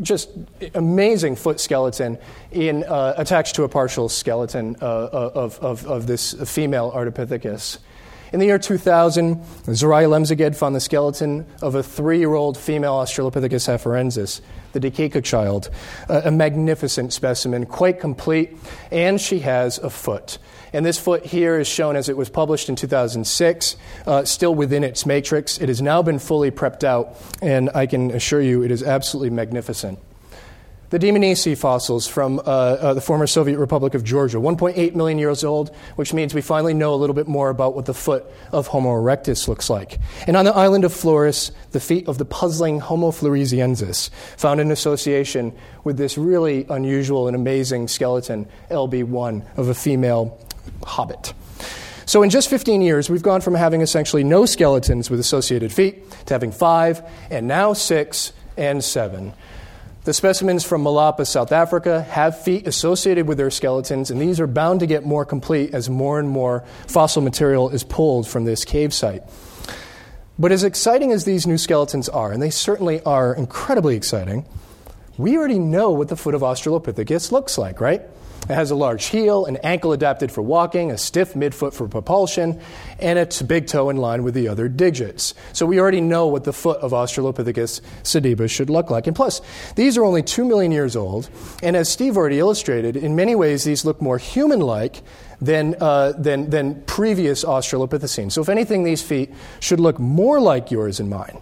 just 0.00 0.30
amazing 0.74 1.36
foot 1.36 1.60
skeleton 1.60 2.18
in, 2.50 2.82
uh, 2.84 3.12
attached 3.18 3.54
to 3.56 3.64
a 3.64 3.68
partial 3.68 4.08
skeleton 4.08 4.74
uh, 4.80 4.84
of, 4.84 5.58
of, 5.60 5.86
of 5.86 6.06
this 6.06 6.32
female 6.50 6.90
Ardipithecus. 6.92 7.78
In 8.36 8.40
the 8.40 8.44
year 8.48 8.58
2000, 8.58 9.36
Zeray 9.64 10.04
Alemseged 10.04 10.54
found 10.56 10.74
the 10.74 10.80
skeleton 10.80 11.46
of 11.62 11.74
a 11.74 11.82
three 11.82 12.18
year 12.18 12.34
old 12.34 12.58
female 12.58 12.92
Australopithecus 12.92 13.66
afarensis, 13.66 14.42
the 14.74 14.78
Dikika 14.78 15.24
child, 15.24 15.70
a, 16.10 16.24
a 16.26 16.30
magnificent 16.30 17.14
specimen, 17.14 17.64
quite 17.64 17.98
complete, 17.98 18.54
and 18.90 19.18
she 19.18 19.38
has 19.38 19.78
a 19.78 19.88
foot. 19.88 20.36
And 20.74 20.84
this 20.84 20.98
foot 20.98 21.24
here 21.24 21.58
is 21.58 21.66
shown 21.66 21.96
as 21.96 22.10
it 22.10 22.16
was 22.18 22.28
published 22.28 22.68
in 22.68 22.76
2006, 22.76 23.76
uh, 24.06 24.26
still 24.26 24.54
within 24.54 24.84
its 24.84 25.06
matrix. 25.06 25.56
It 25.56 25.70
has 25.70 25.80
now 25.80 26.02
been 26.02 26.18
fully 26.18 26.50
prepped 26.50 26.84
out, 26.84 27.16
and 27.40 27.70
I 27.74 27.86
can 27.86 28.10
assure 28.10 28.42
you 28.42 28.62
it 28.62 28.70
is 28.70 28.82
absolutely 28.82 29.30
magnificent. 29.30 29.98
The 30.88 31.00
Dmanisi 31.00 31.58
fossils 31.58 32.06
from 32.06 32.38
uh, 32.38 32.42
uh, 32.42 32.94
the 32.94 33.00
former 33.00 33.26
Soviet 33.26 33.58
Republic 33.58 33.94
of 33.94 34.04
Georgia, 34.04 34.36
1.8 34.38 34.94
million 34.94 35.18
years 35.18 35.42
old, 35.42 35.74
which 35.96 36.14
means 36.14 36.32
we 36.32 36.40
finally 36.40 36.74
know 36.74 36.94
a 36.94 36.96
little 36.96 37.14
bit 37.14 37.26
more 37.26 37.50
about 37.50 37.74
what 37.74 37.86
the 37.86 37.94
foot 37.94 38.24
of 38.52 38.68
Homo 38.68 38.90
erectus 38.90 39.48
looks 39.48 39.68
like. 39.68 39.98
And 40.28 40.36
on 40.36 40.44
the 40.44 40.54
island 40.54 40.84
of 40.84 40.92
Flores, 40.92 41.50
the 41.72 41.80
feet 41.80 42.06
of 42.06 42.18
the 42.18 42.24
puzzling 42.24 42.78
Homo 42.78 43.10
floresiensis, 43.10 44.10
found 44.36 44.60
in 44.60 44.70
association 44.70 45.52
with 45.82 45.96
this 45.96 46.16
really 46.16 46.64
unusual 46.70 47.26
and 47.26 47.34
amazing 47.34 47.88
skeleton, 47.88 48.46
LB1, 48.70 49.44
of 49.58 49.68
a 49.68 49.74
female 49.74 50.38
hobbit. 50.84 51.34
So, 52.04 52.22
in 52.22 52.30
just 52.30 52.48
15 52.48 52.82
years, 52.82 53.10
we've 53.10 53.24
gone 53.24 53.40
from 53.40 53.56
having 53.56 53.80
essentially 53.80 54.22
no 54.22 54.46
skeletons 54.46 55.10
with 55.10 55.18
associated 55.18 55.72
feet 55.72 56.08
to 56.26 56.34
having 56.34 56.52
five, 56.52 57.02
and 57.28 57.48
now 57.48 57.72
six 57.72 58.32
and 58.56 58.84
seven. 58.84 59.32
The 60.06 60.14
specimens 60.14 60.62
from 60.62 60.84
Malapa, 60.84 61.26
South 61.26 61.50
Africa, 61.50 62.02
have 62.02 62.40
feet 62.40 62.68
associated 62.68 63.26
with 63.26 63.38
their 63.38 63.50
skeletons, 63.50 64.08
and 64.08 64.20
these 64.20 64.38
are 64.38 64.46
bound 64.46 64.78
to 64.78 64.86
get 64.86 65.04
more 65.04 65.24
complete 65.24 65.74
as 65.74 65.90
more 65.90 66.20
and 66.20 66.28
more 66.28 66.62
fossil 66.86 67.22
material 67.22 67.70
is 67.70 67.82
pulled 67.82 68.28
from 68.28 68.44
this 68.44 68.64
cave 68.64 68.94
site. 68.94 69.24
But 70.38 70.52
as 70.52 70.62
exciting 70.62 71.10
as 71.10 71.24
these 71.24 71.44
new 71.44 71.58
skeletons 71.58 72.08
are, 72.08 72.30
and 72.30 72.40
they 72.40 72.50
certainly 72.50 73.02
are 73.02 73.34
incredibly 73.34 73.96
exciting, 73.96 74.46
we 75.18 75.36
already 75.36 75.58
know 75.58 75.90
what 75.90 76.06
the 76.06 76.16
foot 76.16 76.36
of 76.36 76.42
Australopithecus 76.42 77.32
looks 77.32 77.58
like, 77.58 77.80
right? 77.80 78.02
It 78.48 78.54
has 78.54 78.70
a 78.70 78.76
large 78.76 79.06
heel, 79.06 79.46
an 79.46 79.56
ankle 79.64 79.92
adapted 79.92 80.30
for 80.30 80.40
walking, 80.40 80.92
a 80.92 80.98
stiff 80.98 81.34
midfoot 81.34 81.74
for 81.74 81.88
propulsion, 81.88 82.60
and 83.00 83.18
its 83.18 83.42
big 83.42 83.66
toe 83.66 83.90
in 83.90 83.96
line 83.96 84.22
with 84.22 84.34
the 84.34 84.46
other 84.46 84.68
digits. 84.68 85.34
So 85.52 85.66
we 85.66 85.80
already 85.80 86.00
know 86.00 86.28
what 86.28 86.44
the 86.44 86.52
foot 86.52 86.78
of 86.78 86.92
Australopithecus 86.92 87.80
sediba 88.04 88.48
should 88.48 88.70
look 88.70 88.88
like. 88.88 89.08
And 89.08 89.16
plus, 89.16 89.42
these 89.74 89.98
are 89.98 90.04
only 90.04 90.22
2 90.22 90.44
million 90.44 90.70
years 90.70 90.94
old, 90.94 91.28
and 91.60 91.74
as 91.74 91.88
Steve 91.88 92.16
already 92.16 92.38
illustrated, 92.38 92.96
in 92.96 93.16
many 93.16 93.34
ways 93.34 93.64
these 93.64 93.84
look 93.84 94.00
more 94.00 94.18
human 94.18 94.60
like 94.60 95.02
than, 95.40 95.74
uh, 95.80 96.12
than, 96.12 96.48
than 96.48 96.82
previous 96.82 97.44
Australopithecines. 97.44 98.30
So 98.32 98.42
if 98.42 98.48
anything, 98.48 98.84
these 98.84 99.02
feet 99.02 99.34
should 99.58 99.80
look 99.80 99.98
more 99.98 100.40
like 100.40 100.70
yours 100.70 101.00
and 101.00 101.10
mine. 101.10 101.40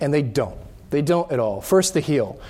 And 0.00 0.14
they 0.14 0.22
don't. 0.22 0.56
They 0.90 1.02
don't 1.02 1.30
at 1.30 1.40
all. 1.40 1.60
First, 1.60 1.94
the 1.94 2.00
heel. 2.00 2.40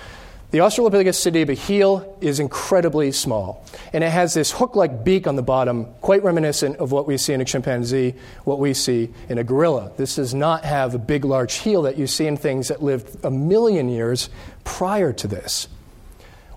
The 0.51 0.57
Australopithecus 0.57 1.15
sediba 1.15 1.53
heel 1.53 2.17
is 2.19 2.41
incredibly 2.41 3.13
small, 3.13 3.65
and 3.93 4.03
it 4.03 4.09
has 4.09 4.33
this 4.33 4.51
hook 4.51 4.75
like 4.75 5.05
beak 5.05 5.25
on 5.25 5.37
the 5.37 5.41
bottom, 5.41 5.85
quite 6.01 6.25
reminiscent 6.25 6.75
of 6.75 6.91
what 6.91 7.07
we 7.07 7.17
see 7.17 7.31
in 7.31 7.39
a 7.39 7.45
chimpanzee, 7.45 8.15
what 8.43 8.59
we 8.59 8.73
see 8.73 9.11
in 9.29 9.37
a 9.37 9.45
gorilla. 9.45 9.93
This 9.95 10.15
does 10.15 10.33
not 10.33 10.65
have 10.65 10.93
a 10.93 10.97
big, 10.97 11.23
large 11.23 11.55
heel 11.55 11.83
that 11.83 11.97
you 11.97 12.05
see 12.05 12.27
in 12.27 12.35
things 12.35 12.67
that 12.67 12.83
lived 12.83 13.23
a 13.23 13.31
million 13.31 13.87
years 13.87 14.29
prior 14.65 15.13
to 15.13 15.25
this. 15.25 15.69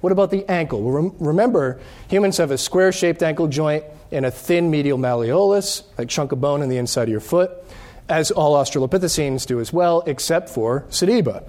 What 0.01 0.11
about 0.11 0.32
the 0.32 0.45
ankle? 0.51 0.82
Well, 0.82 1.14
remember, 1.20 1.78
humans 2.09 2.38
have 2.38 2.51
a 2.51 2.59
square 2.59 2.90
shaped 2.90 3.22
ankle 3.22 3.47
joint 3.47 3.84
and 4.11 4.26
a 4.26 4.30
thin 4.32 4.72
medial 4.72 4.99
malleolus, 4.99 5.84
like 5.97 6.09
chunk 6.09 6.32
of 6.32 6.40
bone 6.40 6.62
in 6.62 6.68
the 6.68 6.78
inside 6.78 7.05
of 7.05 7.11
your 7.11 7.20
foot, 7.20 7.53
as 8.09 8.32
all 8.32 8.57
Australopithecines 8.57 9.47
do 9.47 9.61
as 9.61 9.72
well, 9.72 10.03
except 10.05 10.49
for 10.49 10.80
Sediba 10.90 11.45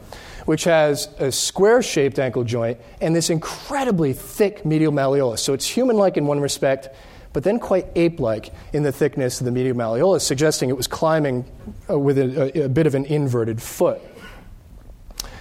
which 0.46 0.64
has 0.64 1.10
a 1.20 1.32
square 1.32 1.82
shaped 1.82 2.20
ankle 2.20 2.43
joint 2.43 2.80
and 3.02 3.16
this 3.16 3.30
incredibly 3.30 4.14
thick 4.14 4.66
medial 4.66 4.91
malleolus. 4.91 5.39
So 5.39 5.54
it's 5.54 5.68
human 5.68 5.98
like 5.98 6.18
in 6.18 6.26
one 6.26 6.39
respect, 6.39 6.89
but 7.34 7.43
then 7.43 7.60
quite 7.60 7.88
ape 7.96 8.20
like 8.20 8.54
in 8.72 8.84
the 8.84 8.91
thickness 8.91 9.41
of 9.41 9.46
the 9.46 9.52
medial 9.52 9.76
malleolus, 9.76 10.22
suggesting 10.22 10.70
it 10.70 10.78
was 10.78 10.88
climbing 10.88 11.46
uh, 11.89 12.00
with 12.00 12.18
a, 12.18 12.62
a, 12.62 12.66
a 12.66 12.70
bit 12.70 12.88
of 12.88 12.96
an 12.96 13.06
inverted 13.06 13.62
foot. 13.62 14.02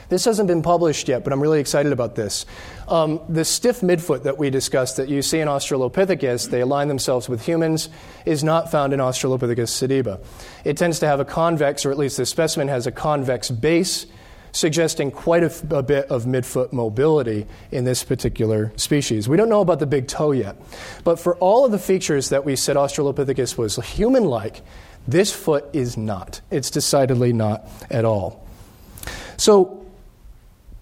This 0.09 0.27
hasn't 0.27 0.49
been 0.49 0.63
published 0.63 1.09
yet, 1.09 1.25
but 1.25 1.33
I'm 1.33 1.41
really 1.41 1.61
excited 1.61 1.91
about 1.91 2.15
this. 2.15 2.45
Um, 2.89 3.21
the 3.29 3.45
stiff 3.45 3.81
midfoot 3.81 4.25
that 4.25 4.37
we 4.37 4.51
discussed 4.51 4.99
that 4.99 5.09
you 5.09 5.23
see 5.23 5.41
in 5.41 5.49
Australopithecus, 5.49 6.51
they 6.51 6.61
align 6.61 6.89
themselves 6.89 7.29
with 7.29 7.45
humans, 7.45 7.89
is 8.27 8.45
not 8.45 8.71
found 8.71 8.93
in 8.93 9.01
Australopithecus 9.01 9.71
sediba. 9.71 10.23
It 10.65 10.77
tends 10.77 10.99
to 10.99 11.07
have 11.07 11.21
a 11.21 11.25
convex, 11.25 11.87
or 11.87 11.91
at 11.91 11.99
least 11.99 12.19
the 12.19 12.27
specimen 12.27 12.69
has 12.69 12.87
a 12.87 12.93
convex 12.93 13.51
base 13.51 14.07
suggesting 14.55 15.11
quite 15.11 15.43
a, 15.43 15.47
f- 15.47 15.71
a 15.71 15.83
bit 15.83 16.07
of 16.07 16.25
midfoot 16.25 16.73
mobility 16.73 17.47
in 17.71 17.85
this 17.85 18.05
particular 18.05 18.73
species. 18.77 19.29
We 19.29 19.37
don't 19.37 19.49
know 19.49 19.61
about 19.61 19.81
the 19.81 19.87
big 19.87 20.07
toe 20.07 20.31
yet, 20.33 20.57
but 21.03 21.19
for 21.19 21.37
all 21.37 21.67
of 21.67 21.73
the 21.73 21.79
features 21.79 22.31
that 22.31 22.45
we 22.45 22.57
said 22.57 22.77
Australopithecus 22.77 23.59
was 23.59 23.77
human 23.77 24.25
like, 24.25 24.63
this 25.07 25.33
foot 25.33 25.67
is 25.75 25.97
not. 25.97 26.41
It's 26.51 26.71
decidedly 26.71 27.33
not 27.33 27.69
at 27.91 28.05
all. 28.05 28.47
So, 29.37 29.84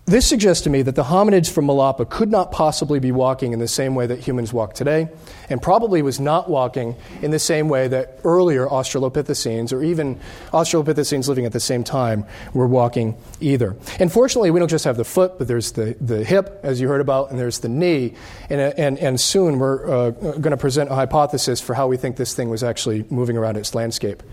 this 0.05 0.27
suggests 0.27 0.65
to 0.65 0.71
me 0.71 0.83
that 0.83 0.97
the 0.97 1.05
hominids 1.05 1.49
from 1.49 1.67
Malapa 1.67 2.09
could 2.11 2.29
not 2.29 2.51
possibly 2.51 2.99
be 2.99 3.13
walking 3.13 3.53
in 3.53 3.61
the 3.61 3.69
same 3.69 3.95
way 3.95 4.05
that 4.05 4.19
humans 4.19 4.53
walk 4.53 4.75
today, 4.75 5.09
and 5.49 5.63
probably 5.63 6.03
was 6.03 6.19
not 6.19 6.51
walking 6.51 6.97
in 7.23 7.31
the 7.31 7.39
same 7.39 7.69
way 7.69 7.87
that 7.87 8.19
earlier 8.25 8.67
Australopithecines, 8.67 9.73
or 9.73 9.81
even 9.81 10.19
Australopithecines 10.51 11.29
living 11.29 11.47
at 11.47 11.53
the 11.53 11.61
same 11.61 11.85
time, 11.85 12.27
were 12.53 12.67
walking 12.67 13.17
either. 13.41 13.77
And 14.01 14.11
fortunately, 14.11 14.51
we 14.51 14.59
don't 14.59 14.69
just 14.69 14.87
have 14.87 14.97
the 14.97 15.05
foot, 15.05 15.39
but 15.39 15.47
there's 15.47 15.71
the, 15.73 15.97
the 16.01 16.25
hip, 16.25 16.59
as 16.65 16.81
you 16.81 16.89
heard 16.89 17.01
about, 17.01 17.31
and 17.31 17.39
there's 17.39 17.61
the 17.61 17.69
knee. 17.69 18.15
And, 18.51 18.61
and, 18.61 18.99
and 18.99 19.21
soon 19.21 19.61
we're 19.61 19.89
uh, 19.89 20.11
going 20.11 20.51
to 20.51 20.57
present 20.57 20.91
a 20.91 20.97
hypothesis 20.97 21.61
for 21.61 21.75
how 21.75 21.87
we 21.87 21.97
think 21.97 22.17
this 22.17 22.35
thing 22.35 22.51
was 22.51 22.65
actually 22.65 23.05
moving 23.09 23.37
around 23.37 23.57
its 23.57 23.73
landscape. 23.73 24.25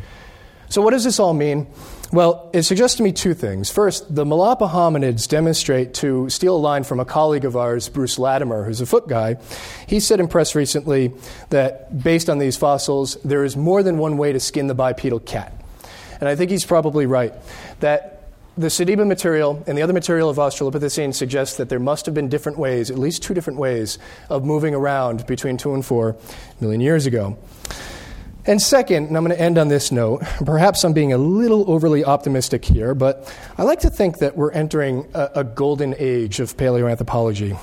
So, 0.69 0.81
what 0.81 0.91
does 0.91 1.03
this 1.03 1.19
all 1.19 1.33
mean? 1.33 1.67
Well, 2.11 2.49
it 2.53 2.63
suggests 2.63 2.97
to 2.97 3.03
me 3.03 3.11
two 3.11 3.35
things. 3.35 3.69
First, 3.69 4.13
the 4.13 4.25
Malapa 4.25 4.67
hominids 4.67 5.27
demonstrate, 5.27 5.93
to 5.95 6.27
steal 6.29 6.55
a 6.55 6.57
line 6.57 6.83
from 6.83 6.99
a 6.99 7.05
colleague 7.05 7.45
of 7.45 7.55
ours, 7.55 7.87
Bruce 7.87 8.17
Latimer, 8.17 8.63
who's 8.63 8.81
a 8.81 8.87
foot 8.87 9.07
guy, 9.07 9.37
he 9.85 9.99
said 9.99 10.19
in 10.19 10.27
press 10.27 10.55
recently 10.55 11.13
that 11.49 12.03
based 12.03 12.27
on 12.27 12.39
these 12.39 12.57
fossils, 12.57 13.15
there 13.23 13.43
is 13.43 13.55
more 13.55 13.83
than 13.83 13.99
one 13.99 14.17
way 14.17 14.33
to 14.33 14.39
skin 14.39 14.65
the 14.65 14.73
bipedal 14.73 15.19
cat. 15.19 15.53
And 16.19 16.27
I 16.27 16.35
think 16.35 16.49
he's 16.49 16.65
probably 16.65 17.05
right. 17.05 17.31
That 17.79 18.23
the 18.57 18.67
Sediba 18.67 19.07
material 19.07 19.63
and 19.67 19.77
the 19.77 19.83
other 19.83 19.93
material 19.93 20.31
of 20.31 20.37
Australopithecine 20.37 21.13
suggests 21.13 21.57
that 21.57 21.69
there 21.69 21.79
must 21.79 22.07
have 22.07 22.15
been 22.15 22.27
different 22.27 22.57
ways, 22.57 22.89
at 22.89 22.97
least 22.97 23.21
two 23.21 23.35
different 23.35 23.59
ways, 23.59 23.99
of 24.29 24.43
moving 24.43 24.73
around 24.73 25.27
between 25.27 25.57
two 25.57 25.75
and 25.75 25.85
four 25.85 26.17
million 26.59 26.81
years 26.81 27.05
ago. 27.05 27.37
And 28.45 28.61
second, 28.61 29.07
and 29.07 29.17
I'm 29.17 29.25
going 29.25 29.35
to 29.35 29.41
end 29.41 29.57
on 29.57 29.67
this 29.67 29.91
note, 29.91 30.23
perhaps 30.45 30.83
I'm 30.83 30.93
being 30.93 31.13
a 31.13 31.17
little 31.17 31.69
overly 31.69 32.05
optimistic 32.05 32.63
here, 32.63 32.95
but 32.95 33.33
I 33.57 33.63
like 33.63 33.81
to 33.81 33.89
think 33.89 34.19
that 34.19 34.37
we're 34.37 34.51
entering 34.51 35.07
a, 35.13 35.29
a 35.35 35.43
golden 35.43 35.93
age 35.99 36.39
of 36.39 36.55
paleoanthropology. 36.55 37.59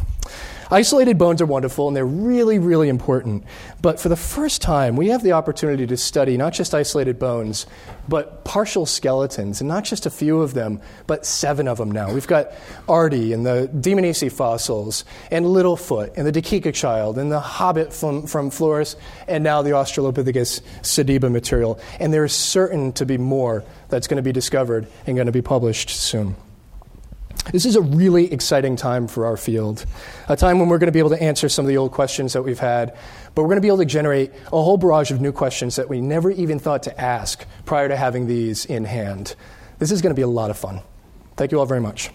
Isolated 0.70 1.16
bones 1.16 1.40
are 1.40 1.46
wonderful 1.46 1.86
and 1.86 1.96
they're 1.96 2.04
really, 2.04 2.58
really 2.58 2.88
important. 2.88 3.44
But 3.80 4.00
for 4.00 4.08
the 4.08 4.16
first 4.16 4.60
time, 4.62 4.96
we 4.96 5.08
have 5.08 5.22
the 5.22 5.32
opportunity 5.32 5.86
to 5.86 5.96
study 5.96 6.36
not 6.36 6.54
just 6.54 6.74
isolated 6.74 7.20
bones, 7.20 7.66
but 8.08 8.44
partial 8.44 8.84
skeletons, 8.84 9.60
and 9.60 9.68
not 9.68 9.84
just 9.84 10.06
a 10.06 10.10
few 10.10 10.40
of 10.40 10.54
them, 10.54 10.80
but 11.06 11.24
seven 11.24 11.68
of 11.68 11.78
them 11.78 11.90
now. 11.90 12.12
We've 12.12 12.26
got 12.26 12.52
Ardi 12.88 13.32
and 13.32 13.46
the 13.46 13.70
Dmanisi 13.74 14.30
fossils, 14.30 15.04
and 15.30 15.46
Littlefoot, 15.46 16.16
and 16.16 16.26
the 16.26 16.32
Dikika 16.32 16.74
child, 16.74 17.18
and 17.18 17.30
the 17.30 17.40
Hobbit 17.40 17.92
from, 17.92 18.26
from 18.26 18.50
Flores, 18.50 18.96
and 19.28 19.44
now 19.44 19.62
the 19.62 19.70
Australopithecus 19.70 20.62
sediba 20.82 21.30
material. 21.30 21.80
And 22.00 22.12
there 22.12 22.24
is 22.24 22.32
certain 22.32 22.92
to 22.94 23.06
be 23.06 23.18
more 23.18 23.64
that's 23.88 24.06
going 24.06 24.18
to 24.18 24.22
be 24.22 24.32
discovered 24.32 24.86
and 25.06 25.16
going 25.16 25.26
to 25.26 25.32
be 25.32 25.42
published 25.42 25.90
soon. 25.90 26.36
This 27.52 27.64
is 27.64 27.76
a 27.76 27.80
really 27.80 28.32
exciting 28.32 28.74
time 28.74 29.06
for 29.06 29.24
our 29.24 29.36
field, 29.36 29.86
a 30.28 30.36
time 30.36 30.58
when 30.58 30.68
we're 30.68 30.78
going 30.78 30.88
to 30.88 30.92
be 30.92 30.98
able 30.98 31.10
to 31.10 31.22
answer 31.22 31.48
some 31.48 31.64
of 31.64 31.68
the 31.68 31.76
old 31.76 31.92
questions 31.92 32.32
that 32.32 32.42
we've 32.42 32.58
had, 32.58 32.96
but 33.34 33.42
we're 33.42 33.48
going 33.48 33.58
to 33.58 33.62
be 33.62 33.68
able 33.68 33.78
to 33.78 33.84
generate 33.84 34.32
a 34.46 34.62
whole 34.62 34.76
barrage 34.76 35.12
of 35.12 35.20
new 35.20 35.30
questions 35.30 35.76
that 35.76 35.88
we 35.88 36.00
never 36.00 36.32
even 36.32 36.58
thought 36.58 36.82
to 36.82 37.00
ask 37.00 37.46
prior 37.64 37.88
to 37.88 37.96
having 37.96 38.26
these 38.26 38.66
in 38.66 38.84
hand. 38.84 39.36
This 39.78 39.92
is 39.92 40.02
going 40.02 40.10
to 40.10 40.18
be 40.18 40.22
a 40.22 40.28
lot 40.28 40.50
of 40.50 40.58
fun. 40.58 40.80
Thank 41.36 41.52
you 41.52 41.60
all 41.60 41.66
very 41.66 41.80
much. 41.80 42.10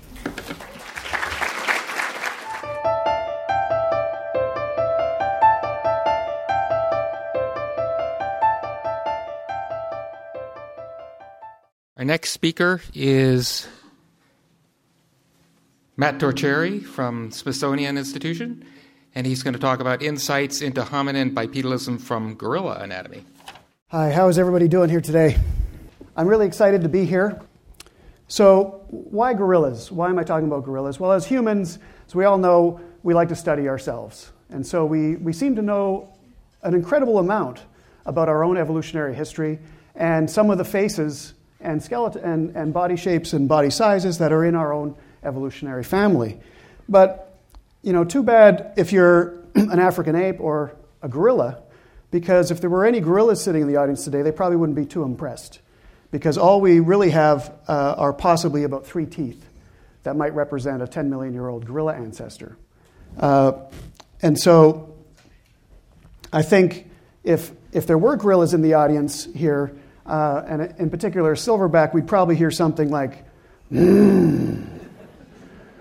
Our 11.98 12.06
next 12.06 12.32
speaker 12.32 12.82
is 12.94 13.68
Matt 15.98 16.20
Tocheri 16.20 16.82
from 16.82 17.32
Smithsonian 17.32 17.98
Institution, 17.98 18.64
and 19.14 19.28
he's 19.28 19.44
going 19.44 19.54
to 19.54 19.60
talk 19.60 19.82
about 19.82 20.02
insights 20.02 20.62
into 20.62 20.84
hominin 20.84 21.34
bipedalism 21.34 22.00
from 22.00 22.36
gorilla 22.36 22.80
anatomy. 22.80 23.26
Hi, 23.90 24.10
how 24.10 24.30
is 24.30 24.40
everybody 24.40 24.70
doing 24.70 24.90
here 24.90 25.02
today? 25.02 25.36
I'm 26.16 26.28
really 26.28 26.48
excited 26.48 26.82
to 26.84 26.90
be 26.90 27.04
here. 27.04 27.42
So, 28.30 28.86
why 28.88 29.34
gorillas? 29.34 29.92
Why 29.92 30.10
am 30.10 30.18
I 30.18 30.24
talking 30.24 30.48
about 30.48 30.64
gorillas? 30.64 30.98
Well, 30.98 31.12
as 31.12 31.26
humans, 31.26 31.78
as 32.08 32.16
we 32.16 32.24
all 32.24 32.38
know, 32.38 32.80
we 33.04 33.14
like 33.14 33.28
to 33.28 33.36
study 33.36 33.68
ourselves. 33.68 34.32
And 34.50 34.66
so 34.66 34.86
we, 34.86 35.18
we 35.18 35.34
seem 35.34 35.58
to 35.58 35.62
know 35.62 36.14
an 36.64 36.74
incredible 36.74 37.20
amount 37.20 37.64
about 38.06 38.30
our 38.30 38.46
own 38.46 38.56
evolutionary 38.56 39.14
history 39.14 39.60
and 39.96 40.30
some 40.30 40.50
of 40.50 40.58
the 40.58 40.64
faces 40.64 41.34
and 41.60 41.84
skeleton 41.84 42.24
and, 42.24 42.56
and 42.56 42.74
body 42.74 42.96
shapes 42.96 43.34
and 43.34 43.50
body 43.50 43.70
sizes 43.70 44.20
that 44.20 44.32
are 44.32 44.46
in 44.46 44.56
our 44.56 44.72
own 44.72 44.96
evolutionary 45.24 45.84
family. 45.84 46.40
But, 46.88 47.38
you 47.82 47.94
know, 47.94 48.04
too 48.04 48.24
bad 48.24 48.74
if 48.78 48.92
you're 48.92 49.42
an 49.56 49.80
African 49.80 50.16
ape 50.16 50.40
or 50.40 50.76
a 51.02 51.10
gorilla, 51.10 51.62
because 52.12 52.52
if 52.52 52.62
there 52.62 52.70
were 52.70 52.86
any 52.86 53.00
gorillas 53.00 53.42
sitting 53.42 53.62
in 53.62 53.68
the 53.68 53.78
audience 53.78 54.04
today, 54.04 54.22
they 54.22 54.32
probably 54.32 54.58
wouldn't 54.58 54.76
be 54.76 54.86
too 54.86 55.04
impressed. 55.04 55.60
Because 56.12 56.38
all 56.38 56.60
we 56.60 56.82
really 56.82 57.12
have 57.12 57.54
uh, 57.70 57.96
are 57.98 58.12
possibly 58.12 58.64
about 58.64 58.86
three 58.86 59.06
teeth 59.06 59.46
that 60.04 60.18
might 60.18 60.34
represent 60.36 60.82
a 60.82 60.88
10 60.88 61.10
million 61.10 61.34
year 61.34 61.48
old 61.48 61.66
gorilla 61.66 61.94
ancestor. 61.94 62.58
Uh, 63.18 63.54
and 64.22 64.38
so 64.38 64.94
I 66.34 66.42
think 66.42 66.90
if, 67.24 67.52
if 67.72 67.88
there 67.88 67.98
were 67.98 68.18
gorillas 68.18 68.54
in 68.54 68.62
the 68.62 68.74
audience 68.74 69.26
here, 69.34 69.74
uh, 70.06 70.44
and 70.46 70.62
in 70.80 70.90
particular 70.90 71.36
silverback, 71.36 71.94
we'd 71.94 72.08
probably 72.08 72.36
hear 72.36 72.52
something 72.52 72.90
like, 72.90 73.26
mm 73.72 74.81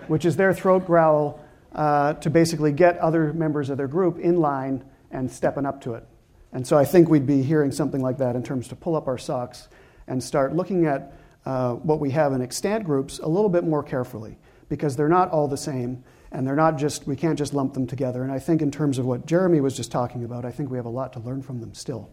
which 0.07 0.25
is 0.25 0.35
their 0.35 0.53
throat 0.53 0.85
growl 0.85 1.39
uh, 1.73 2.13
to 2.13 2.29
basically 2.29 2.71
get 2.71 2.97
other 2.97 3.33
members 3.33 3.69
of 3.69 3.77
their 3.77 3.87
group 3.87 4.19
in 4.19 4.37
line 4.37 4.83
and 5.11 5.31
stepping 5.31 5.65
up 5.65 5.81
to 5.81 5.93
it. 5.93 6.05
And 6.53 6.65
so 6.67 6.77
I 6.77 6.85
think 6.85 7.09
we'd 7.09 7.25
be 7.25 7.41
hearing 7.41 7.71
something 7.71 8.01
like 8.01 8.17
that 8.17 8.35
in 8.35 8.43
terms 8.43 8.67
to 8.69 8.75
pull 8.75 8.95
up 8.95 9.07
our 9.07 9.17
socks 9.17 9.69
and 10.07 10.21
start 10.21 10.55
looking 10.55 10.85
at 10.85 11.13
uh, 11.45 11.73
what 11.73 11.99
we 11.99 12.11
have 12.11 12.33
in 12.33 12.41
extant 12.41 12.83
groups 12.83 13.19
a 13.19 13.27
little 13.27 13.49
bit 13.49 13.63
more 13.63 13.83
carefully 13.83 14.37
because 14.69 14.95
they're 14.95 15.09
not 15.09 15.29
all 15.31 15.47
the 15.47 15.57
same 15.57 16.03
and 16.31 16.45
they're 16.45 16.55
not 16.55 16.77
just, 16.77 17.07
we 17.07 17.15
can't 17.15 17.37
just 17.37 17.53
lump 17.53 17.73
them 17.73 17.87
together. 17.87 18.23
And 18.23 18.31
I 18.31 18.39
think, 18.39 18.61
in 18.61 18.71
terms 18.71 18.97
of 18.97 19.05
what 19.05 19.25
Jeremy 19.25 19.59
was 19.59 19.75
just 19.75 19.91
talking 19.91 20.23
about, 20.23 20.45
I 20.45 20.51
think 20.51 20.69
we 20.69 20.77
have 20.77 20.85
a 20.85 20.89
lot 20.89 21.13
to 21.13 21.19
learn 21.19 21.41
from 21.41 21.59
them 21.59 21.73
still. 21.73 22.09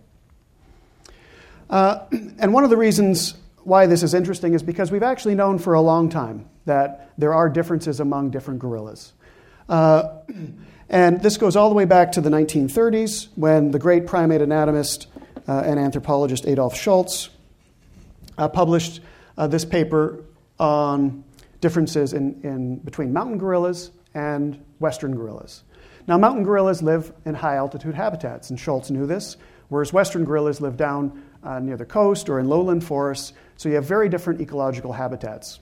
Uh, 1.70 2.06
and 2.38 2.52
one 2.52 2.64
of 2.64 2.70
the 2.70 2.76
reasons 2.76 3.34
why 3.68 3.86
this 3.86 4.02
is 4.02 4.14
interesting 4.14 4.54
is 4.54 4.62
because 4.62 4.90
we've 4.90 5.02
actually 5.02 5.34
known 5.34 5.58
for 5.58 5.74
a 5.74 5.80
long 5.80 6.08
time 6.08 6.48
that 6.64 7.10
there 7.18 7.34
are 7.34 7.50
differences 7.50 8.00
among 8.00 8.30
different 8.30 8.60
gorillas. 8.60 9.12
Uh, 9.68 10.08
and 10.88 11.22
this 11.22 11.36
goes 11.36 11.54
all 11.54 11.68
the 11.68 11.74
way 11.74 11.84
back 11.84 12.12
to 12.12 12.22
the 12.22 12.30
1930s 12.30 13.28
when 13.34 13.70
the 13.70 13.78
great 13.78 14.06
primate 14.06 14.40
anatomist 14.40 15.06
uh, 15.46 15.62
and 15.66 15.78
anthropologist 15.78 16.46
Adolph 16.46 16.74
Schultz 16.74 17.28
uh, 18.38 18.48
published 18.48 19.00
uh, 19.36 19.46
this 19.46 19.66
paper 19.66 20.24
on 20.58 21.22
differences 21.60 22.14
in, 22.14 22.40
in 22.42 22.76
between 22.76 23.12
mountain 23.12 23.36
gorillas 23.36 23.90
and 24.14 24.64
western 24.78 25.14
gorillas. 25.14 25.62
Now, 26.06 26.16
mountain 26.16 26.42
gorillas 26.42 26.80
live 26.80 27.12
in 27.26 27.34
high 27.34 27.56
altitude 27.56 27.94
habitats, 27.94 28.48
and 28.48 28.58
Schultz 28.58 28.90
knew 28.90 29.06
this, 29.06 29.36
whereas 29.68 29.92
western 29.92 30.24
gorillas 30.24 30.58
live 30.58 30.78
down 30.78 31.22
uh, 31.42 31.58
near 31.58 31.76
the 31.76 31.84
coast 31.84 32.30
or 32.30 32.40
in 32.40 32.48
lowland 32.48 32.82
forests, 32.82 33.34
so 33.58 33.68
you 33.68 33.74
have 33.74 33.84
very 33.84 34.08
different 34.08 34.40
ecological 34.40 34.94
habitats. 34.94 35.58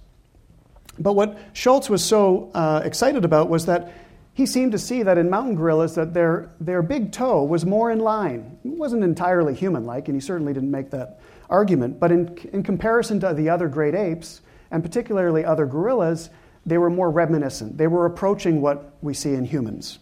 But 0.99 1.15
what 1.15 1.39
Schultz 1.55 1.91
was 1.91 2.05
so 2.05 2.51
uh, 2.55 2.83
excited 2.85 3.25
about 3.25 3.49
was 3.49 3.67
that 3.67 3.93
he 4.35 4.45
seemed 4.45 4.73
to 4.73 4.79
see 4.79 5.03
that 5.03 5.17
in 5.17 5.31
mountain 5.31 5.57
gorillas 5.57 5.95
that 5.95 6.13
their, 6.13 6.51
their 6.61 6.83
big 6.83 7.11
toe 7.11 7.43
was 7.43 7.65
more 7.65 7.91
in 7.91 7.99
line. 7.99 8.59
It 8.65 8.73
wasn't 8.73 9.03
entirely 9.03 9.55
human-like, 9.55 10.09
and 10.09 10.15
he 10.15 10.21
certainly 10.21 10.53
didn't 10.53 10.71
make 10.71 10.91
that 10.91 11.21
argument. 11.49 11.99
But 11.99 12.13
in, 12.13 12.37
in 12.53 12.63
comparison 12.63 13.19
to 13.21 13.33
the 13.33 13.49
other 13.49 13.67
great 13.67 13.95
apes, 13.95 14.43
and 14.71 14.83
particularly 14.83 15.43
other 15.43 15.65
gorillas, 15.65 16.29
they 16.67 16.77
were 16.77 16.91
more 16.91 17.11
reminiscent. 17.11 17.79
They 17.79 17.87
were 17.87 18.05
approaching 18.05 18.61
what 18.61 18.93
we 19.01 19.15
see 19.15 19.33
in 19.33 19.47
humans. 19.47 20.01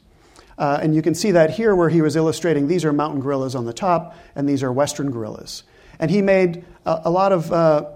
Uh, 0.58 0.80
and 0.82 0.96
you 0.96 1.02
can 1.02 1.14
see 1.14 1.30
that 1.30 1.50
here 1.50 1.76
where 1.76 1.88
he 1.88 2.02
was 2.02 2.16
illustrating 2.16 2.66
these 2.66 2.84
are 2.84 2.92
mountain 2.92 3.20
gorillas 3.20 3.54
on 3.54 3.66
the 3.66 3.72
top, 3.72 4.16
and 4.34 4.48
these 4.48 4.64
are 4.64 4.72
western 4.72 5.12
gorillas. 5.12 5.62
And 5.98 6.10
he 6.10 6.22
made 6.22 6.64
a, 6.84 7.02
a 7.04 7.10
lot 7.10 7.32
of, 7.32 7.52
uh, 7.52 7.90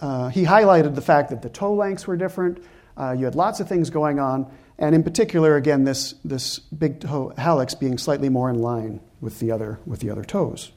uh, 0.00 0.28
he 0.28 0.44
highlighted 0.44 0.94
the 0.94 1.00
fact 1.00 1.30
that 1.30 1.42
the 1.42 1.48
toe 1.48 1.74
lengths 1.74 2.06
were 2.06 2.16
different. 2.16 2.62
Uh, 2.96 3.12
you 3.12 3.24
had 3.24 3.34
lots 3.34 3.60
of 3.60 3.68
things 3.68 3.90
going 3.90 4.18
on. 4.18 4.50
And 4.78 4.94
in 4.94 5.02
particular, 5.02 5.56
again, 5.56 5.84
this, 5.84 6.14
this 6.24 6.58
big 6.58 7.00
toe 7.00 7.32
hallux 7.38 7.78
being 7.78 7.98
slightly 7.98 8.28
more 8.28 8.50
in 8.50 8.58
line 8.58 9.00
with 9.20 9.38
the, 9.38 9.50
other, 9.50 9.78
with 9.86 10.00
the 10.00 10.10
other 10.10 10.24
toes. 10.24 10.72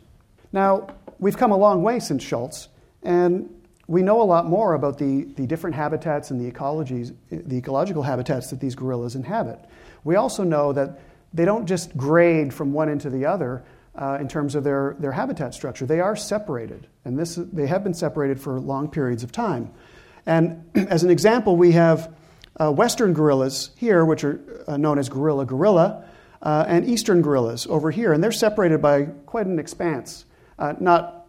Now, 0.51 0.87
we've 1.19 1.37
come 1.37 1.51
a 1.51 1.57
long 1.57 1.81
way 1.81 1.99
since 1.99 2.23
Schultz, 2.23 2.67
and 3.03 3.49
we 3.87 4.01
know 4.01 4.21
a 4.21 4.23
lot 4.23 4.45
more 4.45 4.73
about 4.73 4.97
the, 4.97 5.23
the 5.35 5.47
different 5.47 5.75
habitats 5.75 6.31
and 6.31 6.39
the 6.39 6.51
ecologies, 6.51 7.15
the 7.29 7.57
ecological 7.57 8.03
habitats 8.03 8.49
that 8.49 8.59
these 8.59 8.75
gorillas 8.75 9.15
inhabit. 9.15 9.59
We 10.03 10.15
also 10.15 10.43
know 10.43 10.73
that 10.73 10.99
they 11.33 11.45
don't 11.45 11.65
just 11.65 11.95
grade 11.97 12.53
from 12.53 12.73
one 12.73 12.89
into 12.89 13.09
the 13.09 13.25
other 13.25 13.63
uh, 13.97 14.17
in 14.19 14.27
terms 14.27 14.55
of 14.55 14.63
their, 14.63 14.95
their 14.99 15.11
habitat 15.11 15.53
structure. 15.53 15.85
They 15.85 15.99
are 15.99 16.15
separated, 16.15 16.87
and 17.05 17.17
this, 17.17 17.35
they 17.35 17.67
have 17.67 17.83
been 17.83 17.93
separated 17.93 18.39
for 18.39 18.59
long 18.59 18.89
periods 18.89 19.23
of 19.23 19.31
time. 19.31 19.71
And 20.25 20.69
as 20.75 21.03
an 21.03 21.09
example, 21.09 21.55
we 21.55 21.71
have 21.73 22.13
uh, 22.59 22.71
western 22.71 23.13
gorillas 23.13 23.71
here, 23.75 24.05
which 24.05 24.23
are 24.23 24.39
uh, 24.67 24.77
known 24.77 24.99
as 24.99 25.09
gorilla 25.09 25.45
gorilla, 25.45 26.05
uh, 26.41 26.65
and 26.67 26.87
eastern 26.87 27.21
gorillas 27.21 27.65
over 27.67 27.91
here, 27.91 28.13
and 28.13 28.23
they're 28.23 28.31
separated 28.31 28.81
by 28.81 29.05
quite 29.25 29.45
an 29.45 29.59
expanse. 29.59 30.25
Uh, 30.59 30.73
not, 30.79 31.27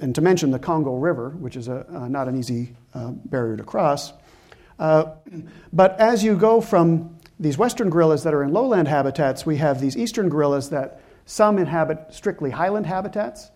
and 0.00 0.14
to 0.14 0.20
mention 0.20 0.50
the 0.50 0.58
Congo 0.58 0.96
River, 0.96 1.30
which 1.30 1.56
is 1.56 1.68
a, 1.68 1.86
uh, 1.94 2.08
not 2.08 2.28
an 2.28 2.38
easy 2.38 2.76
barrier 2.94 3.56
to 3.56 3.64
cross. 3.64 4.12
but 4.78 5.98
as 6.00 6.22
you 6.22 6.36
go 6.36 6.60
from 6.60 7.16
these 7.38 7.58
western 7.58 7.90
gorillas 7.90 8.22
that 8.24 8.34
are 8.34 8.42
in 8.42 8.52
lowland 8.52 8.88
habitats, 8.88 9.44
we 9.46 9.56
have 9.56 9.80
these 9.80 9.96
eastern 9.96 10.28
gorillas 10.28 10.70
that 10.70 11.00
some 11.26 11.58
inhabit 11.58 12.12
strictly 12.12 12.50
highland 12.50 12.86
habitats, 12.86 13.50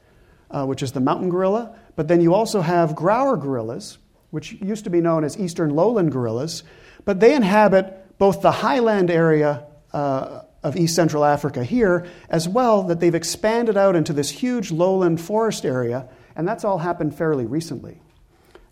uh, 0.50 0.64
which 0.64 0.82
is 0.82 0.92
the 0.92 1.00
mountain 1.00 1.30
gorilla. 1.30 1.76
But 1.96 2.08
then 2.08 2.20
you 2.20 2.34
also 2.34 2.60
have 2.60 2.90
Grauer 2.90 3.40
gorillas, 3.40 3.98
which 4.30 4.52
used 4.52 4.84
to 4.84 4.90
be 4.90 5.00
known 5.00 5.24
as 5.24 5.38
eastern 5.38 5.70
lowland 5.70 6.12
gorillas. 6.12 6.62
But 7.04 7.20
they 7.20 7.34
inhabit 7.34 8.18
both 8.18 8.42
the 8.42 8.50
highland 8.50 9.10
area 9.10 9.64
uh, 9.92 10.42
of 10.62 10.76
East 10.76 10.94
Central 10.94 11.24
Africa 11.24 11.64
here, 11.64 12.06
as 12.28 12.48
well 12.48 12.82
that 12.84 13.00
they've 13.00 13.14
expanded 13.14 13.76
out 13.76 13.94
into 13.94 14.12
this 14.12 14.30
huge 14.30 14.70
lowland 14.70 15.20
forest 15.20 15.64
area, 15.64 16.08
and 16.34 16.46
that's 16.46 16.64
all 16.64 16.78
happened 16.78 17.14
fairly 17.16 17.46
recently, 17.46 18.00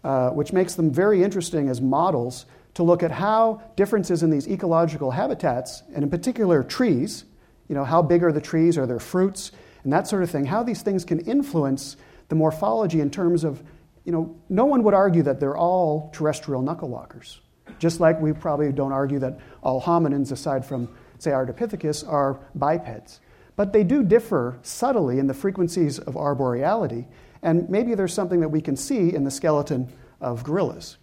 uh, 0.02 0.30
which 0.30 0.52
makes 0.52 0.74
them 0.74 0.90
very 0.90 1.22
interesting 1.22 1.68
as 1.68 1.80
models 1.80 2.46
to 2.74 2.82
look 2.82 3.02
at 3.02 3.10
how 3.12 3.62
differences 3.76 4.22
in 4.22 4.30
these 4.30 4.48
ecological 4.48 5.12
habitats, 5.12 5.82
and 5.94 6.02
in 6.02 6.10
particular 6.10 6.62
trees, 6.62 7.24
you 7.68 7.74
know, 7.74 7.84
how 7.84 8.02
big 8.02 8.22
are 8.22 8.32
the 8.32 8.40
trees? 8.40 8.78
Are 8.78 8.86
there 8.86 9.00
fruits? 9.00 9.52
and 9.86 9.92
that 9.92 10.08
sort 10.08 10.24
of 10.24 10.30
thing, 10.32 10.44
how 10.44 10.64
these 10.64 10.82
things 10.82 11.04
can 11.04 11.20
influence 11.20 11.96
the 12.28 12.34
morphology 12.34 13.00
in 13.00 13.08
terms 13.08 13.44
of, 13.44 13.62
you 14.04 14.10
know, 14.10 14.36
no 14.48 14.64
one 14.64 14.82
would 14.82 14.94
argue 14.94 15.22
that 15.22 15.38
they're 15.38 15.56
all 15.56 16.10
terrestrial 16.12 16.60
knuckle 16.60 16.88
walkers. 16.88 17.40
Just 17.78 18.00
like 18.00 18.20
we 18.20 18.32
probably 18.32 18.72
don't 18.72 18.90
argue 18.90 19.20
that 19.20 19.38
all 19.62 19.80
hominins, 19.80 20.32
aside 20.32 20.66
from, 20.66 20.88
say, 21.20 21.30
Ardipithecus, 21.30 22.04
are 22.04 22.40
bipeds. 22.56 23.20
But 23.54 23.72
they 23.72 23.84
do 23.84 24.02
differ 24.02 24.58
subtly 24.62 25.20
in 25.20 25.28
the 25.28 25.34
frequencies 25.34 26.00
of 26.00 26.14
arboreality, 26.14 27.06
and 27.40 27.70
maybe 27.70 27.94
there's 27.94 28.12
something 28.12 28.40
that 28.40 28.48
we 28.48 28.60
can 28.60 28.74
see 28.74 29.14
in 29.14 29.22
the 29.22 29.30
skeleton 29.30 29.88
of 30.20 30.42
gorillas. 30.42 30.96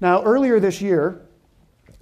Now, 0.00 0.22
earlier 0.22 0.60
this 0.60 0.80
year, 0.80 1.20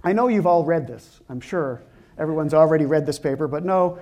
I 0.04 0.12
know 0.12 0.28
you've 0.28 0.46
all 0.46 0.64
read 0.64 0.86
this. 0.86 1.20
I'm 1.28 1.40
sure 1.40 1.82
everyone's 2.22 2.54
already 2.54 2.86
read 2.86 3.04
this 3.04 3.18
paper, 3.18 3.48
but 3.48 3.64
no, 3.64 3.98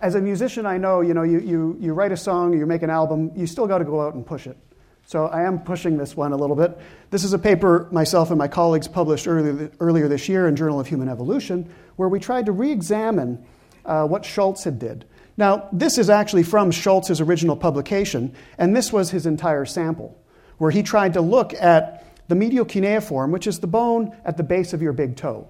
as 0.00 0.14
a 0.14 0.20
musician, 0.20 0.64
I 0.64 0.78
know, 0.78 1.02
you 1.02 1.12
know, 1.12 1.22
you, 1.22 1.40
you, 1.40 1.76
you 1.78 1.92
write 1.92 2.10
a 2.10 2.16
song, 2.16 2.54
you 2.54 2.64
make 2.64 2.82
an 2.82 2.90
album, 2.90 3.30
you 3.36 3.46
still 3.46 3.66
got 3.66 3.78
to 3.78 3.84
go 3.84 4.00
out 4.00 4.14
and 4.14 4.26
push 4.26 4.46
it. 4.46 4.56
So 5.04 5.26
I 5.26 5.42
am 5.42 5.60
pushing 5.60 5.98
this 5.98 6.16
one 6.16 6.32
a 6.32 6.36
little 6.36 6.56
bit. 6.56 6.78
This 7.10 7.22
is 7.22 7.32
a 7.32 7.38
paper 7.38 7.88
myself 7.90 8.30
and 8.30 8.38
my 8.38 8.48
colleagues 8.48 8.88
published 8.88 9.28
earlier, 9.28 9.70
earlier 9.78 10.08
this 10.08 10.28
year 10.28 10.48
in 10.48 10.56
Journal 10.56 10.80
of 10.80 10.86
Human 10.86 11.08
Evolution, 11.08 11.70
where 11.96 12.08
we 12.08 12.18
tried 12.18 12.46
to 12.46 12.52
re-examine 12.52 13.44
uh, 13.84 14.06
what 14.06 14.24
Schultz 14.24 14.64
had 14.64 14.78
did. 14.78 15.04
Now, 15.36 15.68
this 15.72 15.98
is 15.98 16.08
actually 16.08 16.44
from 16.44 16.70
Schultz's 16.70 17.20
original 17.20 17.56
publication, 17.56 18.34
and 18.56 18.74
this 18.74 18.92
was 18.92 19.10
his 19.10 19.26
entire 19.26 19.64
sample, 19.66 20.18
where 20.58 20.70
he 20.70 20.82
tried 20.82 21.14
to 21.14 21.20
look 21.20 21.54
at 21.54 22.06
the 22.28 22.34
medial 22.34 22.64
cuneiform, 22.64 23.32
which 23.32 23.46
is 23.46 23.58
the 23.58 23.66
bone 23.66 24.16
at 24.24 24.36
the 24.36 24.42
base 24.42 24.72
of 24.72 24.80
your 24.80 24.92
big 24.92 25.16
toe. 25.16 25.48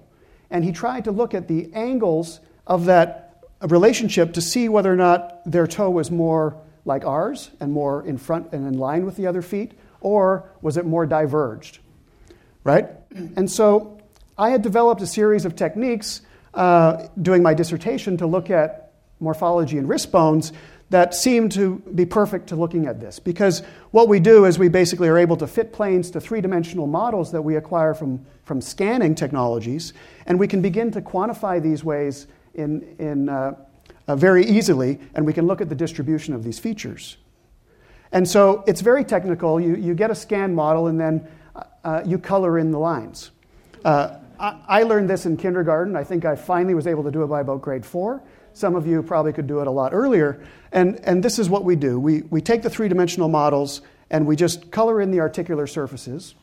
And 0.51 0.63
he 0.63 0.71
tried 0.71 1.05
to 1.05 1.11
look 1.11 1.33
at 1.33 1.47
the 1.47 1.73
angles 1.73 2.39
of 2.67 2.85
that 2.85 3.43
relationship 3.61 4.33
to 4.33 4.41
see 4.41 4.69
whether 4.69 4.91
or 4.91 4.95
not 4.95 5.41
their 5.49 5.65
toe 5.65 5.89
was 5.89 6.11
more 6.11 6.57
like 6.85 7.05
ours 7.05 7.51
and 7.59 7.71
more 7.71 8.05
in 8.05 8.17
front 8.17 8.51
and 8.53 8.67
in 8.67 8.77
line 8.77 9.05
with 9.05 9.15
the 9.15 9.27
other 9.27 9.41
feet, 9.41 9.71
or 10.01 10.49
was 10.61 10.77
it 10.77 10.85
more 10.85 11.05
diverged? 11.05 11.79
Right? 12.63 12.89
And 13.35 13.49
so 13.49 13.99
I 14.37 14.49
had 14.49 14.61
developed 14.61 15.01
a 15.01 15.07
series 15.07 15.45
of 15.45 15.55
techniques 15.55 16.21
uh, 16.53 17.07
doing 17.21 17.43
my 17.43 17.53
dissertation 17.53 18.17
to 18.17 18.27
look 18.27 18.49
at 18.49 18.91
morphology 19.19 19.77
in 19.77 19.87
wrist 19.87 20.11
bones 20.11 20.51
that 20.91 21.15
seem 21.15 21.47
to 21.47 21.77
be 21.95 22.05
perfect 22.05 22.47
to 22.47 22.55
looking 22.57 22.85
at 22.85 22.99
this. 22.99 23.17
Because 23.17 23.63
what 23.91 24.09
we 24.09 24.19
do 24.19 24.43
is 24.43 24.59
we 24.59 24.67
basically 24.67 25.07
are 25.07 25.17
able 25.17 25.37
to 25.37 25.47
fit 25.47 25.71
planes 25.71 26.11
to 26.11 26.19
three 26.19 26.41
dimensional 26.41 26.85
models 26.85 27.31
that 27.31 27.41
we 27.41 27.55
acquire 27.55 27.93
from, 27.93 28.23
from 28.43 28.59
scanning 28.59 29.15
technologies, 29.15 29.93
and 30.25 30.37
we 30.37 30.49
can 30.49 30.61
begin 30.61 30.91
to 30.91 31.01
quantify 31.01 31.61
these 31.61 31.81
ways 31.85 32.27
in, 32.55 32.93
in, 32.99 33.29
uh, 33.29 33.55
uh, 34.09 34.15
very 34.17 34.45
easily, 34.45 34.99
and 35.15 35.25
we 35.25 35.31
can 35.31 35.47
look 35.47 35.61
at 35.61 35.69
the 35.69 35.75
distribution 35.75 36.33
of 36.33 36.43
these 36.43 36.59
features. 36.59 37.15
And 38.11 38.27
so 38.27 38.61
it's 38.67 38.81
very 38.81 39.05
technical. 39.05 39.61
You, 39.61 39.77
you 39.77 39.93
get 39.93 40.11
a 40.11 40.15
scan 40.15 40.53
model, 40.53 40.87
and 40.87 40.99
then 40.99 41.25
uh, 41.85 42.01
you 42.05 42.17
color 42.17 42.59
in 42.59 42.69
the 42.69 42.79
lines. 42.79 43.31
Uh, 43.85 44.17
I, 44.37 44.59
I 44.67 44.83
learned 44.83 45.09
this 45.09 45.25
in 45.25 45.37
kindergarten. 45.37 45.95
I 45.95 46.03
think 46.03 46.25
I 46.25 46.35
finally 46.35 46.73
was 46.73 46.85
able 46.85 47.03
to 47.05 47.11
do 47.11 47.23
it 47.23 47.27
by 47.27 47.39
about 47.39 47.61
grade 47.61 47.85
four. 47.85 48.21
Some 48.53 48.75
of 48.75 48.85
you 48.85 49.01
probably 49.03 49.33
could 49.33 49.47
do 49.47 49.59
it 49.59 49.67
a 49.67 49.71
lot 49.71 49.93
earlier. 49.93 50.43
And, 50.71 50.99
and 51.03 51.23
this 51.23 51.39
is 51.39 51.49
what 51.49 51.63
we 51.63 51.75
do 51.75 51.99
we, 51.99 52.21
we 52.23 52.41
take 52.41 52.61
the 52.61 52.69
three 52.69 52.87
dimensional 52.87 53.29
models 53.29 53.81
and 54.09 54.25
we 54.25 54.35
just 54.35 54.71
color 54.71 55.01
in 55.01 55.11
the 55.11 55.19
articular 55.19 55.67
surfaces. 55.67 56.35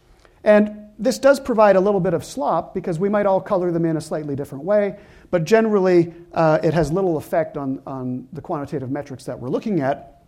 And 0.45 0.89
this 0.99 1.19
does 1.19 1.39
provide 1.39 1.77
a 1.77 1.81
little 1.81 2.01
bit 2.01 2.15
of 2.15 2.25
slop 2.25 2.75
because 2.75 2.99
we 2.99 3.09
might 3.09 3.27
all 3.27 3.41
color 3.41 3.71
them 3.71 3.85
in 3.85 3.97
a 3.97 4.01
slightly 4.01 4.35
different 4.35 4.65
way, 4.65 4.99
but 5.31 5.45
generally 5.45 6.13
uh, 6.33 6.59
it 6.63 6.75
has 6.75 6.91
little 6.91 7.17
effect 7.17 7.57
on, 7.57 7.81
on 7.87 8.27
the 8.33 8.41
quantitative 8.41 8.91
metrics 8.91 9.25
that 9.25 9.39
we're 9.39 9.49
looking 9.49 9.81
at. 9.81 10.23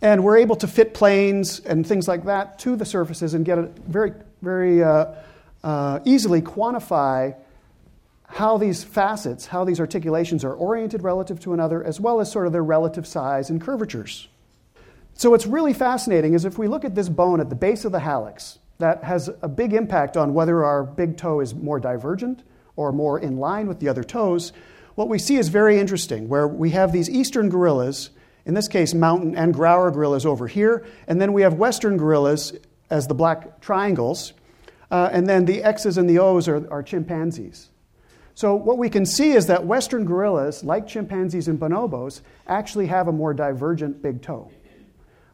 And 0.00 0.24
we're 0.24 0.38
able 0.38 0.56
to 0.56 0.66
fit 0.66 0.94
planes 0.94 1.60
and 1.60 1.86
things 1.86 2.08
like 2.08 2.24
that 2.24 2.58
to 2.60 2.76
the 2.76 2.84
surfaces 2.84 3.34
and 3.34 3.44
get 3.44 3.58
a 3.58 3.62
very, 3.86 4.12
very 4.40 4.82
uh, 4.82 5.06
uh, 5.62 6.00
easily 6.04 6.42
quantify 6.42 7.36
how 8.32 8.56
these 8.56 8.82
facets, 8.82 9.46
how 9.46 9.62
these 9.62 9.78
articulations 9.78 10.42
are 10.42 10.54
oriented 10.54 11.02
relative 11.02 11.38
to 11.40 11.52
another, 11.52 11.84
as 11.84 12.00
well 12.00 12.18
as 12.18 12.32
sort 12.32 12.46
of 12.46 12.52
their 12.52 12.64
relative 12.64 13.06
size 13.06 13.50
and 13.50 13.60
curvatures. 13.60 14.28
So, 15.12 15.28
what's 15.30 15.46
really 15.46 15.74
fascinating 15.74 16.32
is 16.32 16.46
if 16.46 16.56
we 16.56 16.66
look 16.66 16.86
at 16.86 16.94
this 16.94 17.10
bone 17.10 17.40
at 17.40 17.50
the 17.50 17.54
base 17.54 17.84
of 17.84 17.92
the 17.92 17.98
hallux, 17.98 18.58
that 18.78 19.04
has 19.04 19.28
a 19.42 19.48
big 19.48 19.74
impact 19.74 20.16
on 20.16 20.32
whether 20.32 20.64
our 20.64 20.82
big 20.82 21.18
toe 21.18 21.40
is 21.40 21.54
more 21.54 21.78
divergent 21.78 22.42
or 22.74 22.90
more 22.90 23.18
in 23.18 23.36
line 23.36 23.68
with 23.68 23.80
the 23.80 23.88
other 23.88 24.02
toes. 24.02 24.54
What 24.94 25.10
we 25.10 25.18
see 25.18 25.36
is 25.36 25.48
very 25.48 25.78
interesting, 25.78 26.26
where 26.28 26.48
we 26.48 26.70
have 26.70 26.90
these 26.90 27.10
eastern 27.10 27.50
gorillas, 27.50 28.10
in 28.46 28.54
this 28.54 28.66
case, 28.66 28.94
mountain 28.94 29.36
and 29.36 29.54
Grauer 29.54 29.92
gorillas 29.92 30.24
over 30.24 30.48
here, 30.48 30.86
and 31.06 31.20
then 31.20 31.34
we 31.34 31.42
have 31.42 31.54
western 31.54 31.98
gorillas 31.98 32.54
as 32.88 33.06
the 33.08 33.14
black 33.14 33.60
triangles, 33.60 34.32
uh, 34.90 35.10
and 35.12 35.26
then 35.26 35.44
the 35.44 35.62
X's 35.62 35.98
and 35.98 36.08
the 36.08 36.18
O's 36.18 36.48
are, 36.48 36.66
are 36.72 36.82
chimpanzees. 36.82 37.68
So, 38.34 38.54
what 38.54 38.78
we 38.78 38.88
can 38.88 39.04
see 39.04 39.32
is 39.32 39.46
that 39.46 39.66
Western 39.66 40.04
gorillas, 40.04 40.64
like 40.64 40.86
chimpanzees 40.88 41.48
and 41.48 41.60
bonobos, 41.60 42.22
actually 42.46 42.86
have 42.86 43.08
a 43.08 43.12
more 43.12 43.34
divergent 43.34 44.02
big 44.02 44.22
toe, 44.22 44.50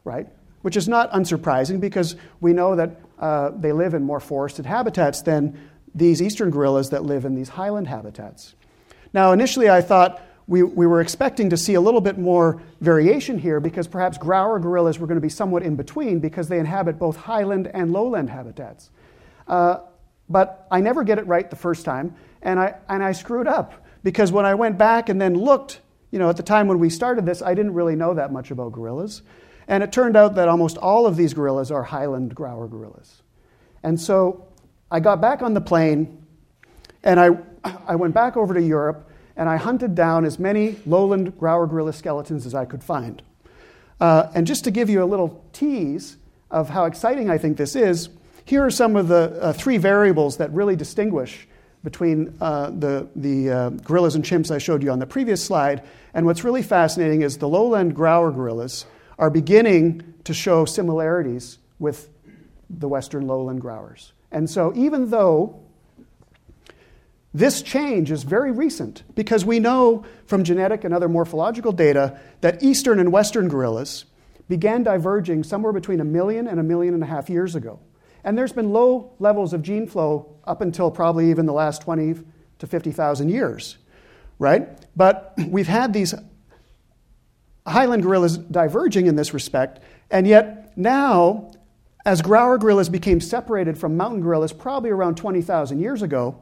right? 0.03 0.27
Which 0.61 0.75
is 0.75 0.89
not 0.89 1.11
unsurprising 1.11 1.79
because 1.79 2.15
we 2.41 2.51
know 2.51 2.75
that 2.75 2.99
uh, 3.17 3.51
they 3.55 3.71
live 3.71 3.93
in 3.93 4.03
more 4.03 4.19
forested 4.19 4.65
habitats 4.65 5.21
than 5.21 5.57
these 5.95 6.21
eastern 6.21 6.49
gorillas 6.51 6.89
that 6.89 7.03
live 7.03 7.25
in 7.25 7.35
these 7.35 7.49
highland 7.49 7.87
habitats. 7.87 8.55
Now, 9.13 9.31
initially, 9.31 9.69
I 9.69 9.81
thought 9.81 10.21
we, 10.47 10.63
we 10.63 10.87
were 10.87 10.99
expecting 10.99 11.51
to 11.51 11.57
see 11.57 11.75
a 11.75 11.81
little 11.81 12.01
bit 12.01 12.17
more 12.17 12.61
variation 12.81 13.37
here 13.37 13.59
because 13.59 13.87
perhaps 13.87 14.17
Grauer 14.17 14.59
gorillas 14.61 14.99
were 14.99 15.07
going 15.07 15.17
to 15.17 15.21
be 15.21 15.29
somewhat 15.29 15.63
in 15.63 15.75
between 15.75 16.19
because 16.19 16.47
they 16.47 16.59
inhabit 16.59 16.97
both 16.97 17.15
highland 17.15 17.67
and 17.73 17.93
lowland 17.93 18.29
habitats. 18.29 18.89
Uh, 19.47 19.77
but 20.27 20.67
I 20.71 20.81
never 20.81 21.03
get 21.03 21.17
it 21.17 21.27
right 21.27 21.47
the 21.49 21.55
first 21.55 21.85
time, 21.85 22.15
and 22.41 22.59
I, 22.59 22.75
and 22.87 23.03
I 23.03 23.11
screwed 23.11 23.47
up 23.47 23.85
because 24.03 24.31
when 24.31 24.45
I 24.45 24.55
went 24.55 24.77
back 24.77 25.09
and 25.09 25.19
then 25.19 25.35
looked, 25.35 25.81
you 26.11 26.19
know, 26.19 26.29
at 26.29 26.37
the 26.37 26.43
time 26.43 26.67
when 26.67 26.79
we 26.79 26.89
started 26.89 27.25
this, 27.25 27.41
I 27.41 27.53
didn't 27.53 27.73
really 27.73 27.95
know 27.95 28.13
that 28.13 28.31
much 28.31 28.51
about 28.51 28.71
gorillas. 28.71 29.21
And 29.67 29.83
it 29.83 29.91
turned 29.91 30.15
out 30.15 30.35
that 30.35 30.47
almost 30.47 30.77
all 30.77 31.05
of 31.05 31.15
these 31.15 31.33
gorillas 31.33 31.71
are 31.71 31.83
highland 31.83 32.35
Grauer 32.35 32.69
gorillas. 32.69 33.21
And 33.83 33.99
so 33.99 34.47
I 34.89 34.99
got 34.99 35.21
back 35.21 35.41
on 35.41 35.53
the 35.53 35.61
plane 35.61 36.25
and 37.03 37.19
I, 37.19 37.29
I 37.63 37.95
went 37.95 38.13
back 38.13 38.35
over 38.35 38.53
to 38.53 38.61
Europe 38.61 39.09
and 39.35 39.47
I 39.47 39.57
hunted 39.57 39.95
down 39.95 40.25
as 40.25 40.39
many 40.39 40.77
lowland 40.85 41.37
Grauer 41.37 41.69
gorilla 41.69 41.93
skeletons 41.93 42.45
as 42.45 42.55
I 42.55 42.65
could 42.65 42.83
find. 42.83 43.21
Uh, 43.99 44.31
and 44.33 44.47
just 44.47 44.63
to 44.63 44.71
give 44.71 44.89
you 44.89 45.03
a 45.03 45.05
little 45.05 45.43
tease 45.53 46.17
of 46.49 46.69
how 46.69 46.85
exciting 46.85 47.29
I 47.29 47.37
think 47.37 47.57
this 47.57 47.75
is, 47.75 48.09
here 48.45 48.65
are 48.65 48.71
some 48.71 48.95
of 48.95 49.07
the 49.07 49.37
uh, 49.39 49.53
three 49.53 49.77
variables 49.77 50.37
that 50.37 50.51
really 50.51 50.75
distinguish 50.75 51.47
between 51.83 52.35
uh, 52.41 52.69
the, 52.71 53.07
the 53.15 53.49
uh, 53.49 53.69
gorillas 53.69 54.15
and 54.15 54.23
chimps 54.23 54.51
I 54.51 54.57
showed 54.57 54.83
you 54.83 54.91
on 54.91 54.99
the 54.99 55.07
previous 55.07 55.43
slide. 55.43 55.83
And 56.13 56.25
what's 56.25 56.43
really 56.43 56.61
fascinating 56.61 57.21
is 57.21 57.37
the 57.37 57.47
lowland 57.47 57.95
Grauer 57.95 58.33
gorillas 58.33 58.85
are 59.17 59.29
beginning 59.29 60.13
to 60.25 60.33
show 60.33 60.65
similarities 60.65 61.57
with 61.79 62.09
the 62.69 62.87
western 62.87 63.27
lowland 63.27 63.61
Grauers. 63.61 64.11
And 64.31 64.49
so, 64.49 64.73
even 64.75 65.09
though 65.09 65.61
this 67.33 67.61
change 67.61 68.11
is 68.11 68.23
very 68.23 68.51
recent, 68.51 69.03
because 69.15 69.45
we 69.45 69.59
know 69.59 70.03
from 70.25 70.43
genetic 70.43 70.83
and 70.83 70.93
other 70.93 71.09
morphological 71.09 71.71
data 71.71 72.19
that 72.41 72.61
eastern 72.63 72.99
and 72.99 73.11
western 73.11 73.47
gorillas 73.47 74.05
began 74.47 74.83
diverging 74.83 75.43
somewhere 75.43 75.73
between 75.73 75.99
a 75.99 76.05
million 76.05 76.47
and 76.47 76.59
a 76.59 76.63
million 76.63 76.93
and 76.93 77.03
a 77.03 77.05
half 77.05 77.29
years 77.29 77.55
ago. 77.55 77.79
And 78.23 78.37
there's 78.37 78.53
been 78.53 78.71
low 78.71 79.13
levels 79.19 79.53
of 79.53 79.61
gene 79.61 79.87
flow 79.87 80.35
up 80.43 80.61
until 80.61 80.91
probably 80.91 81.29
even 81.29 81.45
the 81.45 81.53
last 81.53 81.81
20 81.81 82.15
to 82.59 82.67
50,000 82.67 83.29
years, 83.29 83.77
right? 84.37 84.67
But 84.95 85.33
we've 85.47 85.67
had 85.67 85.93
these 85.93 86.13
highland 87.65 88.03
gorillas 88.03 88.37
diverging 88.37 89.07
in 89.07 89.15
this 89.15 89.33
respect, 89.33 89.79
and 90.11 90.27
yet 90.27 90.77
now, 90.77 91.51
as 92.05 92.21
Grauer 92.21 92.59
gorillas 92.59 92.89
became 92.89 93.21
separated 93.21 93.77
from 93.77 93.95
mountain 93.95 94.21
gorillas 94.21 94.53
probably 94.53 94.89
around 94.89 95.15
20,000 95.15 95.79
years 95.79 96.01
ago, 96.01 96.41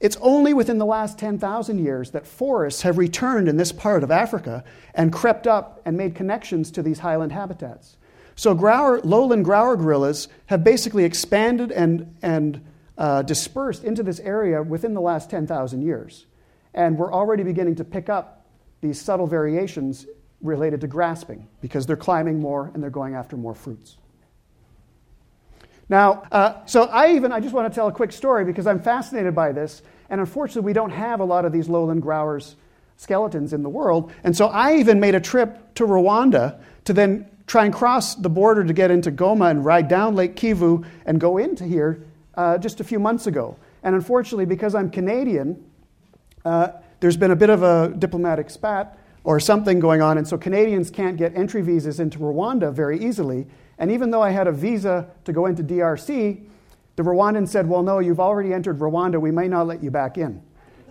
it's 0.00 0.16
only 0.20 0.54
within 0.54 0.78
the 0.78 0.86
last 0.86 1.18
10,000 1.18 1.78
years 1.84 2.12
that 2.12 2.26
forests 2.26 2.82
have 2.82 2.98
returned 2.98 3.48
in 3.48 3.56
this 3.56 3.72
part 3.72 4.04
of 4.04 4.10
Africa 4.10 4.62
and 4.94 5.12
crept 5.12 5.46
up 5.46 5.80
and 5.84 5.96
made 5.96 6.14
connections 6.14 6.70
to 6.72 6.82
these 6.82 7.00
highland 7.00 7.32
habitats. 7.32 7.96
So 8.38 8.54
Grauer, 8.54 9.00
lowland 9.04 9.44
Grauer 9.44 9.76
gorillas 9.76 10.28
have 10.46 10.62
basically 10.62 11.02
expanded 11.02 11.72
and, 11.72 12.14
and 12.22 12.64
uh, 12.96 13.22
dispersed 13.22 13.82
into 13.82 14.04
this 14.04 14.20
area 14.20 14.62
within 14.62 14.94
the 14.94 15.00
last 15.00 15.28
10,000 15.28 15.82
years. 15.82 16.24
And 16.72 16.96
we're 16.96 17.12
already 17.12 17.42
beginning 17.42 17.74
to 17.74 17.84
pick 17.84 18.08
up 18.08 18.46
these 18.80 19.00
subtle 19.00 19.26
variations 19.26 20.06
related 20.40 20.82
to 20.82 20.86
grasping 20.86 21.48
because 21.60 21.84
they're 21.84 21.96
climbing 21.96 22.38
more 22.38 22.70
and 22.72 22.80
they're 22.80 22.90
going 22.90 23.16
after 23.16 23.36
more 23.36 23.56
fruits. 23.56 23.96
Now, 25.88 26.22
uh, 26.30 26.64
so 26.64 26.84
I 26.84 27.14
even, 27.14 27.32
I 27.32 27.40
just 27.40 27.52
want 27.52 27.68
to 27.68 27.74
tell 27.74 27.88
a 27.88 27.92
quick 27.92 28.12
story 28.12 28.44
because 28.44 28.68
I'm 28.68 28.78
fascinated 28.78 29.34
by 29.34 29.50
this. 29.50 29.82
And 30.10 30.20
unfortunately, 30.20 30.62
we 30.62 30.74
don't 30.74 30.90
have 30.90 31.18
a 31.18 31.24
lot 31.24 31.44
of 31.44 31.50
these 31.50 31.68
lowland 31.68 32.04
Grauers 32.04 32.54
skeletons 32.98 33.52
in 33.52 33.64
the 33.64 33.68
world. 33.68 34.12
And 34.22 34.36
so 34.36 34.46
I 34.46 34.76
even 34.76 35.00
made 35.00 35.16
a 35.16 35.20
trip 35.20 35.74
to 35.74 35.84
Rwanda 35.84 36.60
to 36.84 36.92
then 36.92 37.28
try 37.48 37.64
and 37.64 37.74
cross 37.74 38.14
the 38.14 38.28
border 38.28 38.62
to 38.62 38.72
get 38.72 38.90
into 38.92 39.10
Goma 39.10 39.50
and 39.50 39.64
ride 39.64 39.88
down 39.88 40.14
Lake 40.14 40.36
Kivu 40.36 40.86
and 41.06 41.18
go 41.18 41.38
into 41.38 41.64
here 41.64 42.04
uh, 42.34 42.58
just 42.58 42.78
a 42.78 42.84
few 42.84 43.00
months 43.00 43.26
ago. 43.26 43.56
And 43.82 43.94
unfortunately, 43.94 44.44
because 44.44 44.74
I'm 44.74 44.90
Canadian, 44.90 45.64
uh, 46.44 46.68
there's 47.00 47.16
been 47.16 47.30
a 47.30 47.36
bit 47.36 47.50
of 47.50 47.62
a 47.62 47.94
diplomatic 47.98 48.50
spat 48.50 48.98
or 49.24 49.40
something 49.40 49.80
going 49.80 50.02
on, 50.02 50.18
and 50.18 50.28
so 50.28 50.38
Canadians 50.38 50.90
can't 50.90 51.16
get 51.16 51.34
entry 51.34 51.62
visas 51.62 52.00
into 52.00 52.18
Rwanda 52.18 52.72
very 52.72 53.02
easily. 53.02 53.46
And 53.78 53.90
even 53.90 54.10
though 54.10 54.22
I 54.22 54.30
had 54.30 54.46
a 54.46 54.52
visa 54.52 55.08
to 55.24 55.32
go 55.32 55.46
into 55.46 55.62
DRC, 55.62 56.42
the 56.96 57.02
Rwandan 57.02 57.48
said, 57.48 57.68
Well, 57.68 57.82
no, 57.82 57.98
you've 57.98 58.20
already 58.20 58.52
entered 58.52 58.78
Rwanda, 58.78 59.20
we 59.20 59.30
may 59.30 59.48
not 59.48 59.66
let 59.66 59.82
you 59.82 59.90
back 59.90 60.18
in. 60.18 60.42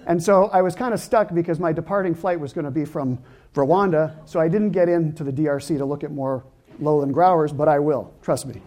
And 0.07 0.23
so 0.23 0.45
I 0.45 0.61
was 0.61 0.73
kind 0.73 0.93
of 0.93 1.01
stuck 1.01 1.33
because 1.33 1.59
my 1.59 1.73
departing 1.73 2.15
flight 2.15 2.39
was 2.39 2.53
going 2.53 2.63
to 2.63 2.71
be 2.71 2.85
from 2.85 3.19
Rwanda, 3.53 4.15
so 4.25 4.39
I 4.39 4.47
didn't 4.47 4.71
get 4.71 4.87
into 4.87 5.21
the 5.25 5.33
DRC 5.33 5.77
to 5.77 5.85
look 5.85 6.03
at 6.05 6.11
more 6.11 6.45
lowland 6.79 7.13
Grauers, 7.13 7.55
but 7.55 7.67
I 7.67 7.79
will, 7.79 8.13
trust 8.21 8.45
me. 8.45 8.61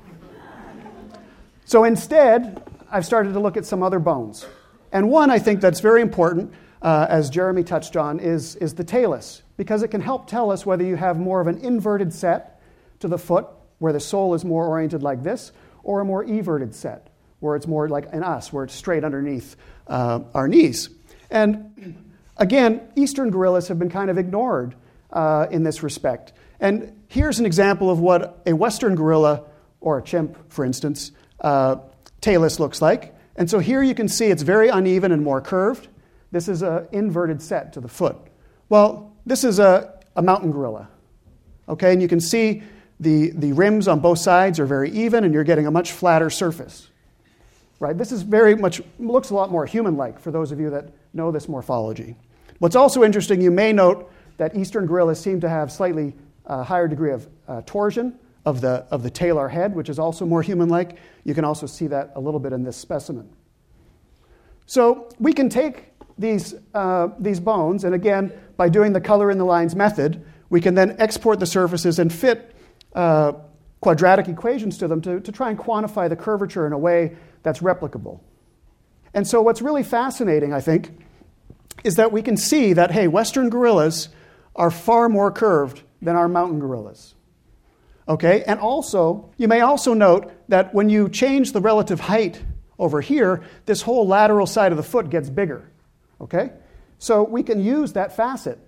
So 1.64 1.84
instead, 1.84 2.62
I've 2.90 3.06
started 3.06 3.32
to 3.32 3.40
look 3.40 3.56
at 3.56 3.64
some 3.64 3.82
other 3.82 3.98
bones. 3.98 4.46
And 4.92 5.08
one 5.08 5.30
I 5.30 5.38
think 5.38 5.62
that's 5.62 5.80
very 5.80 6.02
important, 6.02 6.52
uh, 6.82 7.06
as 7.08 7.30
Jeremy 7.30 7.64
touched 7.64 7.96
on, 7.96 8.20
is, 8.20 8.56
is 8.56 8.74
the 8.74 8.84
talus, 8.84 9.42
because 9.56 9.82
it 9.82 9.88
can 9.88 10.02
help 10.02 10.26
tell 10.26 10.50
us 10.50 10.66
whether 10.66 10.84
you 10.84 10.96
have 10.96 11.18
more 11.18 11.40
of 11.40 11.46
an 11.46 11.56
inverted 11.58 12.12
set 12.12 12.60
to 12.98 13.08
the 13.08 13.18
foot, 13.18 13.46
where 13.78 13.94
the 13.94 14.00
sole 14.00 14.34
is 14.34 14.44
more 14.44 14.66
oriented 14.66 15.02
like 15.02 15.22
this, 15.22 15.52
or 15.84 16.00
a 16.00 16.04
more 16.04 16.22
everted 16.22 16.74
set, 16.74 17.08
where 17.38 17.56
it's 17.56 17.66
more 17.66 17.88
like 17.88 18.12
an 18.12 18.24
us, 18.24 18.52
where 18.52 18.64
it's 18.64 18.74
straight 18.74 19.04
underneath 19.04 19.56
uh, 19.86 20.20
our 20.34 20.46
knees. 20.46 20.90
And 21.30 22.12
again, 22.36 22.80
Eastern 22.96 23.30
gorillas 23.30 23.68
have 23.68 23.78
been 23.78 23.90
kind 23.90 24.10
of 24.10 24.18
ignored 24.18 24.74
uh, 25.12 25.46
in 25.50 25.62
this 25.62 25.82
respect. 25.82 26.32
And 26.58 27.00
here's 27.08 27.38
an 27.38 27.46
example 27.46 27.90
of 27.90 28.00
what 28.00 28.42
a 28.46 28.52
Western 28.52 28.94
gorilla, 28.94 29.44
or 29.80 29.98
a 29.98 30.02
chimp, 30.02 30.36
for 30.52 30.64
instance, 30.64 31.12
uh, 31.40 31.76
talus 32.20 32.60
looks 32.60 32.82
like. 32.82 33.14
And 33.36 33.48
so 33.48 33.58
here 33.58 33.82
you 33.82 33.94
can 33.94 34.08
see 34.08 34.26
it's 34.26 34.42
very 34.42 34.68
uneven 34.68 35.12
and 35.12 35.22
more 35.22 35.40
curved. 35.40 35.88
This 36.32 36.48
is 36.48 36.62
an 36.62 36.86
inverted 36.92 37.40
set 37.40 37.72
to 37.72 37.80
the 37.80 37.88
foot. 37.88 38.16
Well, 38.68 39.12
this 39.24 39.42
is 39.42 39.58
a, 39.58 39.98
a 40.16 40.22
mountain 40.22 40.52
gorilla. 40.52 40.88
Okay, 41.68 41.92
and 41.92 42.02
you 42.02 42.08
can 42.08 42.20
see 42.20 42.62
the, 42.98 43.30
the 43.30 43.52
rims 43.52 43.88
on 43.88 44.00
both 44.00 44.18
sides 44.18 44.60
are 44.60 44.66
very 44.66 44.90
even, 44.90 45.24
and 45.24 45.32
you're 45.32 45.44
getting 45.44 45.66
a 45.66 45.70
much 45.70 45.92
flatter 45.92 46.28
surface. 46.28 46.88
Right? 47.78 47.96
This 47.96 48.12
is 48.12 48.22
very 48.22 48.54
much, 48.54 48.82
looks 48.98 49.30
a 49.30 49.34
lot 49.34 49.50
more 49.50 49.64
human 49.64 49.96
like 49.96 50.20
for 50.20 50.30
those 50.30 50.52
of 50.52 50.60
you 50.60 50.68
that 50.70 50.90
know 51.12 51.30
this 51.30 51.48
morphology. 51.48 52.16
What's 52.58 52.76
also 52.76 53.04
interesting, 53.04 53.40
you 53.40 53.50
may 53.50 53.72
note 53.72 54.10
that 54.36 54.56
eastern 54.56 54.86
gorillas 54.86 55.20
seem 55.20 55.40
to 55.40 55.48
have 55.48 55.72
slightly 55.72 56.14
uh, 56.46 56.62
higher 56.62 56.88
degree 56.88 57.12
of 57.12 57.28
uh, 57.48 57.62
torsion 57.66 58.18
of 58.44 58.60
the, 58.60 58.86
of 58.90 59.02
the 59.02 59.10
talar 59.10 59.50
head, 59.50 59.74
which 59.74 59.88
is 59.88 59.98
also 59.98 60.24
more 60.24 60.42
human 60.42 60.68
like. 60.68 60.98
You 61.24 61.34
can 61.34 61.44
also 61.44 61.66
see 61.66 61.86
that 61.88 62.12
a 62.14 62.20
little 62.20 62.40
bit 62.40 62.52
in 62.52 62.62
this 62.62 62.76
specimen. 62.76 63.28
So 64.66 65.08
we 65.18 65.32
can 65.32 65.48
take 65.48 65.92
these, 66.16 66.54
uh, 66.74 67.08
these 67.18 67.40
bones, 67.40 67.84
and 67.84 67.94
again, 67.94 68.32
by 68.56 68.68
doing 68.68 68.92
the 68.92 69.00
color 69.00 69.30
in 69.30 69.38
the 69.38 69.44
lines 69.44 69.74
method, 69.74 70.24
we 70.48 70.60
can 70.60 70.74
then 70.74 70.96
export 70.98 71.40
the 71.40 71.46
surfaces 71.46 71.98
and 71.98 72.12
fit 72.12 72.54
uh, 72.94 73.32
quadratic 73.80 74.28
equations 74.28 74.76
to 74.78 74.88
them 74.88 75.00
to, 75.00 75.20
to 75.20 75.32
try 75.32 75.50
and 75.50 75.58
quantify 75.58 76.08
the 76.08 76.16
curvature 76.16 76.66
in 76.66 76.72
a 76.72 76.78
way 76.78 77.16
that's 77.42 77.60
replicable. 77.60 78.20
And 79.14 79.26
so, 79.26 79.42
what's 79.42 79.62
really 79.62 79.82
fascinating, 79.82 80.52
I 80.52 80.60
think, 80.60 80.99
is 81.84 81.96
that 81.96 82.12
we 82.12 82.22
can 82.22 82.36
see 82.36 82.72
that, 82.72 82.90
hey, 82.90 83.08
Western 83.08 83.50
gorillas 83.50 84.08
are 84.54 84.70
far 84.70 85.08
more 85.08 85.30
curved 85.30 85.82
than 86.02 86.16
our 86.16 86.28
mountain 86.28 86.58
gorillas. 86.58 87.14
Okay? 88.08 88.42
And 88.44 88.58
also, 88.58 89.32
you 89.36 89.48
may 89.48 89.60
also 89.60 89.94
note 89.94 90.32
that 90.48 90.74
when 90.74 90.88
you 90.88 91.08
change 91.08 91.52
the 91.52 91.60
relative 91.60 92.00
height 92.00 92.42
over 92.78 93.00
here, 93.00 93.42
this 93.66 93.82
whole 93.82 94.06
lateral 94.06 94.46
side 94.46 94.72
of 94.72 94.76
the 94.76 94.82
foot 94.82 95.10
gets 95.10 95.30
bigger. 95.30 95.70
Okay? 96.20 96.52
So 96.98 97.22
we 97.22 97.42
can 97.42 97.62
use 97.62 97.94
that 97.94 98.16
facet 98.16 98.58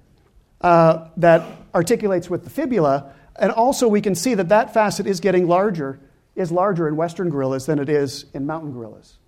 uh, 0.61 1.09
that 1.17 1.45
articulates 1.75 2.31
with 2.31 2.45
the 2.45 2.51
fibula, 2.51 3.13
and 3.37 3.51
also 3.51 3.89
we 3.89 4.01
can 4.01 4.15
see 4.15 4.35
that 4.35 4.49
that 4.49 4.73
facet 4.73 5.07
is 5.07 5.21
getting 5.21 5.49
larger, 5.49 5.99
is 6.37 6.53
larger 6.53 6.87
in 6.87 6.97
Western 6.97 7.29
gorillas 7.29 7.67
than 7.67 7.79
it 7.79 7.89
is 7.89 8.27
in 8.33 8.47
mountain 8.47 8.73
gorillas. 8.73 9.19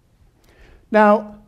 Now, 0.90 1.40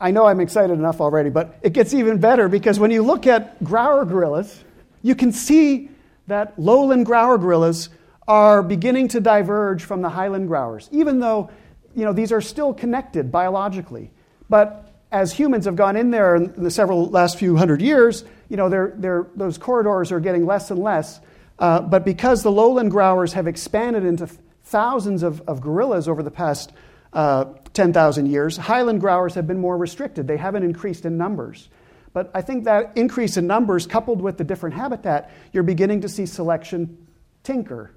I 0.00 0.10
know 0.10 0.26
I'm 0.26 0.40
excited 0.40 0.72
enough 0.72 1.00
already, 1.00 1.30
but 1.30 1.58
it 1.62 1.72
gets 1.72 1.92
even 1.92 2.18
better 2.18 2.48
because 2.48 2.78
when 2.78 2.90
you 2.90 3.02
look 3.02 3.26
at 3.26 3.62
Grauer 3.62 4.08
gorillas, 4.08 4.64
you 5.02 5.14
can 5.14 5.32
see 5.32 5.90
that 6.28 6.58
lowland 6.58 7.06
Grauer 7.06 7.38
gorillas 7.38 7.90
are 8.26 8.62
beginning 8.62 9.08
to 9.08 9.20
diverge 9.20 9.84
from 9.84 10.02
the 10.02 10.08
highland 10.08 10.48
Grauers, 10.48 10.88
even 10.92 11.20
though 11.20 11.50
you 11.94 12.04
know, 12.04 12.12
these 12.12 12.30
are 12.30 12.40
still 12.40 12.74
connected 12.74 13.32
biologically. 13.32 14.10
But 14.48 14.92
as 15.10 15.32
humans 15.32 15.64
have 15.64 15.76
gone 15.76 15.96
in 15.96 16.10
there 16.10 16.36
in 16.36 16.52
the 16.62 16.70
several 16.70 17.08
last 17.08 17.38
few 17.38 17.56
hundred 17.56 17.80
years, 17.80 18.24
you 18.48 18.56
know, 18.56 18.68
they're, 18.68 18.92
they're, 18.96 19.26
those 19.34 19.56
corridors 19.56 20.12
are 20.12 20.20
getting 20.20 20.44
less 20.46 20.70
and 20.70 20.80
less. 20.80 21.20
Uh, 21.58 21.80
but 21.80 22.04
because 22.04 22.42
the 22.42 22.52
lowland 22.52 22.92
Grauers 22.92 23.32
have 23.32 23.46
expanded 23.46 24.04
into 24.04 24.28
thousands 24.64 25.22
of, 25.22 25.40
of 25.48 25.60
gorillas 25.60 26.06
over 26.06 26.22
the 26.22 26.30
past 26.30 26.72
uh, 27.14 27.46
10,000 27.76 28.26
years, 28.26 28.56
highland 28.56 29.00
Grauers 29.00 29.34
have 29.34 29.46
been 29.46 29.60
more 29.60 29.76
restricted. 29.76 30.26
They 30.26 30.36
haven't 30.36 30.64
increased 30.64 31.04
in 31.04 31.16
numbers. 31.16 31.68
But 32.12 32.30
I 32.34 32.40
think 32.40 32.64
that 32.64 32.92
increase 32.96 33.36
in 33.36 33.46
numbers, 33.46 33.86
coupled 33.86 34.22
with 34.22 34.38
the 34.38 34.44
different 34.44 34.74
habitat, 34.74 35.30
you're 35.52 35.62
beginning 35.62 36.00
to 36.00 36.08
see 36.08 36.24
selection 36.24 37.06
tinker 37.42 37.92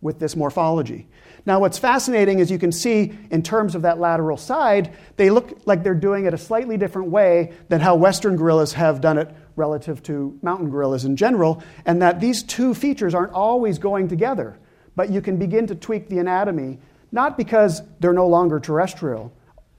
with 0.00 0.18
this 0.18 0.36
morphology. 0.36 1.08
Now, 1.44 1.58
what's 1.58 1.78
fascinating 1.78 2.38
is 2.38 2.50
you 2.50 2.58
can 2.58 2.70
see 2.70 3.12
in 3.30 3.42
terms 3.42 3.74
of 3.74 3.82
that 3.82 3.98
lateral 3.98 4.36
side, 4.36 4.94
they 5.16 5.30
look 5.30 5.62
like 5.64 5.82
they're 5.82 5.94
doing 5.94 6.26
it 6.26 6.34
a 6.34 6.38
slightly 6.38 6.76
different 6.76 7.08
way 7.08 7.52
than 7.68 7.80
how 7.80 7.96
Western 7.96 8.36
gorillas 8.36 8.72
have 8.74 9.00
done 9.00 9.18
it 9.18 9.28
relative 9.56 10.02
to 10.04 10.38
mountain 10.42 10.70
gorillas 10.70 11.04
in 11.04 11.16
general, 11.16 11.62
and 11.84 12.00
that 12.02 12.20
these 12.20 12.42
two 12.42 12.74
features 12.74 13.14
aren't 13.14 13.32
always 13.32 13.78
going 13.78 14.08
together. 14.08 14.58
But 14.94 15.10
you 15.10 15.20
can 15.20 15.36
begin 15.36 15.66
to 15.66 15.74
tweak 15.74 16.08
the 16.08 16.18
anatomy, 16.18 16.78
not 17.12 17.36
because 17.36 17.82
they're 18.00 18.14
no 18.14 18.26
longer 18.26 18.58
terrestrial, 18.58 19.32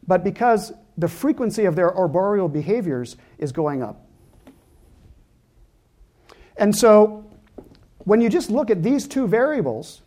but 0.08 0.24
because 0.24 0.72
the 0.98 1.08
frequency 1.08 1.66
of 1.66 1.76
their 1.76 1.94
arboreal 1.94 2.48
behaviors 2.48 3.18
is 3.40 3.52
going 3.52 3.82
up. 3.82 4.08
And 6.56 6.76
so, 6.76 7.26
when 8.06 8.22
you 8.22 8.30
just 8.30 8.52
look 8.52 8.70
at 8.70 8.84
these 8.84 9.08
two 9.08 9.28
variables, 9.28 10.02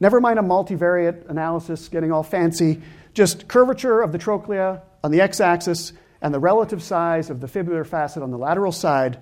never 0.00 0.20
mind 0.20 0.38
a 0.38 0.42
multivariate 0.42 1.28
analysis 1.30 1.88
getting 1.88 2.12
all 2.12 2.22
fancy, 2.22 2.82
just 3.14 3.48
curvature 3.48 4.02
of 4.02 4.12
the 4.12 4.18
trochlea 4.18 4.82
on 5.02 5.10
the 5.10 5.20
x 5.20 5.40
axis 5.40 5.92
and 6.20 6.34
the 6.34 6.38
relative 6.38 6.82
size 6.82 7.30
of 7.30 7.40
the 7.40 7.46
fibular 7.46 7.86
facet 7.86 8.22
on 8.22 8.30
the 8.30 8.36
lateral 8.36 8.72
side, 8.72 9.18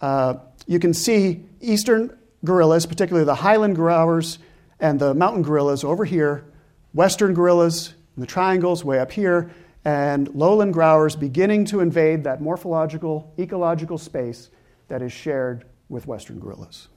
uh, 0.00 0.34
you 0.66 0.78
can 0.78 0.92
see 0.92 1.44
eastern 1.60 2.16
gorillas, 2.44 2.86
particularly 2.86 3.24
the 3.24 3.34
highland 3.34 3.76
Grauers 3.76 4.38
and 4.80 4.98
the 4.98 5.14
mountain 5.14 5.42
gorillas 5.42 5.84
over 5.84 6.04
here, 6.04 6.44
western 6.92 7.34
gorillas, 7.34 7.94
in 8.16 8.20
the 8.20 8.26
triangles 8.26 8.84
way 8.84 8.98
up 8.98 9.12
here, 9.12 9.50
and 9.84 10.28
lowland 10.34 10.74
Grauers 10.74 11.18
beginning 11.18 11.64
to 11.66 11.80
invade 11.80 12.24
that 12.24 12.40
morphological, 12.40 13.32
ecological 13.38 13.98
space 13.98 14.50
that 14.88 15.02
is 15.02 15.12
shared 15.12 15.64
with 15.88 16.06
western 16.06 16.38
gorillas. 16.38 16.88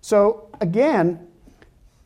So, 0.00 0.48
again, 0.60 1.28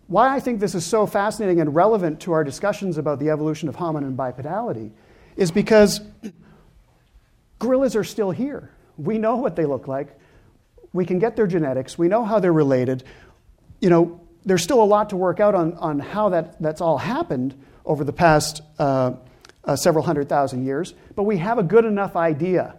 why 0.09 0.35
I 0.35 0.41
think 0.41 0.61
this 0.61 0.75
is 0.75 0.85
so 0.85 1.07
fascinating 1.07 1.61
and 1.61 1.75
relevant 1.75 2.21
to 2.21 2.33
our 2.33 2.45
discussions 2.45 2.99
about 2.99 3.19
the 3.19 3.31
evolution 3.31 3.69
of 3.69 3.77
hominin 3.77 4.17
bipedality 4.17 4.91
is 5.37 5.51
because 5.51 6.01
gorillas 7.59 7.97
are 7.97 8.05
still 8.05 8.31
here. 8.31 8.71
We 8.97 9.19
know 9.19 9.37
what 9.37 9.57
they 9.57 9.65
look 9.65 9.89
like. 9.89 10.19
We 10.95 11.05
can 11.05 11.19
get 11.19 11.37
their 11.37 11.47
genetics. 11.47 11.99
We 11.99 12.09
know 12.09 12.25
how 12.25 12.41
they're 12.41 12.53
related. 12.53 13.05
You 13.81 13.91
know, 13.91 14.21
there's 14.47 14.63
still 14.63 14.83
a 14.83 14.85
lot 14.85 15.11
to 15.11 15.17
work 15.17 15.41
out 15.41 15.55
on, 15.55 15.75
on 15.75 15.99
how 15.99 16.31
that, 16.31 16.63
that's 16.63 16.81
all 16.81 16.97
happened 16.97 17.55
over 17.85 18.05
the 18.05 18.13
past 18.13 18.63
uh, 18.79 19.13
uh, 19.65 19.77
several 19.77 20.05
hundred 20.05 20.29
thousand 20.29 20.65
years, 20.65 20.95
but 21.15 21.25
we 21.25 21.39
have 21.39 21.59
a 21.59 21.63
good 21.63 21.85
enough 21.85 22.17
idea. 22.17 22.77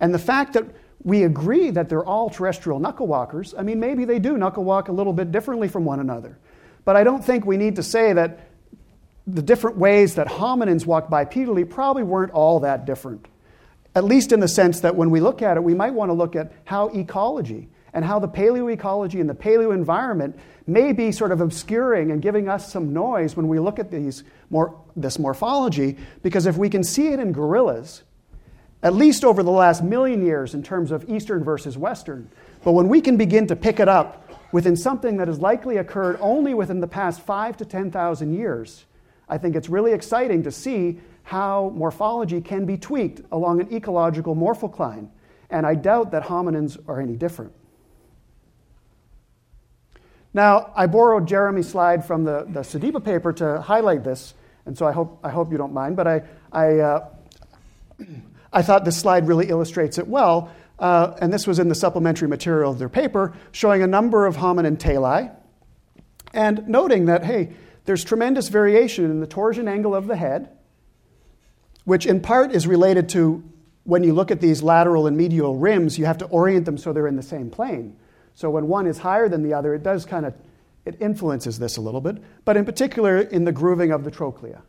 And 0.00 0.12
the 0.12 0.18
fact 0.18 0.54
that 0.54 0.66
we 1.04 1.24
agree 1.24 1.70
that 1.70 1.88
they're 1.88 2.04
all 2.04 2.30
terrestrial 2.30 2.78
knuckle 2.78 3.06
walkers, 3.06 3.54
I 3.56 3.62
mean, 3.62 3.80
maybe 3.80 4.04
they 4.04 4.18
do 4.18 4.36
knuckle 4.36 4.64
walk 4.64 4.88
a 4.88 4.92
little 4.92 5.12
bit 5.12 5.32
differently 5.32 5.68
from 5.68 5.84
one 5.84 6.00
another. 6.00 6.38
But 6.84 6.96
I 6.96 7.04
don't 7.04 7.24
think 7.24 7.46
we 7.46 7.56
need 7.56 7.76
to 7.76 7.82
say 7.82 8.12
that 8.12 8.48
the 9.26 9.42
different 9.42 9.76
ways 9.76 10.16
that 10.16 10.26
hominins 10.26 10.84
walk 10.84 11.08
bipedally 11.08 11.68
probably 11.68 12.02
weren't 12.02 12.32
all 12.32 12.60
that 12.60 12.86
different. 12.86 13.26
At 13.94 14.04
least 14.04 14.32
in 14.32 14.40
the 14.40 14.48
sense 14.48 14.80
that 14.80 14.96
when 14.96 15.10
we 15.10 15.20
look 15.20 15.42
at 15.42 15.56
it, 15.56 15.62
we 15.62 15.74
might 15.74 15.94
want 15.94 16.08
to 16.08 16.14
look 16.14 16.34
at 16.34 16.52
how 16.64 16.88
ecology 16.88 17.68
and 17.92 18.04
how 18.04 18.18
the 18.18 18.28
paleoecology 18.28 19.20
and 19.20 19.28
the 19.28 19.34
paleo 19.34 19.74
environment 19.74 20.38
may 20.66 20.92
be 20.92 21.12
sort 21.12 21.32
of 21.32 21.40
obscuring 21.40 22.10
and 22.10 22.22
giving 22.22 22.48
us 22.48 22.72
some 22.72 22.92
noise 22.92 23.36
when 23.36 23.48
we 23.48 23.58
look 23.58 23.78
at 23.78 23.90
these 23.90 24.24
more, 24.48 24.80
this 24.96 25.18
morphology, 25.18 25.98
because 26.22 26.46
if 26.46 26.56
we 26.56 26.70
can 26.70 26.82
see 26.82 27.08
it 27.08 27.20
in 27.20 27.32
gorillas, 27.32 28.02
at 28.82 28.94
least 28.94 29.24
over 29.24 29.42
the 29.42 29.50
last 29.50 29.82
million 29.82 30.24
years 30.24 30.54
in 30.54 30.62
terms 30.62 30.90
of 30.90 31.08
Eastern 31.08 31.44
versus 31.44 31.76
Western, 31.76 32.30
but 32.64 32.72
when 32.72 32.88
we 32.88 33.00
can 33.00 33.16
begin 33.16 33.46
to 33.46 33.56
pick 33.56 33.78
it 33.78 33.88
up 33.88 34.30
within 34.52 34.76
something 34.76 35.18
that 35.18 35.28
has 35.28 35.38
likely 35.38 35.76
occurred 35.76 36.16
only 36.20 36.54
within 36.54 36.80
the 36.80 36.86
past 36.86 37.20
five 37.20 37.56
to 37.58 37.64
10,000 37.64 38.34
years, 38.34 38.84
I 39.28 39.38
think 39.38 39.54
it's 39.54 39.68
really 39.68 39.92
exciting 39.92 40.42
to 40.44 40.50
see 40.50 41.00
how 41.22 41.72
morphology 41.74 42.40
can 42.40 42.66
be 42.66 42.76
tweaked 42.76 43.20
along 43.30 43.60
an 43.60 43.72
ecological 43.72 44.34
morphocline. 44.34 45.08
And 45.50 45.66
I 45.66 45.74
doubt 45.74 46.10
that 46.12 46.24
hominins 46.24 46.78
are 46.88 47.00
any 47.00 47.14
different. 47.14 47.52
Now, 50.34 50.72
I 50.74 50.86
borrowed 50.86 51.26
Jeremy's 51.26 51.68
slide 51.68 52.06
from 52.06 52.24
the, 52.24 52.46
the 52.48 52.60
Sediba 52.60 53.04
paper 53.04 53.32
to 53.34 53.60
highlight 53.60 54.02
this, 54.02 54.32
and 54.64 54.76
so 54.76 54.86
I 54.86 54.92
hope, 54.92 55.20
I 55.22 55.28
hope 55.28 55.52
you 55.52 55.58
don't 55.58 55.74
mind, 55.74 55.94
but 55.96 56.06
I, 56.06 56.22
I, 56.50 56.78
uh, 56.78 57.08
I 58.52 58.62
thought 58.62 58.84
this 58.84 58.96
slide 58.96 59.28
really 59.28 59.48
illustrates 59.48 59.98
it 59.98 60.06
well. 60.06 60.50
Uh, 60.78 61.16
and 61.20 61.32
this 61.32 61.46
was 61.46 61.58
in 61.58 61.68
the 61.68 61.74
supplementary 61.74 62.28
material 62.28 62.72
of 62.72 62.78
their 62.78 62.88
paper, 62.88 63.34
showing 63.52 63.82
a 63.82 63.86
number 63.86 64.26
of 64.26 64.36
hominin 64.36 64.78
tali, 64.78 65.30
and 66.32 66.66
noting 66.66 67.06
that, 67.06 67.24
hey, 67.24 67.52
there's 67.84 68.02
tremendous 68.02 68.48
variation 68.48 69.04
in 69.04 69.20
the 69.20 69.26
torsion 69.26 69.68
angle 69.68 69.94
of 69.94 70.06
the 70.06 70.16
head, 70.16 70.48
which 71.84 72.06
in 72.06 72.20
part 72.20 72.52
is 72.52 72.66
related 72.66 73.08
to 73.10 73.42
when 73.84 74.04
you 74.04 74.14
look 74.14 74.30
at 74.30 74.40
these 74.40 74.62
lateral 74.62 75.06
and 75.06 75.16
medial 75.16 75.56
rims, 75.56 75.98
you 75.98 76.04
have 76.04 76.18
to 76.18 76.26
orient 76.26 76.64
them 76.64 76.78
so 76.78 76.92
they're 76.92 77.08
in 77.08 77.16
the 77.16 77.22
same 77.22 77.50
plane. 77.50 77.96
So 78.34 78.50
when 78.50 78.68
one 78.68 78.86
is 78.86 78.98
higher 78.98 79.28
than 79.28 79.42
the 79.42 79.54
other, 79.54 79.74
it 79.74 79.82
does 79.82 80.04
kind 80.04 80.24
of 80.24 80.34
it 80.84 81.00
influences 81.00 81.58
this 81.58 81.76
a 81.76 81.80
little 81.80 82.00
bit, 82.00 82.18
but 82.44 82.56
in 82.56 82.64
particular 82.64 83.18
in 83.18 83.44
the 83.44 83.52
grooving 83.52 83.92
of 83.92 84.02
the 84.04 84.10
trochlea, 84.10 84.62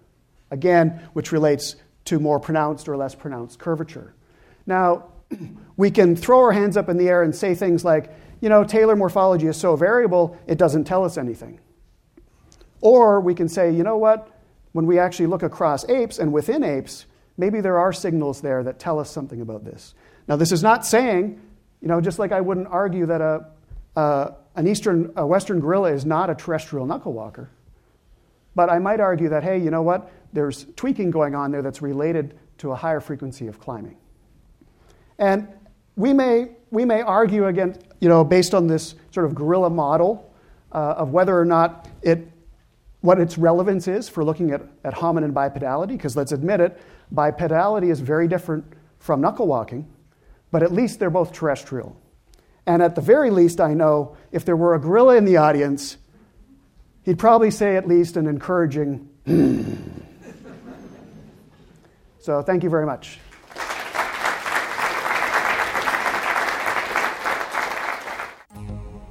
again, 0.52 1.02
which 1.14 1.32
relates 1.32 1.76
to 2.06 2.20
more 2.20 2.40
pronounced 2.40 2.88
or 2.88 2.96
less 2.96 3.16
pronounced 3.16 3.58
curvature. 3.58 4.14
Now, 4.66 5.06
we 5.78 5.90
can 5.90 6.16
throw 6.16 6.40
our 6.42 6.52
hands 6.52 6.78
up 6.78 6.90
in 6.90 6.98
the 6.98 7.10
air 7.10 7.24
and 7.24 7.36
say 7.36 7.56
things 7.56 7.84
like, 7.84 8.14
you 8.42 8.50
know, 8.50 8.64
talar 8.64 8.98
morphology 8.98 9.48
is 9.48 9.58
so 9.58 9.76
variable, 9.76 10.38
it 10.46 10.58
doesn't 10.58 10.84
tell 10.84 11.04
us 11.04 11.18
anything. 11.18 11.60
Or 12.82 13.22
we 13.22 13.34
can 13.34 13.48
say, 13.48 13.72
you 13.72 13.84
know 13.84 13.98
what, 13.98 14.30
when 14.74 14.86
we 14.86 15.00
actually 15.00 15.28
look 15.28 15.44
across 15.44 15.88
apes 15.90 16.20
and 16.20 16.32
within 16.34 16.64
apes, 16.64 17.06
maybe 17.38 17.62
there 17.62 17.80
are 17.80 17.94
signals 17.94 18.42
there 18.42 18.64
that 18.64 18.78
tell 18.78 19.00
us 19.00 19.10
something 19.10 19.42
about 19.42 19.64
this. 19.64 19.94
Now, 20.28 20.36
this 20.36 20.52
is 20.52 20.62
not 20.62 20.86
saying 20.86 21.40
you 21.84 21.90
know, 21.90 22.00
just 22.00 22.18
like 22.18 22.32
I 22.32 22.40
wouldn't 22.40 22.68
argue 22.68 23.06
that 23.08 23.20
a, 23.20 23.46
a 23.98 24.34
an 24.56 24.68
eastern, 24.68 25.12
a 25.18 25.28
western 25.28 25.60
gorilla 25.60 25.92
is 25.92 26.06
not 26.06 26.30
a 26.30 26.36
terrestrial 26.36 26.86
knuckle 26.86 27.12
walker. 27.12 27.50
But 28.56 28.70
I 28.70 28.80
might 28.80 29.02
argue 29.02 29.28
that, 29.30 29.44
hey, 29.44 29.58
you 29.58 29.70
know 29.70 29.82
what? 29.82 30.10
There's 30.32 30.66
tweaking 30.78 31.12
going 31.12 31.36
on 31.36 31.52
there 31.52 31.62
that's 31.62 31.82
related 31.82 32.40
to 32.60 32.72
a 32.72 32.76
higher 32.76 33.02
frequency 33.02 33.48
of 33.48 33.60
climbing. 33.60 33.98
And 35.20 35.48
we 35.98 36.14
may, 36.14 36.52
we 36.72 36.86
may 36.86 37.02
argue 37.02 37.48
against, 37.48 37.82
you 38.00 38.08
know, 38.08 38.24
based 38.24 38.54
on 38.54 38.68
this 38.68 38.96
sort 39.12 39.26
of 39.26 39.36
gorilla 39.36 39.70
model 39.70 40.32
uh, 40.72 40.94
of 40.98 41.10
whether 41.10 41.38
or 41.38 41.46
not 41.46 41.90
it, 42.02 42.32
what 43.04 43.20
its 43.20 43.38
relevance 43.38 43.88
is 43.88 44.10
for 44.10 44.24
looking 44.24 44.50
at, 44.50 44.64
at 44.84 44.96
hominin 44.96 45.32
bipedality, 45.32 45.90
because 45.90 46.18
let's 46.18 46.32
admit 46.32 46.60
it, 46.60 46.82
bipedality 47.14 47.92
is 47.92 48.00
very 48.00 48.28
different 48.28 48.66
from 48.98 49.22
knuckle 49.22 49.46
walking 49.46 49.88
but 50.54 50.62
at 50.62 50.72
least 50.72 51.00
they're 51.00 51.10
both 51.10 51.34
terrestrial. 51.34 52.00
And 52.68 52.84
at 52.84 52.94
the 52.94 53.02
very 53.02 53.32
least, 53.32 53.60
I 53.60 53.74
know 53.74 54.16
if 54.32 54.46
there 54.46 54.56
were 54.56 54.76
a 54.76 54.80
gorilla 54.80 55.18
in 55.18 55.26
the 55.26 55.38
audience, 55.38 55.98
he'd 57.02 57.18
probably 57.18 57.50
say 57.50 57.76
at 57.76 57.88
least 57.88 58.18
an 58.18 58.28
encouraging, 58.28 59.10
so 62.20 62.44
thank 62.44 62.64
you 62.64 62.70
very 62.70 62.86
much. 62.86 63.20